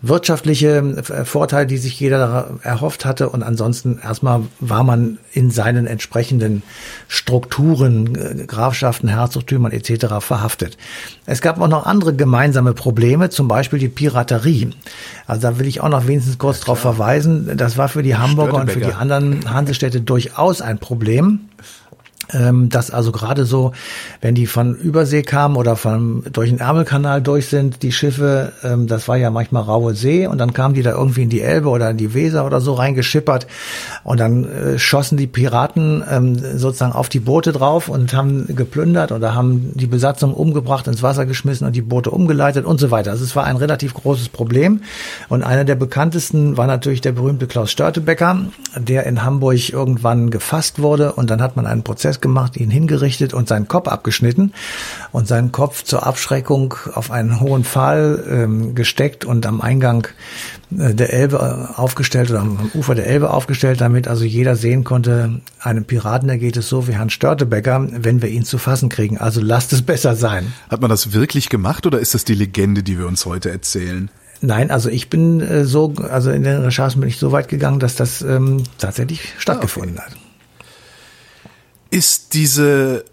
wirtschaftliche 0.00 0.78
äh, 0.78 1.24
Vorteile, 1.24 1.66
die 1.66 1.76
sich 1.76 2.00
jeder 2.00 2.58
erhofft 2.62 3.04
hatte. 3.04 3.28
Und 3.28 3.42
ansonsten 3.42 3.98
erstmal 4.02 4.42
war 4.60 4.82
man 4.82 5.18
in 5.32 5.50
seinen 5.50 5.86
entsprechenden 5.86 6.62
Strukturen, 7.06 8.14
äh, 8.14 8.46
Grafschaften, 8.46 9.08
Herzogtümern 9.08 9.72
etc. 9.72 10.06
verhaftet. 10.20 10.78
Es 11.26 11.42
gab 11.42 11.60
auch 11.60 11.68
noch 11.68 11.84
andere 11.84 12.14
gemeinsame 12.14 12.72
Probleme, 12.72 13.28
zum 13.28 13.46
Beispiel 13.46 13.78
die 13.78 13.88
Piraterie. 13.88 14.70
Also 15.26 15.42
da 15.42 15.58
will 15.58 15.66
ich 15.66 15.82
auch 15.82 15.90
noch 15.90 16.06
wenigstens 16.06 16.38
kurz 16.38 16.60
ja, 16.60 16.64
darauf 16.64 16.78
verweisen. 16.78 17.56
Das 17.56 17.76
war 17.76 17.88
für 17.88 18.02
die 18.02 18.16
Hamburger 18.16 18.56
und 18.56 18.70
für 18.70 18.80
die 18.80 18.94
anderen 18.94 19.52
Hansestädte 19.52 20.00
durchaus 20.00 20.62
ein 20.62 20.78
Problem 20.78 21.40
ähm, 22.32 22.68
dass 22.68 22.90
also 22.90 23.12
gerade 23.12 23.44
so, 23.44 23.72
wenn 24.20 24.34
die 24.34 24.46
von 24.46 24.74
Übersee 24.74 25.22
kamen 25.22 25.56
oder 25.56 25.76
von 25.76 26.24
durch 26.32 26.50
den 26.50 26.60
Ärmelkanal 26.60 27.22
durch 27.22 27.46
sind, 27.46 27.82
die 27.82 27.92
Schiffe, 27.92 28.52
ähm, 28.62 28.86
das 28.86 29.08
war 29.08 29.16
ja 29.16 29.30
manchmal 29.30 29.62
raue 29.62 29.94
See 29.94 30.26
und 30.26 30.38
dann 30.38 30.52
kamen 30.52 30.74
die 30.74 30.82
da 30.82 30.92
irgendwie 30.92 31.22
in 31.22 31.30
die 31.30 31.40
Elbe 31.40 31.68
oder 31.68 31.90
in 31.90 31.96
die 31.96 32.14
Weser 32.14 32.44
oder 32.44 32.60
so 32.60 32.74
reingeschippert 32.74 33.46
und 34.04 34.20
dann 34.20 34.44
äh, 34.44 34.78
schossen 34.78 35.16
die 35.16 35.26
Piraten 35.26 36.04
ähm, 36.10 36.38
sozusagen 36.58 36.92
auf 36.92 37.08
die 37.08 37.20
Boote 37.20 37.52
drauf 37.52 37.88
und 37.88 38.12
haben 38.12 38.46
geplündert 38.54 39.12
oder 39.12 39.34
haben 39.34 39.72
die 39.74 39.86
Besatzung 39.86 40.34
umgebracht, 40.34 40.86
ins 40.86 41.02
Wasser 41.02 41.26
geschmissen 41.26 41.66
und 41.66 41.74
die 41.74 41.82
Boote 41.82 42.10
umgeleitet 42.10 42.64
und 42.66 42.78
so 42.78 42.90
weiter. 42.90 43.12
Also 43.12 43.24
es 43.24 43.36
war 43.36 43.44
ein 43.44 43.56
relativ 43.56 43.94
großes 43.94 44.28
Problem 44.28 44.82
und 45.28 45.42
einer 45.42 45.64
der 45.64 45.76
bekanntesten 45.76 46.56
war 46.56 46.66
natürlich 46.66 47.00
der 47.00 47.12
berühmte 47.12 47.46
Klaus 47.46 47.70
Störtebecker, 47.70 48.38
der 48.76 49.06
in 49.06 49.24
Hamburg 49.24 49.48
irgendwann 49.70 50.30
gefasst 50.30 50.78
wurde 50.80 51.12
und 51.12 51.30
dann 51.30 51.40
hat 51.40 51.56
man 51.56 51.66
einen 51.66 51.82
Prozess 51.82 52.17
das 52.18 52.20
gemacht, 52.20 52.56
ihn 52.56 52.70
hingerichtet 52.70 53.32
und 53.32 53.48
seinen 53.48 53.68
Kopf 53.68 53.88
abgeschnitten 53.88 54.52
und 55.12 55.28
seinen 55.28 55.52
Kopf 55.52 55.84
zur 55.84 56.06
Abschreckung 56.06 56.74
auf 56.94 57.10
einen 57.10 57.40
hohen 57.40 57.64
Pfahl 57.64 58.24
ähm, 58.28 58.74
gesteckt 58.74 59.24
und 59.24 59.46
am 59.46 59.60
Eingang 59.60 60.08
äh, 60.76 60.94
der 60.94 61.12
Elbe 61.12 61.70
aufgestellt 61.76 62.30
oder 62.30 62.40
am 62.40 62.70
Ufer 62.74 62.94
der 62.94 63.06
Elbe 63.06 63.30
aufgestellt, 63.30 63.80
damit 63.80 64.08
also 64.08 64.24
jeder 64.24 64.56
sehen 64.56 64.84
konnte, 64.84 65.40
einem 65.60 65.84
Piraten 65.84 66.28
ergeht 66.28 66.56
es 66.56 66.68
so 66.68 66.88
wie 66.88 66.92
Herrn 66.92 67.10
Störtebecker, 67.10 67.88
wenn 67.92 68.22
wir 68.22 68.28
ihn 68.28 68.44
zu 68.44 68.58
fassen 68.58 68.88
kriegen. 68.88 69.18
Also 69.18 69.40
lasst 69.40 69.72
es 69.72 69.82
besser 69.82 70.16
sein. 70.16 70.52
Hat 70.68 70.80
man 70.80 70.90
das 70.90 71.12
wirklich 71.12 71.48
gemacht 71.48 71.86
oder 71.86 72.00
ist 72.00 72.14
das 72.14 72.24
die 72.24 72.34
Legende, 72.34 72.82
die 72.82 72.98
wir 72.98 73.06
uns 73.06 73.26
heute 73.26 73.50
erzählen? 73.50 74.10
Nein, 74.40 74.70
also 74.70 74.88
ich 74.88 75.10
bin 75.10 75.40
äh, 75.40 75.64
so, 75.64 75.94
also 76.10 76.30
in 76.30 76.44
den 76.44 76.62
Recherchen 76.62 77.00
bin 77.00 77.08
ich 77.08 77.16
so 77.16 77.32
weit 77.32 77.48
gegangen, 77.48 77.80
dass 77.80 77.96
das 77.96 78.22
ähm, 78.22 78.62
tatsächlich 78.78 79.34
stattgefunden 79.38 79.98
ah, 79.98 80.02
okay. 80.06 80.12
hat. 80.12 80.27
Ist 81.90 82.34
diese 82.34 83.04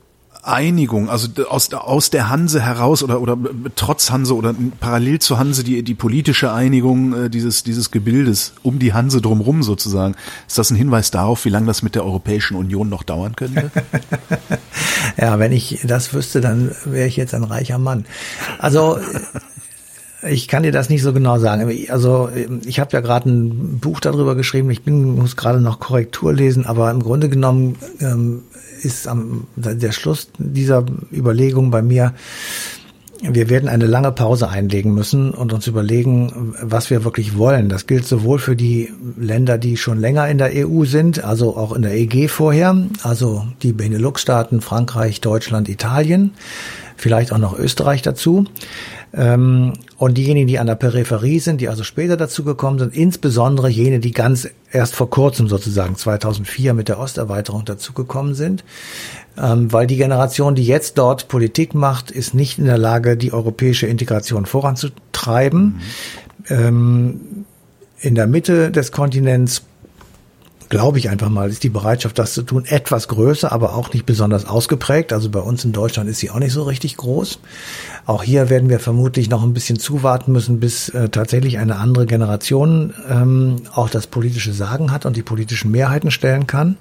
Einigung, 0.46 1.10
also 1.10 1.28
aus, 1.50 1.74
aus 1.74 2.12
der 2.12 2.30
Hanse 2.30 2.62
heraus 2.62 3.02
oder, 3.02 3.20
oder 3.20 3.36
trotz 3.74 4.12
Hanse 4.12 4.36
oder 4.36 4.54
parallel 4.80 5.18
zur 5.18 5.40
Hanse 5.40 5.64
die, 5.64 5.82
die 5.82 5.96
politische 5.96 6.52
Einigung 6.52 7.26
äh, 7.26 7.30
dieses, 7.32 7.64
dieses 7.64 7.90
Gebildes 7.90 8.54
um 8.62 8.78
die 8.78 8.94
Hanse 8.94 9.22
drumrum 9.22 9.64
sozusagen, 9.64 10.16
ist 10.48 10.60
das 10.60 10.70
ein 10.70 10.76
Hinweis 10.76 11.10
darauf, 11.10 11.46
wie 11.46 11.50
lange 11.50 11.66
das 11.66 11.82
mit 11.82 11.96
der 11.96 12.06
Europäischen 12.06 12.56
Union 12.56 12.90
noch 12.90 13.02
dauern 13.02 13.36
könnte? 13.36 13.72
ja, 15.18 15.40
wenn 15.40 15.52
ich 15.52 15.80
das 15.84 16.14
wüsste, 16.14 16.42
dann 16.42 16.76
wäre 16.86 17.08
ich 17.08 17.16
jetzt 17.16 17.34
ein 17.34 17.44
reicher 17.44 17.80
Mann. 17.80 18.06
Also 18.60 19.00
ich 20.28 20.48
kann 20.48 20.64
dir 20.64 20.72
das 20.72 20.90
nicht 20.90 21.02
so 21.02 21.14
genau 21.14 21.40
sagen. 21.40 21.72
Also 21.90 22.30
ich 22.66 22.80
habe 22.80 22.92
ja 22.94 23.02
gerade 23.02 23.30
ein 23.30 23.80
Buch 23.80 24.00
darüber 24.00 24.36
geschrieben. 24.36 24.70
Ich 24.70 24.84
bin, 24.84 25.16
muss 25.16 25.36
gerade 25.36 25.62
noch 25.62 25.80
Korrektur 25.80 26.34
lesen, 26.34 26.66
aber 26.66 26.92
im 26.92 27.02
Grunde 27.02 27.30
genommen 27.30 27.78
ähm, 28.00 28.44
ist 28.86 29.08
am, 29.08 29.48
der 29.56 29.92
Schluss 29.92 30.30
dieser 30.38 30.86
Überlegung 31.12 31.72
bei 31.72 31.82
mir, 31.82 32.14
wir 33.22 33.50
werden 33.50 33.70
eine 33.70 33.86
lange 33.86 34.12
Pause 34.12 34.50
einlegen 34.50 34.94
müssen 34.94 35.32
und 35.32 35.54
uns 35.54 35.68
überlegen, 35.68 36.54
was 36.62 36.90
wir 36.90 37.04
wirklich 37.04 37.38
wollen. 37.38 37.70
Das 37.70 37.88
gilt 37.88 38.06
sowohl 38.06 38.40
für 38.40 38.56
die 38.56 38.92
Länder, 39.18 39.58
die 39.58 39.78
schon 39.78 40.00
länger 40.00 40.28
in 40.28 40.38
der 40.38 40.52
EU 40.54 40.86
sind, 40.86 41.24
also 41.24 41.56
auch 41.56 41.74
in 41.74 41.82
der 41.82 41.96
EG 41.96 42.28
vorher, 42.28 42.76
also 43.04 43.46
die 43.64 43.72
Benelux-Staaten, 43.72 44.62
Frankreich, 44.62 45.22
Deutschland, 45.22 45.70
Italien, 45.70 46.32
vielleicht 46.98 47.32
auch 47.32 47.38
noch 47.38 47.58
Österreich 47.58 48.02
dazu. 48.02 48.46
Ähm, 49.18 49.74
und 49.98 50.18
diejenigen, 50.18 50.48
die 50.48 50.60
an 50.60 50.68
der 50.68 50.76
Peripherie 50.76 51.40
sind, 51.40 51.62
die 51.62 51.70
also 51.70 51.84
später 51.84 52.18
dazu 52.18 52.44
gekommen 52.44 52.80
sind, 52.80 52.94
insbesondere 52.94 53.70
jene, 53.70 54.00
die 54.00 54.12
ganz 54.12 54.50
erst 54.72 54.94
vor 54.94 55.10
kurzem 55.10 55.48
sozusagen 55.48 55.96
2004 55.96 56.74
mit 56.74 56.90
der 56.90 57.00
Osterweiterung 57.00 57.64
dazugekommen 57.64 58.36
sind, 58.36 58.66
ähm, 59.38 59.72
weil 59.72 59.88
die 59.88 59.96
Generation, 59.96 60.54
die 60.56 60.66
jetzt 60.66 60.98
dort 60.98 61.30
Politik 61.30 61.74
macht, 61.76 62.12
ist 62.12 62.34
nicht 62.34 62.60
in 62.60 62.66
der 62.66 62.78
Lage, 62.78 63.16
die 63.16 63.32
europäische 63.32 63.88
Integration 63.88 64.46
voranzutreiben. 64.46 65.64
Mhm. 65.64 65.82
Ähm, 66.50 67.22
in 68.00 68.16
der 68.16 68.28
Mitte 68.28 68.70
des 68.70 68.92
Kontinents 68.92 69.64
glaube 70.70 71.00
ich 71.00 71.10
einfach 71.10 71.30
mal, 71.30 71.50
ist 71.50 71.64
die 71.64 71.70
Bereitschaft, 71.70 72.18
das 72.20 72.34
zu 72.34 72.42
tun, 72.42 72.66
etwas 72.66 73.08
größer, 73.08 73.52
aber 73.52 73.76
auch 73.76 73.94
nicht 73.94 74.06
besonders 74.06 74.46
ausgeprägt. 74.46 75.14
Also 75.14 75.30
bei 75.30 75.40
uns 75.40 75.66
in 75.66 75.72
Deutschland 75.72 76.10
ist 76.10 76.20
sie 76.20 76.30
auch 76.30 76.40
nicht 76.40 76.54
so 76.54 76.64
richtig 76.64 76.98
groß. 76.98 77.40
Auch 78.06 78.24
hier 78.24 78.50
werden 78.50 78.70
wir 78.70 78.80
vermutlich 78.80 79.30
noch 79.30 79.44
ein 79.44 79.54
bisschen 79.54 79.80
zuwarten 79.80 80.32
müssen, 80.32 80.60
bis 80.60 80.90
äh, 80.90 81.10
tatsächlich 81.10 81.58
eine 81.58 81.78
andere 81.78 82.06
Generation 82.06 82.94
ähm, 83.10 83.58
auch 83.74 83.90
das 83.90 84.08
politische 84.08 84.54
Sagen 84.54 84.92
hat 84.92 85.06
und 85.06 85.16
die 85.16 85.24
politischen 85.24 85.72
Mehrheiten 85.72 86.12
stellen 86.12 86.48
kann. 86.48 86.78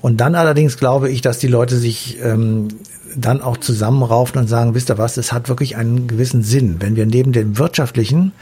Und 0.00 0.20
dann 0.20 0.34
allerdings 0.34 0.76
glaube 0.78 1.10
ich, 1.10 1.20
dass 1.20 1.38
die 1.38 1.46
Leute 1.46 1.76
sich 1.76 2.18
ähm, 2.20 2.68
dann 3.16 3.40
auch 3.40 3.56
zusammenraufen 3.56 4.40
und 4.40 4.48
sagen, 4.48 4.74
wisst 4.74 4.90
ihr 4.90 4.98
was, 4.98 5.16
es 5.16 5.32
hat 5.32 5.48
wirklich 5.48 5.76
einen 5.76 6.06
gewissen 6.08 6.42
Sinn, 6.42 6.76
wenn 6.80 6.96
wir 6.96 7.06
neben 7.06 7.32
dem 7.32 7.58
wirtschaftlichen 7.58 8.32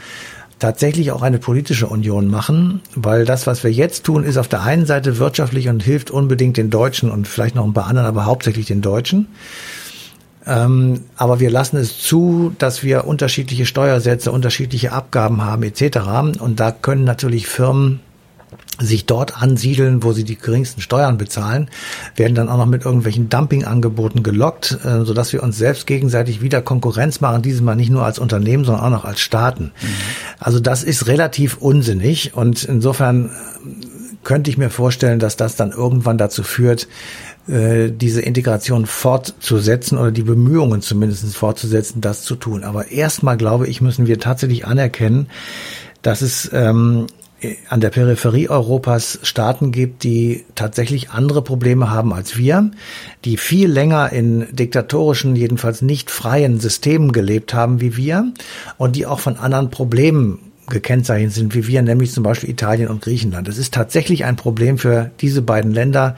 tatsächlich 0.61 1.11
auch 1.11 1.23
eine 1.23 1.39
politische 1.39 1.87
Union 1.87 2.27
machen, 2.27 2.81
weil 2.95 3.25
das, 3.25 3.47
was 3.47 3.63
wir 3.63 3.71
jetzt 3.71 4.05
tun, 4.05 4.23
ist 4.23 4.37
auf 4.37 4.47
der 4.47 4.61
einen 4.61 4.85
Seite 4.85 5.17
wirtschaftlich 5.17 5.67
und 5.67 5.81
hilft 5.83 6.11
unbedingt 6.11 6.55
den 6.55 6.69
Deutschen 6.69 7.09
und 7.09 7.27
vielleicht 7.27 7.55
noch 7.55 7.65
ein 7.65 7.73
paar 7.73 7.87
anderen, 7.87 8.07
aber 8.07 8.25
hauptsächlich 8.25 8.67
den 8.67 8.81
Deutschen. 8.81 9.27
Ähm, 10.45 11.01
aber 11.17 11.39
wir 11.39 11.49
lassen 11.49 11.77
es 11.77 11.99
zu, 11.99 12.53
dass 12.57 12.83
wir 12.83 13.05
unterschiedliche 13.05 13.65
Steuersätze, 13.65 14.31
unterschiedliche 14.31 14.91
Abgaben 14.91 15.43
haben 15.43 15.63
etc. 15.63 15.99
Und 16.39 16.59
da 16.59 16.71
können 16.71 17.03
natürlich 17.03 17.47
Firmen 17.47 17.99
sich 18.79 19.05
dort 19.05 19.41
ansiedeln, 19.41 20.03
wo 20.03 20.13
sie 20.13 20.23
die 20.23 20.37
geringsten 20.37 20.81
Steuern 20.81 21.17
bezahlen, 21.17 21.69
werden 22.15 22.35
dann 22.35 22.49
auch 22.49 22.57
noch 22.57 22.65
mit 22.65 22.85
irgendwelchen 22.85 23.29
Dumpingangeboten 23.29 24.23
gelockt, 24.23 24.79
äh, 24.83 25.03
sodass 25.03 25.33
wir 25.33 25.43
uns 25.43 25.57
selbst 25.57 25.85
gegenseitig 25.87 26.41
wieder 26.41 26.61
Konkurrenz 26.61 27.21
machen, 27.21 27.41
dieses 27.41 27.61
Mal 27.61 27.75
nicht 27.75 27.91
nur 27.91 28.05
als 28.05 28.17
Unternehmen, 28.17 28.63
sondern 28.63 28.85
auch 28.85 28.89
noch 28.89 29.05
als 29.05 29.19
Staaten. 29.19 29.65
Mhm. 29.65 29.87
Also 30.39 30.59
das 30.59 30.83
ist 30.83 31.07
relativ 31.07 31.57
unsinnig 31.57 32.33
und 32.33 32.63
insofern 32.63 33.31
könnte 34.23 34.49
ich 34.49 34.57
mir 34.57 34.69
vorstellen, 34.69 35.19
dass 35.19 35.35
das 35.35 35.55
dann 35.55 35.71
irgendwann 35.71 36.17
dazu 36.17 36.43
führt, 36.43 36.87
äh, 37.47 37.91
diese 37.91 38.21
Integration 38.21 38.85
fortzusetzen 38.85 39.97
oder 39.97 40.11
die 40.11 40.23
Bemühungen 40.23 40.81
zumindest 40.81 41.35
fortzusetzen, 41.35 42.01
das 42.01 42.23
zu 42.23 42.35
tun. 42.35 42.63
Aber 42.63 42.91
erstmal 42.91 43.37
glaube 43.37 43.67
ich, 43.67 43.81
müssen 43.81 44.07
wir 44.07 44.19
tatsächlich 44.19 44.65
anerkennen, 44.65 45.27
dass 46.03 46.21
es 46.21 46.49
ähm, 46.53 47.07
an 47.69 47.81
der 47.81 47.89
Peripherie 47.89 48.49
Europas 48.49 49.19
Staaten 49.23 49.71
gibt, 49.71 50.03
die 50.03 50.45
tatsächlich 50.55 51.09
andere 51.09 51.41
Probleme 51.41 51.89
haben 51.89 52.13
als 52.13 52.37
wir, 52.37 52.71
die 53.25 53.37
viel 53.37 53.69
länger 53.69 54.11
in 54.11 54.47
diktatorischen, 54.51 55.35
jedenfalls 55.35 55.81
nicht 55.81 56.11
freien 56.11 56.59
Systemen 56.59 57.11
gelebt 57.11 57.53
haben 57.53 57.81
wie 57.81 57.97
wir 57.97 58.31
und 58.77 58.95
die 58.95 59.05
auch 59.05 59.19
von 59.19 59.37
anderen 59.37 59.71
Problemen 59.71 60.51
gekennzeichnet 60.69 61.33
sind 61.33 61.53
wie 61.53 61.67
wir, 61.67 61.81
nämlich 61.81 62.11
zum 62.11 62.23
Beispiel 62.23 62.49
Italien 62.49 62.87
und 62.87 63.01
Griechenland. 63.01 63.47
Es 63.47 63.57
ist 63.57 63.73
tatsächlich 63.73 64.25
ein 64.25 64.35
Problem 64.35 64.77
für 64.77 65.11
diese 65.19 65.41
beiden 65.41 65.71
Länder, 65.71 66.15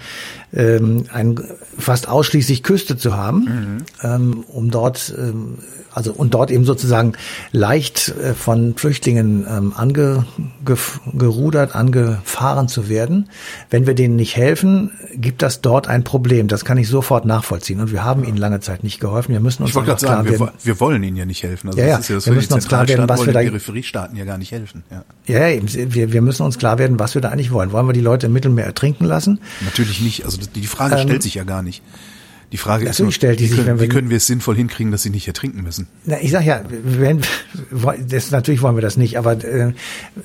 ähm, 0.54 1.06
ein, 1.12 1.40
fast 1.78 2.08
ausschließlich 2.08 2.64
Küste 2.64 2.96
zu 2.96 3.16
haben, 3.18 3.40
mhm. 3.40 3.78
ähm, 4.04 4.44
um 4.48 4.70
dort 4.70 5.14
ähm, 5.18 5.58
also 5.93 6.12
und 6.12 6.34
dort 6.34 6.51
eben 6.51 6.65
sozusagen 6.65 7.13
leicht 7.51 8.10
äh, 8.10 8.34
von 8.34 8.75
Flüchtlingen 8.75 9.45
ähm, 9.49 9.73
angerudert, 9.75 11.75
angefahren 11.75 12.67
zu 12.67 12.89
werden. 12.89 13.29
Wenn 13.69 13.86
wir 13.86 13.93
denen 13.93 14.15
nicht 14.15 14.36
helfen, 14.36 14.91
gibt 15.15 15.41
das 15.41 15.62
dort 15.62 15.88
ein 15.88 16.03
Problem. 16.03 16.47
Das 16.47 16.65
kann 16.65 16.77
ich 16.77 16.88
sofort 16.88 17.25
nachvollziehen. 17.25 17.79
Und 17.79 17.91
wir 17.91 18.03
haben 18.03 18.23
ihnen 18.23 18.38
lange 18.38 18.60
Zeit 18.60 18.84
nicht 18.84 18.99
geholfen. 18.99 19.34
Wir 19.34 19.39
müssen 19.39 19.63
uns 19.63 19.71
ich 19.71 19.75
wollte 19.75 19.97
sagen, 19.99 20.29
wir, 20.29 20.51
wir, 20.63 20.79
wollen 20.79 21.03
ihnen 21.03 21.17
ja 21.17 21.25
nicht 21.25 21.43
helfen. 21.43 21.69
Also 21.69 21.79
ja, 21.79 21.88
ja. 21.88 21.99
ja 21.99 22.25
wir 22.25 22.34
müssen 22.34 22.53
uns 22.53 22.67
klar 22.67 22.88
werden, 22.88 23.08
was 23.08 23.25
wir 23.25 23.34
da. 23.34 23.39
Peripheriestaaten 23.39 24.17
ja 24.17 24.25
gar 24.25 24.38
nicht 24.38 24.51
helfen. 24.51 24.84
Ja, 24.89 25.03
ja, 25.27 25.47
ja 25.47 25.62
wir, 25.93 26.13
wir 26.13 26.21
müssen 26.21 26.43
uns 26.43 26.58
klar 26.58 26.79
werden, 26.79 26.99
was 26.99 27.13
wir 27.13 27.21
da 27.21 27.29
eigentlich 27.29 27.51
wollen. 27.51 27.71
Wollen 27.71 27.88
wir 27.88 27.93
die 27.93 28.01
Leute 28.01 28.27
im 28.27 28.34
Mittelmeer 28.34 28.65
ertrinken 28.65 29.06
lassen? 29.06 29.39
Natürlich 29.62 30.01
nicht. 30.01 30.25
Also 30.25 30.39
die 30.53 30.67
Frage 30.67 30.95
ähm, 30.95 31.08
stellt 31.08 31.23
sich 31.23 31.36
ja 31.36 31.43
gar 31.43 31.62
nicht. 31.62 31.84
Die 32.54 32.58
Frage 32.58 32.88
ist, 32.88 33.00
nur, 33.00 33.12
stellt 33.12 33.39
die 33.39 33.46
wie, 33.46 33.48
sich, 33.48 33.66
können, 33.66 33.80
wie 33.80 33.88
können 33.88 34.12
wir 34.12 34.18
es 34.18 34.28
sinnvoll 34.28 34.56
hinkriegen, 34.56 34.92
dass 34.92 35.02
sie 35.02 35.10
nicht 35.10 35.28
ertrinken 35.28 35.63
müssen? 35.63 35.88
Na, 36.06 36.22
ich 36.22 36.30
sag 36.30 36.46
ja, 36.46 36.62
wenn, 36.70 37.22
das, 38.08 38.30
natürlich 38.30 38.62
wollen 38.62 38.78
wir 38.78 38.84
das 38.84 38.96
nicht, 38.96 39.18
aber 39.18 39.44
äh, 39.44 39.74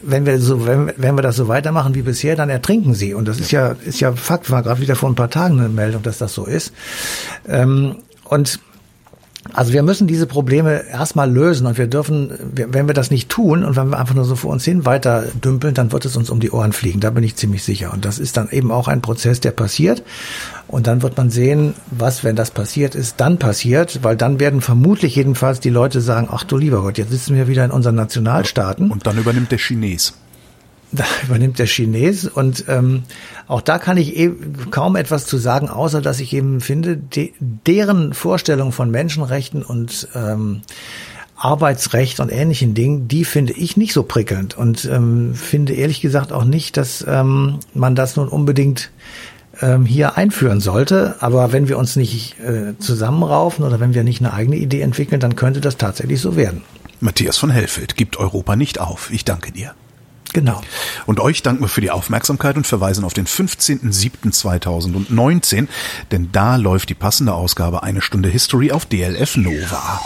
wenn 0.03 0.27
wir 0.27 0.39
so, 0.39 0.67
wenn, 0.67 0.93
wenn 0.99 1.17
wir 1.17 1.23
das 1.23 1.37
so 1.37 1.49
weitermachen 1.49 1.95
wie 1.95 2.03
bisher, 2.03 2.37
dann 2.37 2.51
ertrinken 2.51 2.93
sie. 2.93 3.15
Und 3.15 3.29
das 3.29 3.41
ist 3.41 3.51
ja, 3.51 3.77
ist 3.83 4.01
ja 4.01 4.13
Fakt, 4.13 4.51
war 4.51 4.63
gerade 4.63 4.83
wieder 4.83 4.95
vor 4.95 5.09
ein 5.09 5.15
paar 5.15 5.31
Tagen 5.31 5.59
eine 5.59 5.71
Meldung, 5.71 6.03
dass 6.03 6.19
das 6.19 6.35
so 6.35 6.45
ist. 6.45 6.75
Ähm, 7.49 7.97
und 8.25 8.61
also 9.53 9.73
wir 9.73 9.83
müssen 9.83 10.07
diese 10.07 10.27
Probleme 10.27 10.85
erstmal 10.89 11.31
lösen 11.31 11.67
und 11.67 11.79
wir 11.79 11.87
dürfen, 11.87 12.33
wenn 12.53 12.87
wir 12.87 12.95
das 12.95 13.11
nicht 13.11 13.29
tun 13.29 13.65
und 13.65 13.77
wenn 13.77 13.89
wir 13.89 13.99
einfach 13.99 14.15
nur 14.15 14.25
so 14.25 14.37
vor 14.37 14.53
uns 14.53 14.65
hin 14.65 14.85
weiter 14.85 15.25
dümpeln, 15.43 15.75
dann 15.75 15.93
wird 15.93 16.05
es 16.05 16.17
uns 16.17 16.31
um 16.31 16.41
die 16.41 16.51
Ohren 16.51 16.73
fliegen. 16.73 17.01
Da 17.01 17.11
bin 17.11 17.25
ich 17.25 17.37
ziemlich 17.37 17.63
sicher. 17.63 17.93
Und 17.93 18.05
das 18.05 18.19
ist 18.19 18.37
dann 18.37 18.51
eben 18.51 18.71
auch 18.71 18.89
ein 18.89 19.03
Prozess, 19.03 19.41
der 19.41 19.53
passiert. 19.53 20.03
Und 20.67 20.87
dann 20.87 21.03
wird 21.03 21.17
man 21.17 21.31
sehen, 21.31 21.75
was, 21.91 22.25
wenn 22.25 22.37
das 22.37 22.51
passiert 22.51 22.95
ist, 22.95 23.17
dann 23.19 23.39
passiert, 23.39 24.01
weil 24.03 24.17
dann 24.17 24.39
werden 24.39 24.61
vermutlich 24.61 25.17
jedenfalls 25.17 25.61
die 25.61 25.71
Leute 25.71 26.01
sagen, 26.01 26.29
ach 26.31 26.45
du 26.45 26.57
lieber 26.57 26.83
Gott, 26.83 26.99
jetzt 26.99 27.11
sitzen 27.11 27.35
wir 27.35 27.49
wieder 27.49 27.65
in 27.65 27.71
unseren 27.71 27.95
Nationalstaaten. 27.95 28.91
Und 28.91 29.07
dann 29.07 29.19
übernimmt 29.19 29.51
der 29.51 29.59
Chines 29.59 30.15
da 30.93 31.05
übernimmt 31.25 31.59
der 31.59 31.67
Chines 31.67 32.27
und 32.27 32.65
ähm, 32.69 33.03
auch 33.47 33.61
da 33.61 33.79
kann 33.79 33.97
ich 33.97 34.17
eben 34.17 34.71
kaum 34.71 34.97
etwas 34.97 35.27
zu 35.27 35.39
sagen, 35.39 35.69
außer 35.69 36.01
dass 36.01 36.21
ich 36.21 36.33
eben 36.33 36.61
finde, 36.61 36.97
de 36.97 37.33
deren 37.41 38.15
Vorstellung 38.15 38.73
von 38.73 38.91
Menschenrechten 38.91 39.63
und 39.63 40.09
ähm, 40.15 40.63
Arbeitsrecht 41.37 42.21
und 42.21 42.33
ähnlichen 42.33 42.75
Dingen, 42.75 43.07
die 43.07 43.25
finde 43.25 43.53
ich 43.53 43.77
nicht 43.77 43.93
so 43.93 44.03
prickelnd 44.03 44.57
und 44.57 44.85
ähm, 44.87 45.35
finde 45.35 45.75
ehrlich 45.75 46.01
gesagt 46.01 46.33
auch 46.33 46.45
nicht, 46.45 46.77
dass 46.77 47.05
ähm, 47.07 47.61
man 47.75 47.95
das 47.95 48.17
nun 48.17 48.29
unbedingt 48.29 48.91
ähm, 49.61 49.87
hier 49.87 50.17
einführen 50.17 50.61
sollte. 50.61 51.17
Aber 51.21 51.53
wenn 51.53 51.69
wir 51.69 51.79
uns 51.79 51.97
nicht 51.97 52.41
äh, 52.41 52.77
zusammenraufen 52.79 53.65
oder 53.65 53.79
wenn 53.79 53.95
wir 53.95 54.05
nicht 54.05 54.21
eine 54.21 54.33
eigene 54.33 54.57
Idee 54.57 54.81
entwickeln, 54.81 55.21
dann 55.21 55.37
könnte 55.37 55.61
das 55.61 55.77
tatsächlich 55.77 56.21
so 56.21 56.35
werden. 56.37 56.63
Matthias 57.01 57.39
von 57.39 57.51
Hellfeld 57.51 57.97
gibt 57.97 58.17
Europa 58.17 58.57
nicht 58.57 58.81
auf. 58.81 59.11
Ich 59.13 59.25
danke 59.25 59.53
dir. 59.53 59.75
Genau. 60.33 60.61
Und 61.07 61.21
euch 61.21 61.43
danken 61.43 61.63
wir 61.63 61.69
für 61.69 61.81
die 61.81 61.91
Aufmerksamkeit 61.91 62.57
und 62.57 62.67
verweisen 62.67 63.05
auf 63.05 63.15
den 63.15 63.27
15.07.2019, 63.27 65.69
denn 66.11 66.31
da 66.33 66.57
läuft 66.57 66.91
die 66.91 66.95
passende 66.95 67.33
Ausgabe 67.35 67.83
Eine 67.83 68.03
Stunde 68.03 68.29
History 68.29 68.71
auf 68.73 68.85
DLF 68.87 69.37
Nova. 69.37 70.01